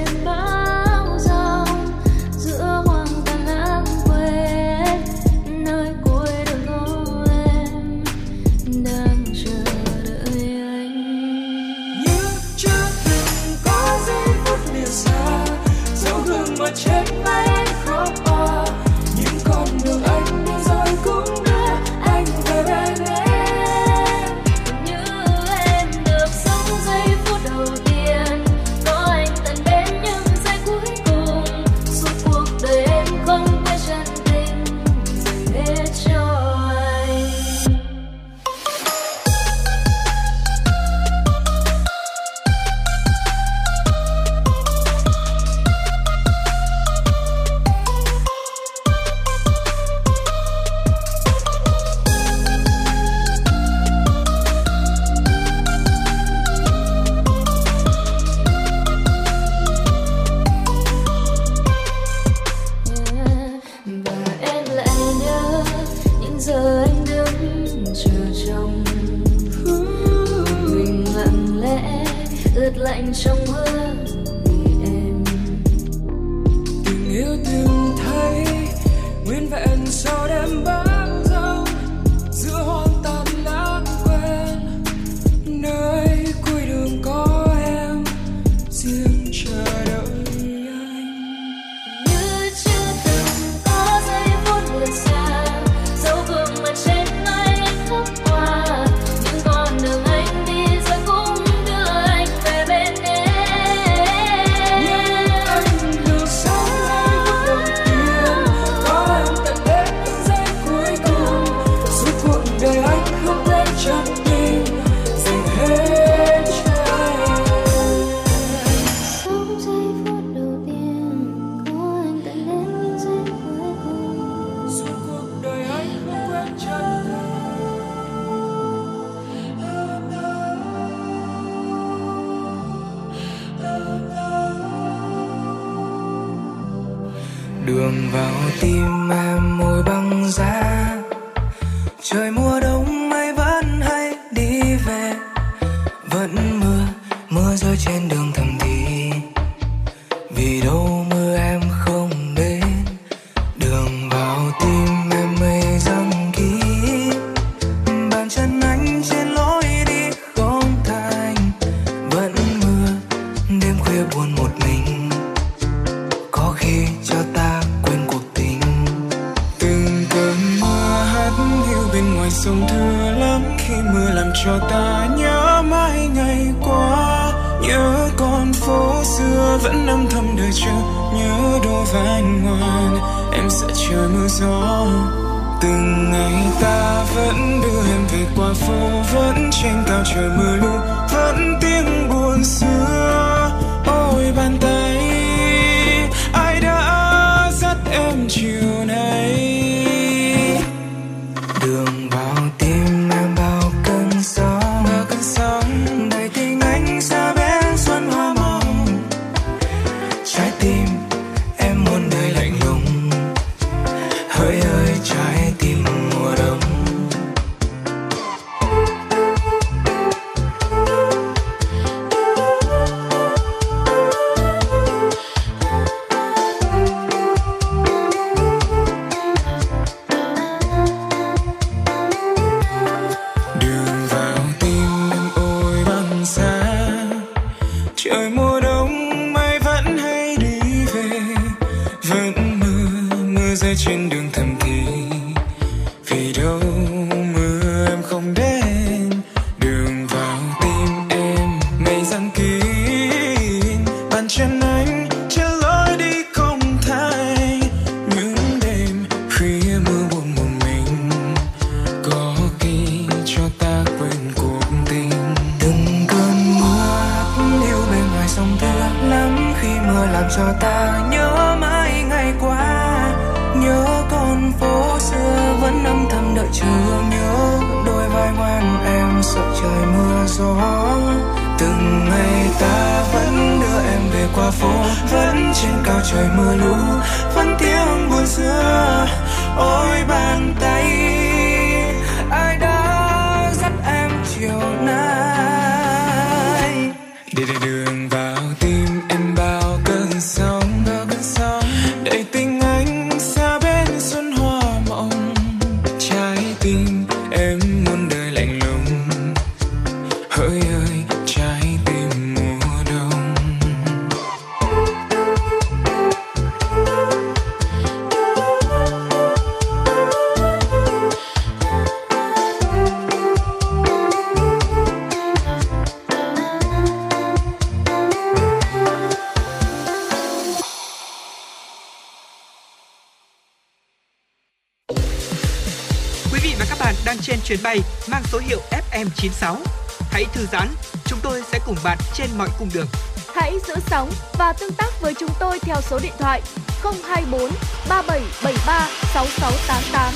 [349.27, 350.13] 6688.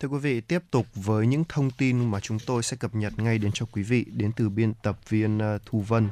[0.00, 3.12] Thưa quý vị, tiếp tục với những thông tin mà chúng tôi sẽ cập nhật
[3.18, 6.08] ngay đến cho quý vị đến từ biên tập viên ờ, Thu Vân.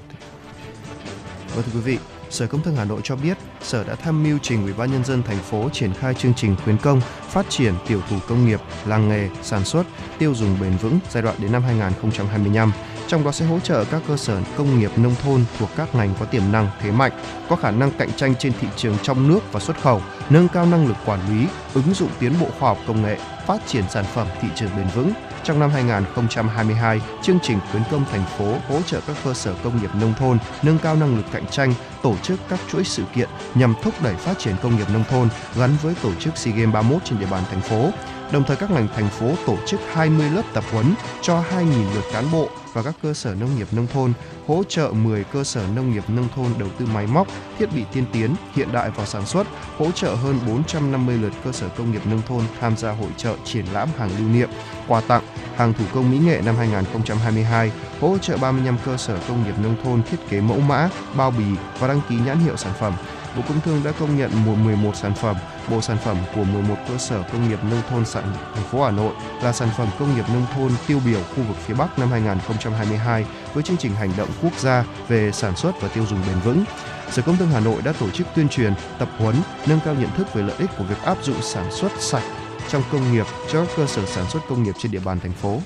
[1.54, 1.98] Và thưa quý vị,
[2.30, 5.04] Sở Công Thương Hà Nội cho biết, Sở đã tham mưu trình Ủy ban nhân
[5.04, 8.60] dân thành phố triển khai chương trình khuyến công phát triển tiểu thủ công nghiệp,
[8.86, 9.86] làng nghề, sản xuất,
[10.18, 12.72] tiêu dùng bền vững giai đoạn đến năm 2025.
[13.08, 16.14] Trong đó sẽ hỗ trợ các cơ sở công nghiệp nông thôn thuộc các ngành
[16.20, 17.12] có tiềm năng, thế mạnh,
[17.48, 20.66] có khả năng cạnh tranh trên thị trường trong nước và xuất khẩu, nâng cao
[20.66, 24.04] năng lực quản lý, ứng dụng tiến bộ khoa học công nghệ, phát triển sản
[24.04, 25.12] phẩm thị trường bền vững.
[25.44, 29.80] Trong năm 2022, chương trình khuyến công thành phố hỗ trợ các cơ sở công
[29.80, 33.28] nghiệp nông thôn nâng cao năng lực cạnh tranh, tổ chức các chuỗi sự kiện
[33.54, 36.74] nhằm thúc đẩy phát triển công nghiệp nông thôn gắn với tổ chức SEA Games
[36.74, 37.90] 31 trên địa bàn thành phố.
[38.34, 42.04] Đồng thời các ngành thành phố tổ chức 20 lớp tập huấn cho 2.000 lượt
[42.12, 44.12] cán bộ và các cơ sở nông nghiệp nông thôn,
[44.46, 47.28] hỗ trợ 10 cơ sở nông nghiệp nông thôn đầu tư máy móc,
[47.58, 49.46] thiết bị tiên tiến, hiện đại vào sản xuất,
[49.78, 53.36] hỗ trợ hơn 450 lượt cơ sở công nghiệp nông thôn tham gia hội trợ
[53.44, 54.48] triển lãm hàng lưu niệm,
[54.88, 55.22] quà tặng,
[55.56, 59.76] hàng thủ công mỹ nghệ năm 2022, hỗ trợ 35 cơ sở công nghiệp nông
[59.84, 61.44] thôn thiết kế mẫu mã, bao bì
[61.78, 62.92] và đăng ký nhãn hiệu sản phẩm.
[63.36, 65.36] Bộ Công Thương đã công nhận 11 sản phẩm,
[65.70, 68.24] bộ sản phẩm của 11 cơ sở công nghiệp nông thôn sản
[68.54, 71.56] thành phố Hà Nội là sản phẩm công nghiệp nông thôn tiêu biểu khu vực
[71.66, 73.24] phía Bắc năm 2022
[73.54, 76.64] với chương trình hành động quốc gia về sản xuất và tiêu dùng bền vững.
[77.10, 79.36] Sở Công Thương Hà Nội đã tổ chức tuyên truyền, tập huấn,
[79.66, 82.24] nâng cao nhận thức về lợi ích của việc áp dụng sản xuất sạch
[82.68, 85.32] trong công nghiệp cho các cơ sở sản xuất công nghiệp trên địa bàn thành
[85.32, 85.60] phố.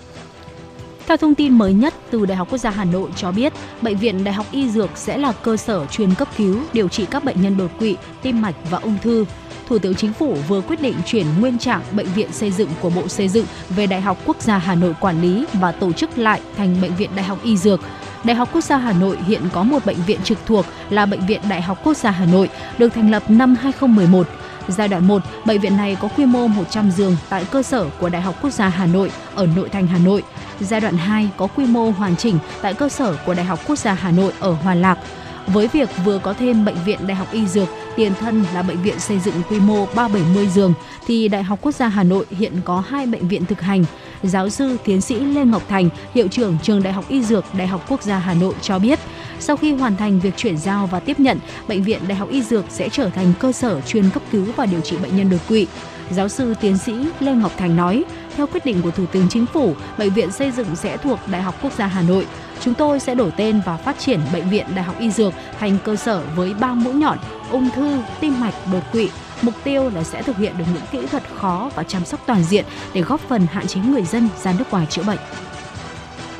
[1.06, 3.52] Theo thông tin mới nhất từ Đại học Quốc gia Hà Nội cho biết,
[3.82, 7.06] Bệnh viện Đại học Y Dược sẽ là cơ sở chuyên cấp cứu, điều trị
[7.10, 9.24] các bệnh nhân đột quỵ, tim mạch và ung thư.
[9.68, 12.90] Thủ tướng Chính phủ vừa quyết định chuyển nguyên trạng Bệnh viện xây dựng của
[12.90, 16.18] Bộ Xây dựng về Đại học Quốc gia Hà Nội quản lý và tổ chức
[16.18, 17.80] lại thành Bệnh viện Đại học Y Dược.
[18.24, 21.26] Đại học Quốc gia Hà Nội hiện có một bệnh viện trực thuộc là Bệnh
[21.26, 24.28] viện Đại học Quốc gia Hà Nội, được thành lập năm 2011.
[24.68, 28.08] Giai đoạn 1, bệnh viện này có quy mô 100 giường tại cơ sở của
[28.08, 30.22] Đại học Quốc gia Hà Nội ở nội thành Hà Nội.
[30.60, 33.78] Giai đoạn 2 có quy mô hoàn chỉnh tại cơ sở của Đại học Quốc
[33.78, 34.98] gia Hà Nội ở Hòa Lạc.
[35.46, 37.68] Với việc vừa có thêm bệnh viện Đại học Y Dược,
[37.98, 40.74] tiền thân là bệnh viện xây dựng quy mô 370 giường,
[41.06, 43.84] thì Đại học Quốc gia Hà Nội hiện có hai bệnh viện thực hành.
[44.22, 47.66] Giáo sư tiến sĩ Lê Ngọc Thành, hiệu trưởng trường Đại học Y Dược Đại
[47.66, 48.98] học Quốc gia Hà Nội cho biết,
[49.40, 51.38] sau khi hoàn thành việc chuyển giao và tiếp nhận,
[51.68, 54.66] bệnh viện Đại học Y Dược sẽ trở thành cơ sở chuyên cấp cứu và
[54.66, 55.66] điều trị bệnh nhân đột quỵ.
[56.10, 58.04] Giáo sư tiến sĩ Lê Ngọc Thành nói,
[58.36, 61.42] theo quyết định của Thủ tướng Chính phủ, bệnh viện xây dựng sẽ thuộc Đại
[61.42, 62.26] học Quốc gia Hà Nội.
[62.60, 65.78] Chúng tôi sẽ đổi tên và phát triển bệnh viện Đại học Y Dược thành
[65.84, 67.18] cơ sở với ba mũi nhọn:
[67.50, 69.10] ung thư, tim mạch, đột quỵ.
[69.42, 72.44] Mục tiêu là sẽ thực hiện được những kỹ thuật khó và chăm sóc toàn
[72.44, 72.64] diện
[72.94, 75.18] để góp phần hạn chế người dân ra nước ngoài chữa bệnh.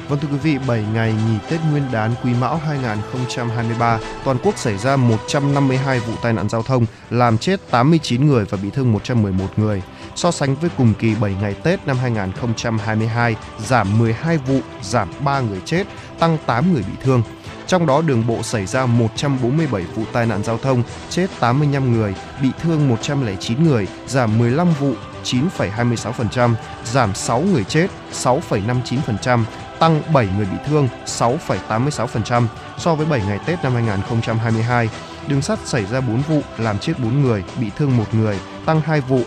[0.09, 4.59] Vâng thưa quý vị, 7 ngày nghỉ Tết Nguyên đán Quý Mão 2023, toàn quốc
[4.59, 8.93] xảy ra 152 vụ tai nạn giao thông, làm chết 89 người và bị thương
[8.93, 9.82] 111 người.
[10.14, 15.40] So sánh với cùng kỳ 7 ngày Tết năm 2022, giảm 12 vụ, giảm 3
[15.40, 15.85] người chết,
[16.18, 17.22] tăng 8 người bị thương.
[17.69, 22.15] Trong đó đường bộ xảy ra 147 vụ tai nạn giao thông, chết 85 người,
[22.43, 24.93] bị thương 109 người, giảm 15 vụ,
[25.24, 26.55] 9,26%,
[26.85, 29.45] giảm 6 người chết, 6,59%,
[29.78, 32.47] tăng 7 người bị thương 6,86%
[32.78, 34.89] so với 7 ngày Tết năm 2022.
[35.28, 38.81] Đường sắt xảy ra 4 vụ, làm chết 4 người, bị thương 1 người, tăng
[38.81, 39.23] 2 vụ,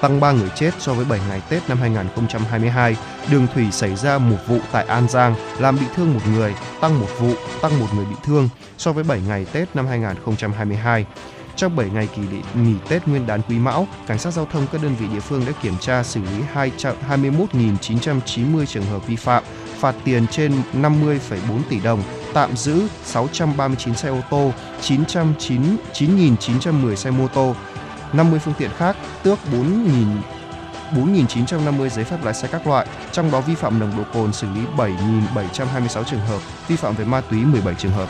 [0.00, 2.96] tăng 3 người chết so với 7 ngày Tết năm 2022.
[3.30, 7.00] Đường thủy xảy ra một vụ tại An Giang, làm bị thương một người, tăng
[7.00, 8.48] một vụ, tăng một người bị thương
[8.78, 11.06] so với 7 ngày Tết năm 2022.
[11.56, 12.22] Trong 7 ngày kỳ
[12.54, 15.42] nghỉ Tết Nguyên đán Quý Mão, cảnh sát giao thông các đơn vị địa phương
[15.46, 19.42] đã kiểm tra xử lý 221.990 trường hợp vi phạm,
[19.78, 22.02] phạt tiền trên 50,4 tỷ đồng,
[22.34, 24.52] tạm giữ 639 xe ô tô,
[24.82, 27.54] 909.910 xe mô tô,
[28.12, 30.04] 50 phương tiện khác, tước 4.000
[30.92, 34.46] 4.950 giấy phép lái xe các loại, trong đó vi phạm nồng độ cồn xử
[34.54, 38.08] lý 7.726 trường hợp, vi phạm về ma túy 17 trường hợp.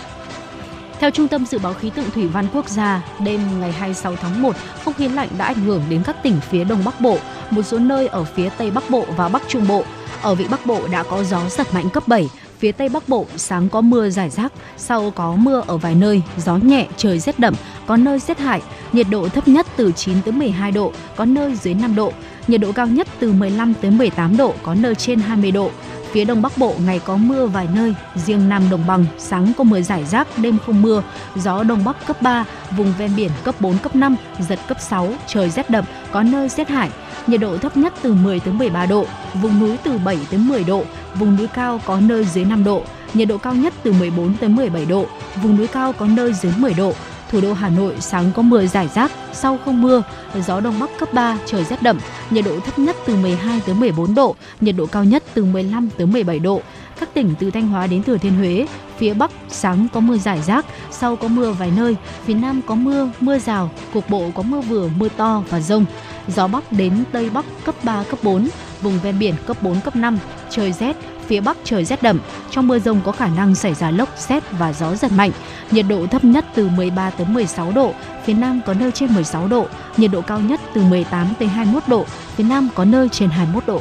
[1.00, 4.42] Theo Trung tâm Dự báo Khí tượng Thủy văn Quốc gia, đêm ngày 26 tháng
[4.42, 7.18] 1, không khí lạnh đã ảnh hưởng đến các tỉnh phía Đông Bắc Bộ,
[7.50, 9.84] một số nơi ở phía Tây Bắc Bộ và Bắc Trung Bộ.
[10.22, 12.28] Ở Vịnh Bắc Bộ đã có gió giật mạnh cấp 7,
[12.58, 16.22] phía Tây Bắc Bộ sáng có mưa rải rác, sau có mưa ở vài nơi,
[16.36, 17.54] gió nhẹ, trời rét đậm,
[17.86, 18.62] có nơi rét hại,
[18.92, 22.12] nhiệt độ thấp nhất từ 9 tới 12 độ, có nơi dưới 5 độ,
[22.48, 25.70] nhiệt độ cao nhất từ 15 tới 18 độ, có nơi trên 20 độ.
[26.18, 29.64] Phía Đông Bắc Bộ ngày có mưa vài nơi, riêng Nam Đồng bằng sáng có
[29.64, 31.02] mưa rải rác, đêm không mưa,
[31.36, 32.44] gió Đông Bắc cấp 3,
[32.76, 36.48] vùng ven biển cấp 4, cấp 5, giật cấp 6, trời rét đậm, có nơi
[36.48, 36.90] rét hại.
[37.26, 39.06] Nhiệt độ thấp nhất từ 10 đến 13 độ,
[39.42, 40.84] vùng núi từ 7 đến 10 độ,
[41.14, 42.82] vùng núi cao có nơi dưới 5 độ,
[43.14, 45.06] nhiệt độ cao nhất từ 14 đến 17 độ,
[45.42, 46.92] vùng núi cao có nơi dưới 10 độ.
[47.30, 50.02] Thủ đô Hà Nội sáng có mưa rải rác, sau không mưa,
[50.46, 51.98] gió đông bắc cấp 3, trời rét đậm,
[52.30, 55.88] nhiệt độ thấp nhất từ 12 tới 14 độ, nhiệt độ cao nhất từ 15
[55.96, 56.60] tới 17 độ.
[57.00, 58.66] Các tỉnh từ Thanh Hóa đến Thừa Thiên Huế,
[58.98, 62.74] phía Bắc sáng có mưa rải rác, sau có mưa vài nơi, phía Nam có
[62.74, 65.84] mưa, mưa rào, cục bộ có mưa vừa, mưa to và rông.
[66.28, 68.48] Gió Bắc đến Tây Bắc cấp 3, cấp 4,
[68.82, 70.18] vùng ven biển cấp 4, cấp 5,
[70.50, 70.96] trời rét,
[71.28, 72.20] phía Bắc trời rét đậm.
[72.50, 75.30] Trong mưa rông có khả năng xảy ra lốc, xét và gió giật mạnh.
[75.70, 77.94] Nhiệt độ thấp nhất từ 13 tới 16 độ,
[78.24, 79.66] phía Nam có nơi trên 16 độ.
[79.96, 82.04] Nhiệt độ cao nhất từ 18 tới 21 độ,
[82.36, 83.80] phía Nam có nơi trên 21 độ.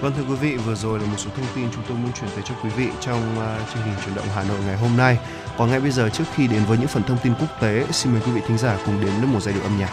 [0.00, 2.30] Vâng thưa quý vị, vừa rồi là một số thông tin chúng tôi muốn chuyển
[2.30, 5.18] tới cho quý vị trong uh, chương trình chuyển động Hà Nội ngày hôm nay.
[5.58, 8.12] Còn ngay bây giờ trước khi đến với những phần thông tin quốc tế, xin
[8.12, 9.90] mời quý vị thính giả cùng đến với một giai điệu âm nhạc.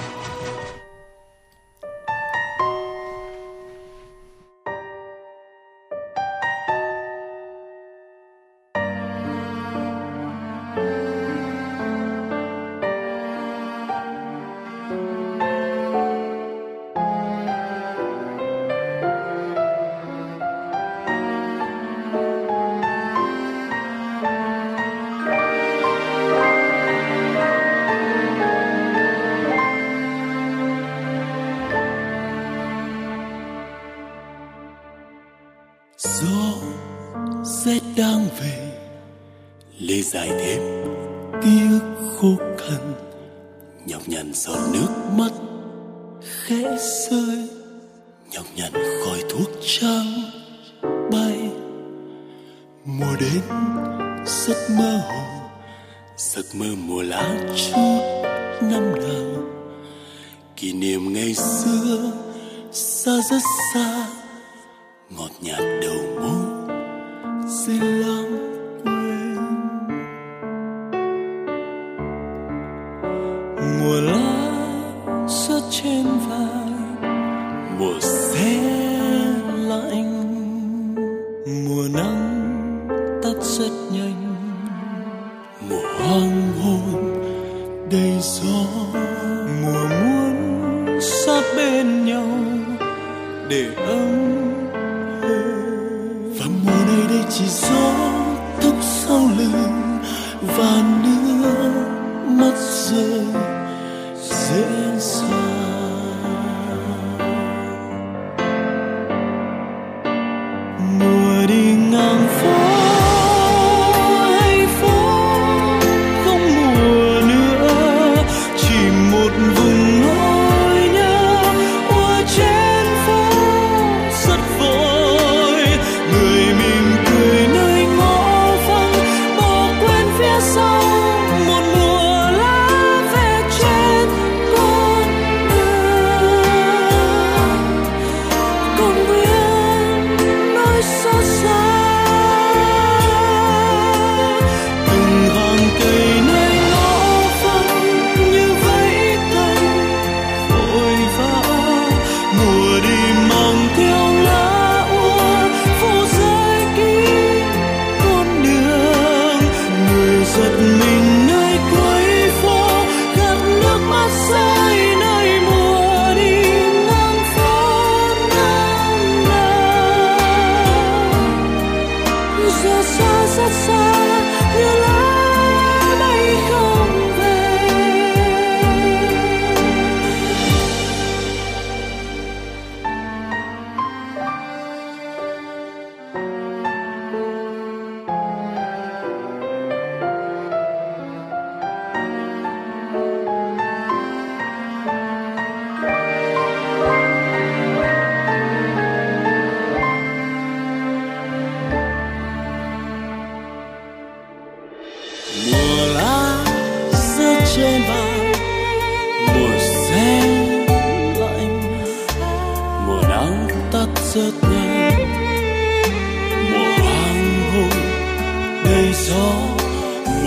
[219.09, 219.31] Gió,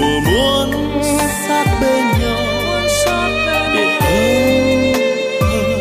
[0.00, 0.68] mùa muốn
[1.48, 2.36] sát bên nhau.
[3.74, 5.78] Để ấm hơn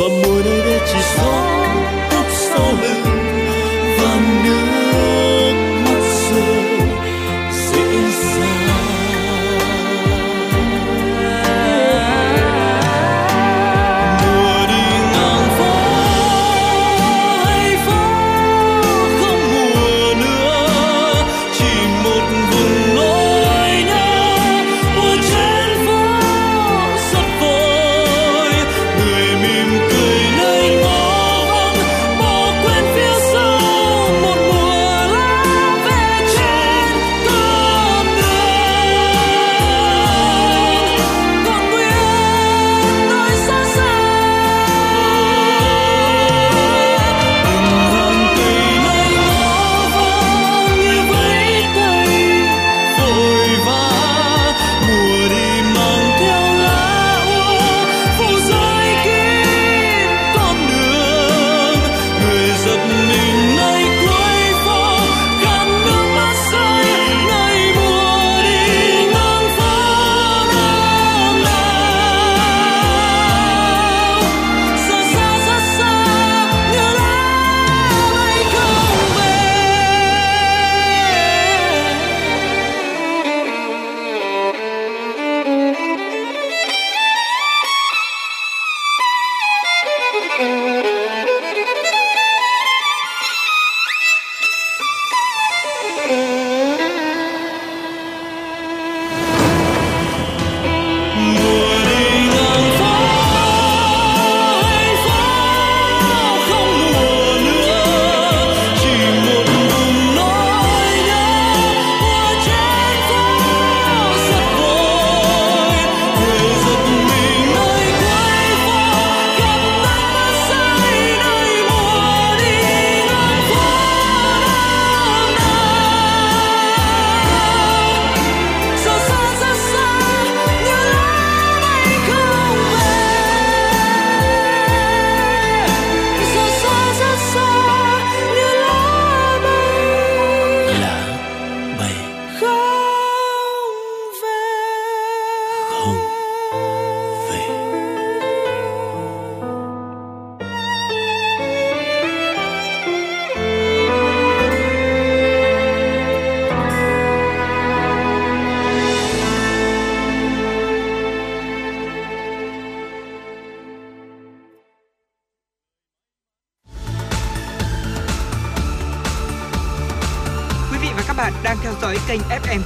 [0.00, 1.32] và mùa đây đây chỉ gió
[2.10, 3.11] tóc sau lưng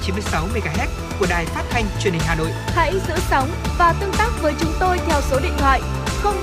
[0.07, 0.87] 96 MHz
[1.21, 2.51] của đài phát thanh truyền hình Hà Nội.
[2.67, 5.81] Hãy giữ sóng và tương tác với chúng tôi theo số điện thoại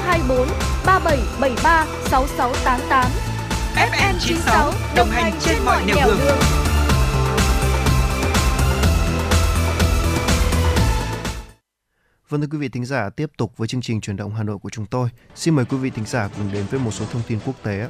[0.05, 0.47] 024
[0.85, 3.05] 3773 6688.
[3.75, 6.17] FM 96 đồng hành trên mọi nẻo đường.
[12.29, 14.57] Vâng thưa quý vị thính giả, tiếp tục với chương trình truyền động Hà Nội
[14.57, 15.09] của chúng tôi.
[15.35, 17.87] Xin mời quý vị thính giả cùng đến với một số thông tin quốc tế.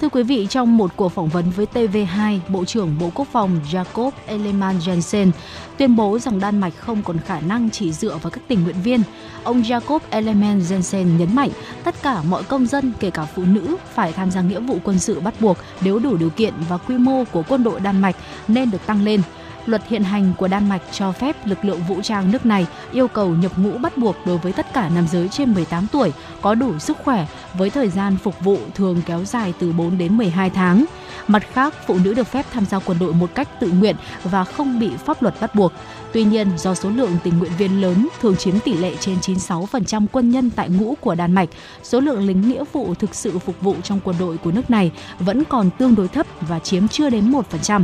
[0.00, 3.60] Thưa quý vị, trong một cuộc phỏng vấn với TV2, Bộ trưởng Bộ Quốc phòng
[3.70, 5.30] Jacob Ellemann Jensen
[5.78, 8.82] tuyên bố rằng Đan Mạch không còn khả năng chỉ dựa vào các tình nguyện
[8.84, 9.02] viên.
[9.44, 11.50] Ông Jacob Ellemann Jensen nhấn mạnh
[11.84, 14.98] tất cả mọi công dân, kể cả phụ nữ, phải tham gia nghĩa vụ quân
[14.98, 18.16] sự bắt buộc nếu đủ điều kiện và quy mô của quân đội Đan Mạch
[18.48, 19.22] nên được tăng lên.
[19.68, 23.08] Luật hiện hành của Đan Mạch cho phép lực lượng vũ trang nước này yêu
[23.08, 26.54] cầu nhập ngũ bắt buộc đối với tất cả nam giới trên 18 tuổi có
[26.54, 30.50] đủ sức khỏe với thời gian phục vụ thường kéo dài từ 4 đến 12
[30.50, 30.84] tháng.
[31.28, 34.44] Mặt khác, phụ nữ được phép tham gia quân đội một cách tự nguyện và
[34.44, 35.72] không bị pháp luật bắt buộc.
[36.12, 40.06] Tuy nhiên, do số lượng tình nguyện viên lớn thường chiếm tỷ lệ trên 96%
[40.12, 41.48] quân nhân tại ngũ của Đan Mạch,
[41.82, 44.92] số lượng lính nghĩa vụ thực sự phục vụ trong quân đội của nước này
[45.18, 47.82] vẫn còn tương đối thấp và chiếm chưa đến 1%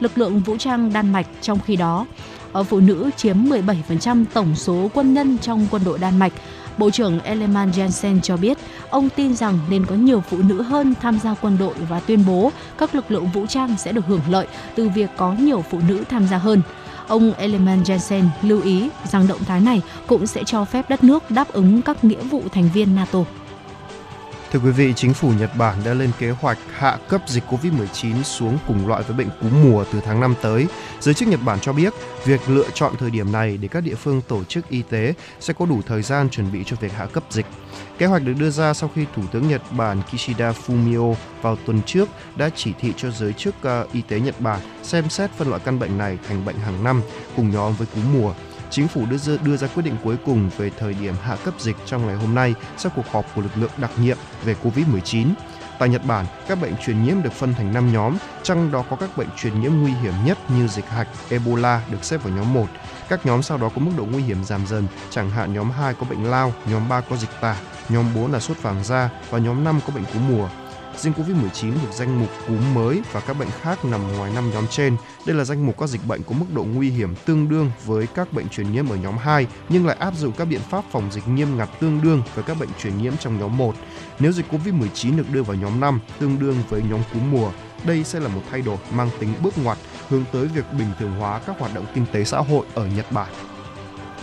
[0.00, 2.06] lực lượng vũ trang Đan Mạch trong khi đó.
[2.52, 6.32] Ở phụ nữ chiếm 17% tổng số quân nhân trong quân đội Đan Mạch.
[6.78, 8.58] Bộ trưởng Ellemann Jensen cho biết,
[8.90, 12.24] ông tin rằng nên có nhiều phụ nữ hơn tham gia quân đội và tuyên
[12.26, 15.80] bố các lực lượng vũ trang sẽ được hưởng lợi từ việc có nhiều phụ
[15.88, 16.62] nữ tham gia hơn.
[17.08, 21.30] Ông Ellemann Jensen lưu ý rằng động thái này cũng sẽ cho phép đất nước
[21.30, 23.24] đáp ứng các nghĩa vụ thành viên NATO.
[24.52, 28.22] Thưa quý vị, chính phủ Nhật Bản đã lên kế hoạch hạ cấp dịch COVID-19
[28.22, 30.66] xuống cùng loại với bệnh cúm mùa từ tháng 5 tới.
[31.00, 31.92] Giới chức Nhật Bản cho biết,
[32.24, 35.54] việc lựa chọn thời điểm này để các địa phương tổ chức y tế sẽ
[35.54, 37.46] có đủ thời gian chuẩn bị cho việc hạ cấp dịch.
[37.98, 41.82] Kế hoạch được đưa ra sau khi Thủ tướng Nhật Bản Kishida Fumio vào tuần
[41.86, 45.48] trước đã chỉ thị cho giới chức ờ, y tế Nhật Bản xem xét phân
[45.48, 47.02] loại căn bệnh này thành bệnh hàng năm
[47.36, 48.34] cùng nhóm với cúm mùa.
[48.70, 51.54] Chính phủ đưa ra, đưa ra quyết định cuối cùng về thời điểm hạ cấp
[51.58, 55.26] dịch trong ngày hôm nay sau cuộc họp của lực lượng đặc nhiệm về COVID-19.
[55.78, 58.96] Tại Nhật Bản, các bệnh truyền nhiễm được phân thành 5 nhóm, trong đó có
[58.96, 62.54] các bệnh truyền nhiễm nguy hiểm nhất như dịch hạch, Ebola được xếp vào nhóm
[62.54, 62.66] 1.
[63.08, 65.94] Các nhóm sau đó có mức độ nguy hiểm giảm dần, chẳng hạn nhóm 2
[65.94, 67.56] có bệnh lao, nhóm 3 có dịch tả,
[67.88, 70.48] nhóm 4 là sốt vàng da và nhóm 5 có bệnh cúm mùa.
[70.98, 74.66] Riêng COVID-19 thuộc danh mục cúm mới và các bệnh khác nằm ngoài năm nhóm
[74.70, 74.96] trên.
[75.26, 78.06] Đây là danh mục các dịch bệnh có mức độ nguy hiểm tương đương với
[78.06, 81.08] các bệnh truyền nhiễm ở nhóm 2 nhưng lại áp dụng các biện pháp phòng
[81.12, 83.74] dịch nghiêm ngặt tương đương với các bệnh truyền nhiễm trong nhóm 1.
[84.18, 87.50] Nếu dịch COVID-19 được đưa vào nhóm 5 tương đương với nhóm cúm mùa,
[87.84, 89.78] đây sẽ là một thay đổi mang tính bước ngoặt
[90.08, 93.12] hướng tới việc bình thường hóa các hoạt động kinh tế xã hội ở Nhật
[93.12, 93.28] Bản.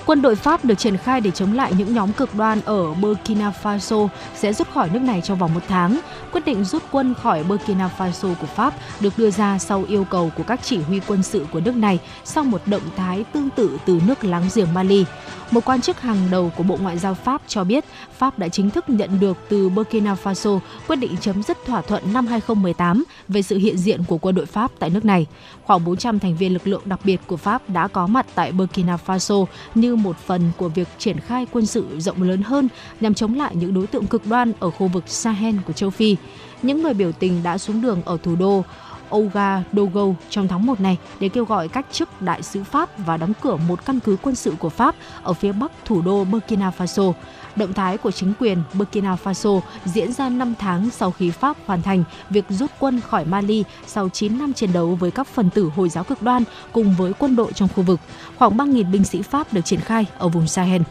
[0.06, 3.54] Quân đội Pháp được triển khai để chống lại những nhóm cực đoan ở Burkina
[3.64, 6.00] Faso sẽ rút khỏi nước này trong vòng một tháng.
[6.32, 10.32] Quyết định rút quân khỏi Burkina Faso của Pháp được đưa ra sau yêu cầu
[10.38, 13.78] của các chỉ huy quân sự của nước này sau một động thái tương tự
[13.86, 15.06] từ nước láng giềng Mali.
[15.54, 17.86] Một quan chức hàng đầu của Bộ Ngoại giao Pháp cho biết
[18.18, 22.14] Pháp đã chính thức nhận được từ Burkina Faso quyết định chấm dứt thỏa thuận
[22.14, 25.26] năm 2018 về sự hiện diện của quân đội Pháp tại nước này.
[25.64, 28.98] Khoảng 400 thành viên lực lượng đặc biệt của Pháp đã có mặt tại Burkina
[29.06, 32.68] Faso như một phần của việc triển khai quân sự rộng lớn hơn
[33.00, 36.16] nhằm chống lại những đối tượng cực đoan ở khu vực Sahel của châu Phi.
[36.62, 38.64] Những người biểu tình đã xuống đường ở thủ đô
[39.10, 43.34] Ouagadougou trong tháng 1 này để kêu gọi cách chức đại sứ Pháp và đóng
[43.42, 47.14] cửa một căn cứ quân sự của Pháp ở phía bắc thủ đô Burkina Faso.
[47.56, 51.82] Động thái của chính quyền Burkina Faso diễn ra 5 tháng sau khi Pháp hoàn
[51.82, 55.72] thành việc rút quân khỏi Mali sau 9 năm chiến đấu với các phần tử
[55.76, 58.00] Hồi giáo cực đoan cùng với quân đội trong khu vực.
[58.38, 60.82] Khoảng 3.000 binh sĩ Pháp được triển khai ở vùng Sahel.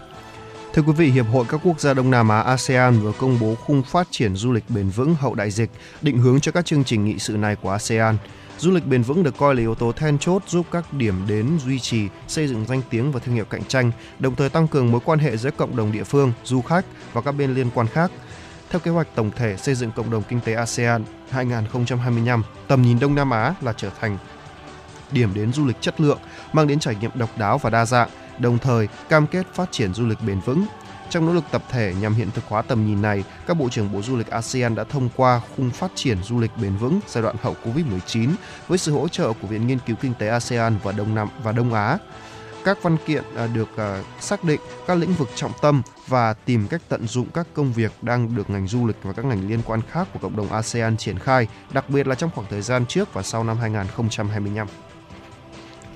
[0.74, 3.54] Thưa quý vị, Hiệp hội các quốc gia Đông Nam Á ASEAN vừa công bố
[3.54, 5.70] khung phát triển du lịch bền vững hậu đại dịch,
[6.02, 8.16] định hướng cho các chương trình nghị sự này của ASEAN.
[8.58, 11.58] Du lịch bền vững được coi là yếu tố then chốt giúp các điểm đến
[11.64, 14.92] duy trì, xây dựng danh tiếng và thương hiệu cạnh tranh, đồng thời tăng cường
[14.92, 17.86] mối quan hệ giữa cộng đồng địa phương, du khách và các bên liên quan
[17.86, 18.10] khác.
[18.70, 22.98] Theo kế hoạch tổng thể xây dựng cộng đồng kinh tế ASEAN 2025, tầm nhìn
[22.98, 24.18] Đông Nam Á là trở thành
[25.10, 26.18] điểm đến du lịch chất lượng,
[26.52, 28.08] mang đến trải nghiệm độc đáo và đa dạng,
[28.42, 30.64] đồng thời cam kết phát triển du lịch bền vững.
[31.10, 33.92] Trong nỗ lực tập thể nhằm hiện thực hóa tầm nhìn này, các bộ trưởng
[33.92, 37.22] Bộ Du lịch ASEAN đã thông qua khung phát triển du lịch bền vững giai
[37.22, 38.30] đoạn hậu Covid-19
[38.68, 41.52] với sự hỗ trợ của Viện Nghiên cứu Kinh tế ASEAN và Đông Nam và
[41.52, 41.98] Đông Á.
[42.64, 46.66] Các văn kiện à, được à, xác định các lĩnh vực trọng tâm và tìm
[46.68, 49.62] cách tận dụng các công việc đang được ngành du lịch và các ngành liên
[49.66, 52.86] quan khác của cộng đồng ASEAN triển khai, đặc biệt là trong khoảng thời gian
[52.86, 54.68] trước và sau năm 2025.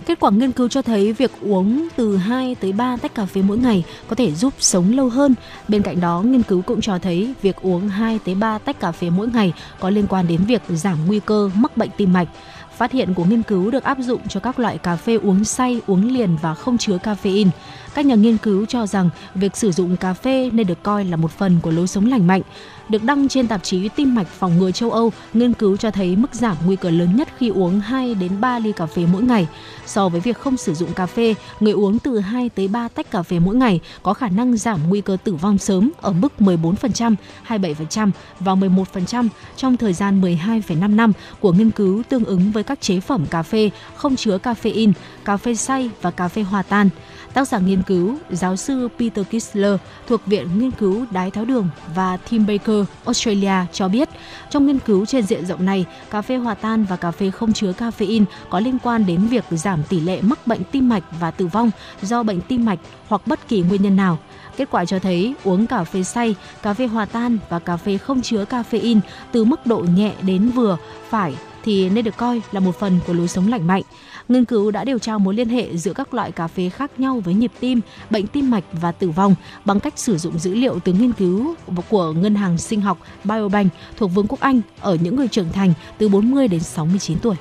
[0.06, 3.42] Kết quả nghiên cứu cho thấy việc uống từ 2 tới 3 tách cà phê
[3.42, 5.34] mỗi ngày có thể giúp sống lâu hơn.
[5.68, 8.92] Bên cạnh đó, nghiên cứu cũng cho thấy việc uống 2 tới 3 tách cà
[8.92, 12.28] phê mỗi ngày có liên quan đến việc giảm nguy cơ mắc bệnh tim mạch.
[12.76, 15.80] Phát hiện của nghiên cứu được áp dụng cho các loại cà phê uống say,
[15.86, 17.48] uống liền và không chứa caffeine.
[17.94, 21.16] Các nhà nghiên cứu cho rằng việc sử dụng cà phê nên được coi là
[21.16, 22.42] một phần của lối sống lành mạnh.
[22.88, 26.16] Được đăng trên tạp chí Tim mạch phòng ngừa châu Âu, nghiên cứu cho thấy
[26.16, 29.22] mức giảm nguy cơ lớn nhất khi uống 2 đến 3 ly cà phê mỗi
[29.22, 29.46] ngày.
[29.86, 33.10] So với việc không sử dụng cà phê, người uống từ 2 tới 3 tách
[33.10, 36.32] cà phê mỗi ngày có khả năng giảm nguy cơ tử vong sớm ở mức
[36.38, 37.14] 14%,
[37.48, 38.10] 27%
[38.40, 43.00] và 11% trong thời gian 12,5 năm của nghiên cứu tương ứng với các chế
[43.00, 44.92] phẩm cà phê không chứa caffeine,
[45.24, 46.88] cà phê xay và cà phê hòa tan.
[47.36, 49.74] Tác giả nghiên cứu, giáo sư Peter Kistler
[50.06, 54.08] thuộc Viện Nghiên cứu Đái tháo đường và Tim Baker, Australia cho biết,
[54.50, 57.52] trong nghiên cứu trên diện rộng này, cà phê hòa tan và cà phê không
[57.52, 61.30] chứa caffeine có liên quan đến việc giảm tỷ lệ mắc bệnh tim mạch và
[61.30, 61.70] tử vong
[62.02, 64.18] do bệnh tim mạch hoặc bất kỳ nguyên nhân nào.
[64.56, 67.98] Kết quả cho thấy uống cà phê xay, cà phê hòa tan và cà phê
[67.98, 69.00] không chứa caffeine
[69.32, 70.76] từ mức độ nhẹ đến vừa
[71.08, 73.82] phải thì nên được coi là một phần của lối sống lành mạnh.
[74.28, 77.20] Nghiên cứu đã điều tra mối liên hệ giữa các loại cà phê khác nhau
[77.24, 77.80] với nhịp tim,
[78.10, 79.34] bệnh tim mạch và tử vong
[79.64, 81.54] bằng cách sử dụng dữ liệu từ nghiên cứu
[81.88, 85.72] của ngân hàng sinh học Biobank thuộc Vương quốc Anh ở những người trưởng thành
[85.98, 87.36] từ 40 đến 69 tuổi.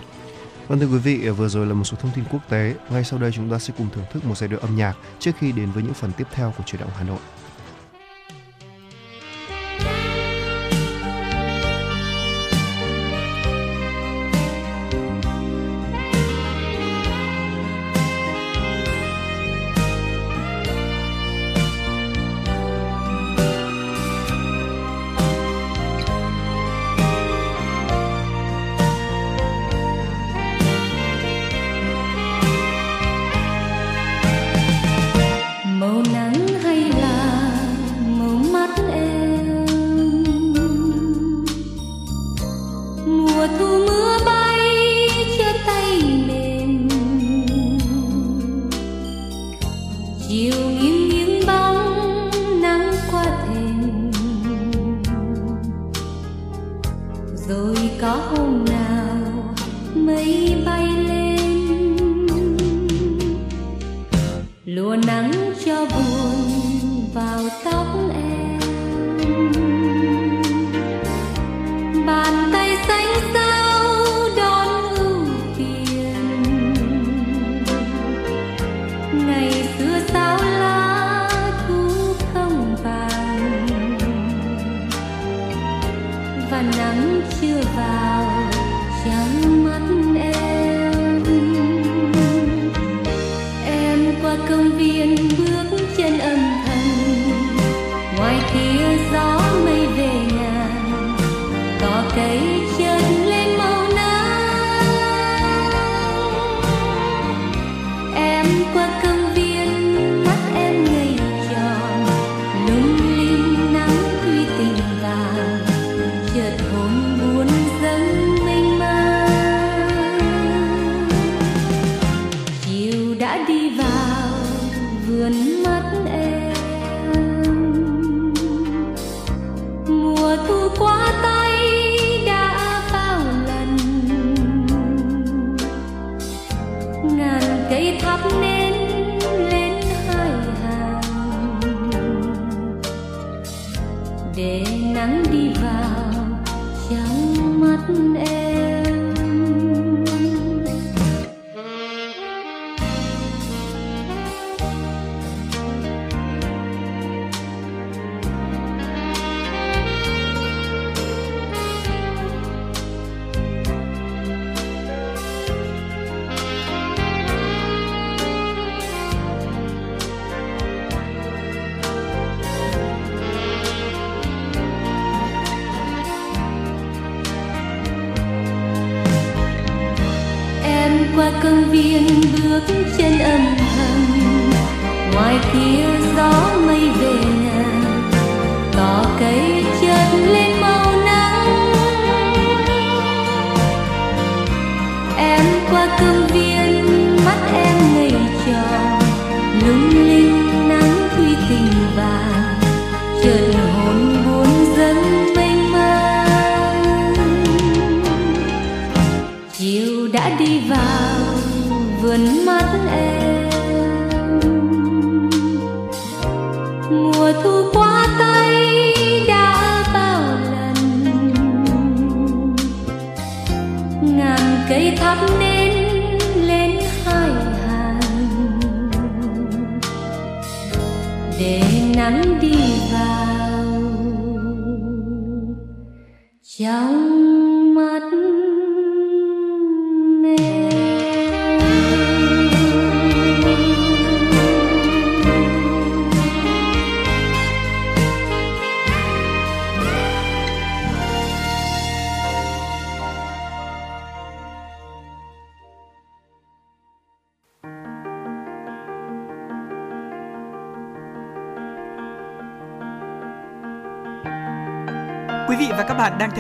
[0.68, 2.76] Vâng thưa quý vị, vừa rồi là một số thông tin quốc tế.
[2.90, 5.32] Ngay sau đây chúng ta sẽ cùng thưởng thức một giai điệu âm nhạc trước
[5.40, 7.20] khi đến với những phần tiếp theo của chuyển động Hà Nội.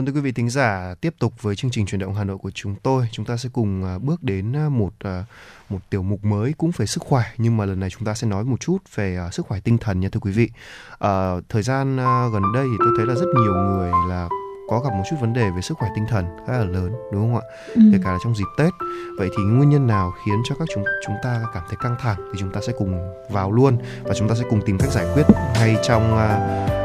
[0.00, 2.38] Vâng thưa quý vị thính giả, tiếp tục với chương trình chuyển động Hà Nội
[2.38, 5.24] của chúng tôi, chúng ta sẽ cùng à, bước đến à, một à,
[5.68, 8.26] một tiểu mục mới cũng về sức khỏe nhưng mà lần này chúng ta sẽ
[8.26, 10.50] nói một chút về sức khỏe tinh thần nha thưa quý vị.
[10.98, 11.96] À, thời gian
[12.32, 14.28] gần đây thì tôi thấy là rất nhiều người là
[14.70, 17.22] có gặp một chút vấn đề về sức khỏe tinh thần khá là lớn đúng
[17.22, 17.44] không ạ?
[17.74, 17.82] Ừ.
[17.92, 18.72] Kể cả là trong dịp Tết.
[19.18, 22.16] Vậy thì nguyên nhân nào khiến cho các chúng chúng ta cảm thấy căng thẳng
[22.32, 25.06] thì chúng ta sẽ cùng vào luôn và chúng ta sẽ cùng tìm cách giải
[25.14, 26.38] quyết ngay trong à,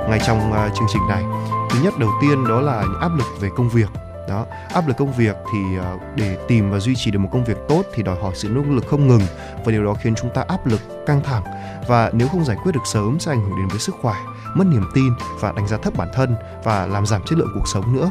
[0.10, 1.24] ngay trong à, chương trình này
[1.70, 3.90] thứ nhất đầu tiên đó là những áp lực về công việc
[4.28, 7.44] đó áp lực công việc thì ờ, để tìm và duy trì được một công
[7.44, 9.22] việc tốt thì đòi hỏi sự nỗ lực không ngừng
[9.66, 11.44] và điều đó khiến chúng ta áp lực căng thẳng
[11.88, 14.16] và nếu không giải quyết được sớm sẽ ảnh hưởng đến với sức khỏe
[14.56, 17.68] mất niềm tin và đánh giá thấp bản thân và làm giảm chất lượng cuộc
[17.68, 18.10] sống nữa.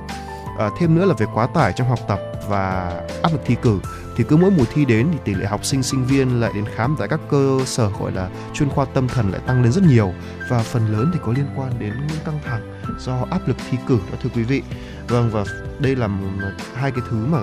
[0.58, 2.18] À, thêm nữa là về quá tải trong học tập
[2.48, 2.92] và
[3.22, 3.80] áp lực thi cử
[4.16, 6.64] thì cứ mỗi mùa thi đến thì tỷ lệ học sinh sinh viên lại đến
[6.74, 9.84] khám tại các cơ sở gọi là chuyên khoa tâm thần lại tăng lên rất
[9.84, 10.12] nhiều.
[10.50, 13.78] Và phần lớn thì có liên quan đến những căng thẳng do áp lực thi
[13.86, 14.62] cử đó thưa quý vị.
[15.08, 15.44] Vâng và
[15.78, 17.38] đây là một, hai cái thứ mà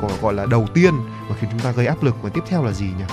[0.00, 0.94] gọi, gọi là đầu tiên
[1.28, 2.14] mà khiến chúng ta gây áp lực.
[2.22, 3.04] Và tiếp theo là gì nhỉ?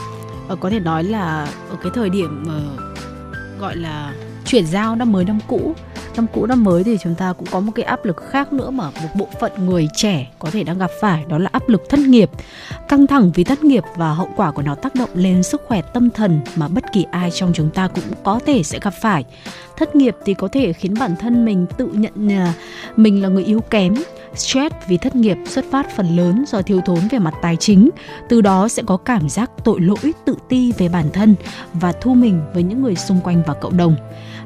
[0.48, 4.14] Ờ, có thể nói là ở cái thời điểm uh, gọi là
[4.52, 5.74] chuyển giao năm mới năm cũ.
[6.16, 8.70] Năm cũ, năm mới thì chúng ta cũng có một cái áp lực khác nữa
[8.70, 11.82] mà một bộ phận người trẻ có thể đang gặp phải, đó là áp lực
[11.90, 12.30] thất nghiệp.
[12.88, 15.82] Căng thẳng vì thất nghiệp và hậu quả của nó tác động lên sức khỏe
[15.82, 19.26] tâm thần mà bất kỳ ai trong chúng ta cũng có thể sẽ gặp phải.
[19.78, 22.54] Thất nghiệp thì có thể khiến bản thân mình tự nhận à,
[22.96, 23.94] mình là người yếu kém.
[24.36, 27.90] Stress vì thất nghiệp xuất phát phần lớn do thiếu thốn về mặt tài chính,
[28.30, 31.36] từ đó sẽ có cảm giác tội lỗi, tự ti về bản thân
[31.74, 33.96] và thu mình với những người xung quanh và cộng đồng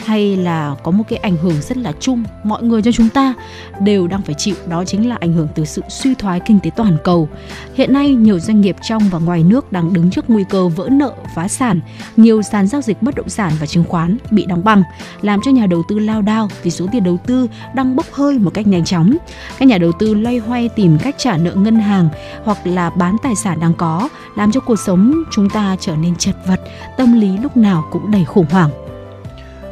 [0.06, 3.34] hay là có một cái ảnh hưởng rất là chung, mọi người cho chúng ta
[3.80, 4.56] đều đang phải chịu.
[4.68, 7.30] Đó chính là ảnh hưởng từ sự suy thoái kinh tế toàn cầu.
[7.76, 10.90] Hiện nay, nhiều doanh nghiệp trong và ngoài nước đang đứng trước nguy cơ vỡ
[10.92, 11.80] nợ, phá sản.
[12.18, 14.84] Nhiều sàn giao dịch bất động sản và chứng khoán bị đóng băng,
[15.22, 18.40] làm cho nhà đầu tư lao đao vì số tiền đầu tư đang bốc hơi
[18.40, 19.18] một cách nhanh chóng.
[19.60, 22.10] Các nhà đầu tư loay hoay tìm cách trả nợ ngân hàng
[22.44, 26.16] hoặc là bán tài sản đang có, làm cho cuộc sống chúng ta trở nên
[26.16, 26.62] chật vật,
[26.98, 28.85] tâm lý lúc nào cũng đầy khủng hoảng.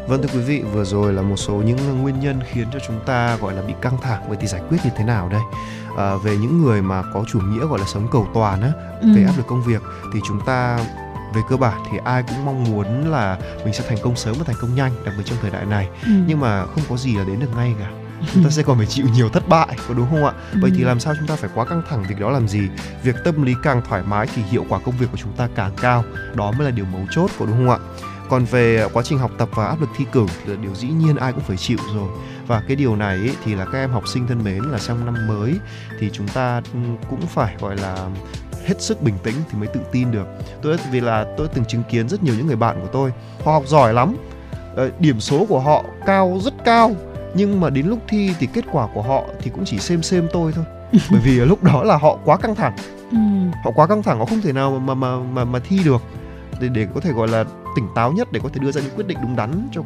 [0.07, 2.99] Vâng thưa quý vị, vừa rồi là một số những nguyên nhân khiến cho chúng
[3.05, 5.41] ta gọi là bị căng thẳng vậy thì giải quyết như thế nào đây?
[5.97, 8.71] À, về những người mà có chủ nghĩa gọi là sống cầu toàn á,
[9.01, 9.07] ừ.
[9.15, 9.81] về áp lực công việc
[10.13, 10.79] thì chúng ta
[11.33, 14.43] về cơ bản thì ai cũng mong muốn là mình sẽ thành công sớm và
[14.47, 16.11] thành công nhanh đặc biệt trong thời đại này ừ.
[16.27, 17.91] nhưng mà không có gì là đến được ngay cả
[18.33, 20.83] chúng ta sẽ còn phải chịu nhiều thất bại có đúng không ạ vậy thì
[20.83, 20.87] ừ.
[20.87, 22.69] làm sao chúng ta phải quá căng thẳng việc đó làm gì
[23.03, 25.71] việc tâm lý càng thoải mái thì hiệu quả công việc của chúng ta càng
[25.81, 26.03] cao
[26.35, 27.79] đó mới là điều mấu chốt có đúng không ạ
[28.33, 30.87] còn về quá trình học tập và áp lực thi cử thì là điều dĩ
[30.87, 32.09] nhiên ai cũng phải chịu rồi.
[32.47, 35.05] Và cái điều này ý, thì là các em học sinh thân mến là trong
[35.05, 35.53] năm mới
[35.99, 36.61] thì chúng ta
[37.09, 38.09] cũng phải gọi là
[38.65, 40.27] hết sức bình tĩnh thì mới tự tin được.
[40.61, 43.11] Tôi vì là tôi từng chứng kiến rất nhiều những người bạn của tôi
[43.43, 44.15] họ học giỏi lắm.
[44.75, 46.95] Ờ, điểm số của họ cao rất cao
[47.35, 50.27] nhưng mà đến lúc thi thì kết quả của họ thì cũng chỉ xem xem
[50.33, 50.65] tôi thôi.
[51.11, 52.75] Bởi vì lúc đó là họ quá căng thẳng.
[53.11, 53.17] Ừ.
[53.63, 56.01] họ quá căng thẳng họ không thể nào mà mà mà mà thi được
[56.59, 58.95] để để có thể gọi là tỉnh táo nhất để có thể đưa ra những
[58.95, 59.81] quyết định đúng đắn cho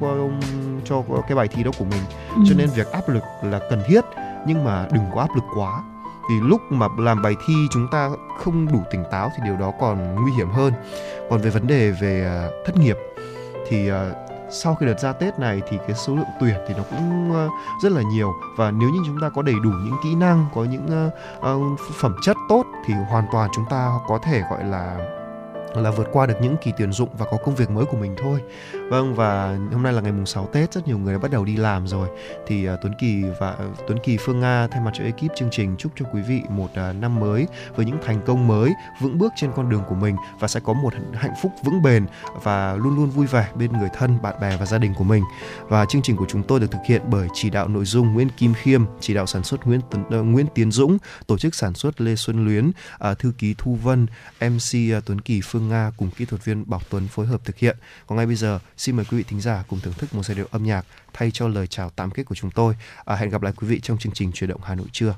[0.86, 2.02] cho cái bài thi đó của mình.
[2.36, 2.42] Ừ.
[2.50, 4.02] cho nên việc áp lực là cần thiết
[4.48, 5.84] nhưng mà đừng có áp lực quá.
[6.30, 9.72] Vì lúc mà làm bài thi chúng ta không đủ tỉnh táo thì điều đó
[9.80, 10.74] còn nguy hiểm hơn.
[11.30, 12.98] Còn về vấn đề về à, thất nghiệp
[13.68, 14.12] thì à,
[14.52, 17.48] sau khi đợt ra Tết này thì cái số lượng tuyển thì nó cũng à,
[17.84, 18.34] rất là nhiều.
[18.58, 21.10] Và nếu như chúng ta có đầy đủ những kỹ năng có những
[22.00, 25.17] phẩm chất tốt thì hoàn toàn chúng ta có thể gọi là
[25.82, 28.16] là vượt qua được những kỳ tuyển dụng và có công việc mới của mình
[28.18, 28.40] thôi.
[28.90, 31.46] Vâng và hôm nay là ngày mùng 6 Tết rất nhiều người đã bắt đầu
[31.46, 32.10] đi làm rồi
[32.48, 35.50] thì uh, Tuấn Kỳ và uh, Tuấn Kỳ Phương Nga thay mặt cho ekip chương
[35.52, 39.18] trình chúc cho quý vị một uh, năm mới với những thành công mới, vững
[39.18, 42.06] bước trên con đường của mình và sẽ có một hạnh phúc vững bền
[42.44, 45.24] và luôn luôn vui vẻ bên người thân, bạn bè và gia đình của mình.
[45.68, 48.30] Và chương trình của chúng tôi được thực hiện bởi chỉ đạo nội dung Nguyễn
[48.30, 50.98] Kim Khiêm, chỉ đạo sản xuất Nguyễn uh, Nguyễn Tiến Dũng,
[51.28, 52.72] tổ chức sản xuất Lê Xuân Luyến,
[53.12, 54.06] uh, thư ký Thu Vân,
[54.42, 57.58] MC uh, Tuấn Kỳ Phương Nga cùng kỹ thuật viên Bảo Tuấn phối hợp thực
[57.58, 57.78] hiện.
[58.08, 60.36] Còn ngay bây giờ, xin mời quý vị thính giả cùng thưởng thức một giai
[60.36, 62.76] điệu âm nhạc thay cho lời chào tạm kết của chúng tôi.
[63.06, 65.16] À, hẹn gặp lại quý vị trong chương trình chuyển động Hà Nội trưa.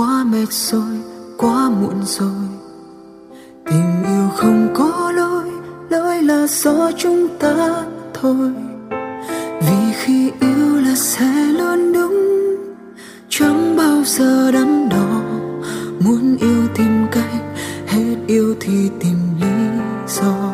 [0.00, 0.98] Quá mệt rồi,
[1.36, 2.48] quá muộn rồi.
[3.66, 5.50] Tình yêu không có lỗi
[5.90, 8.52] lỗi là do chúng ta thôi.
[9.60, 12.40] Vì khi yêu là sẽ luôn đúng,
[13.28, 15.22] chẳng bao giờ đắn đo.
[16.04, 17.42] Muốn yêu tìm cách,
[17.86, 20.52] hết yêu thì tìm lý do.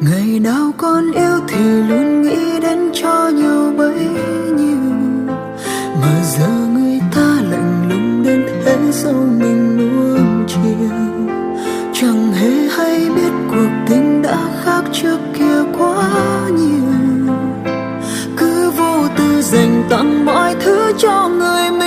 [0.00, 4.08] Ngày nào con yêu thì luôn nghĩ đến cho nhiều bấy.
[8.94, 10.90] Dẫu mình luôn chiều
[11.92, 16.10] chẳng hề hay biết cuộc tình đã khác trước kia quá
[16.56, 17.34] nhiều.
[18.36, 21.83] Cứ vô tư dành tặng mọi thứ cho người mình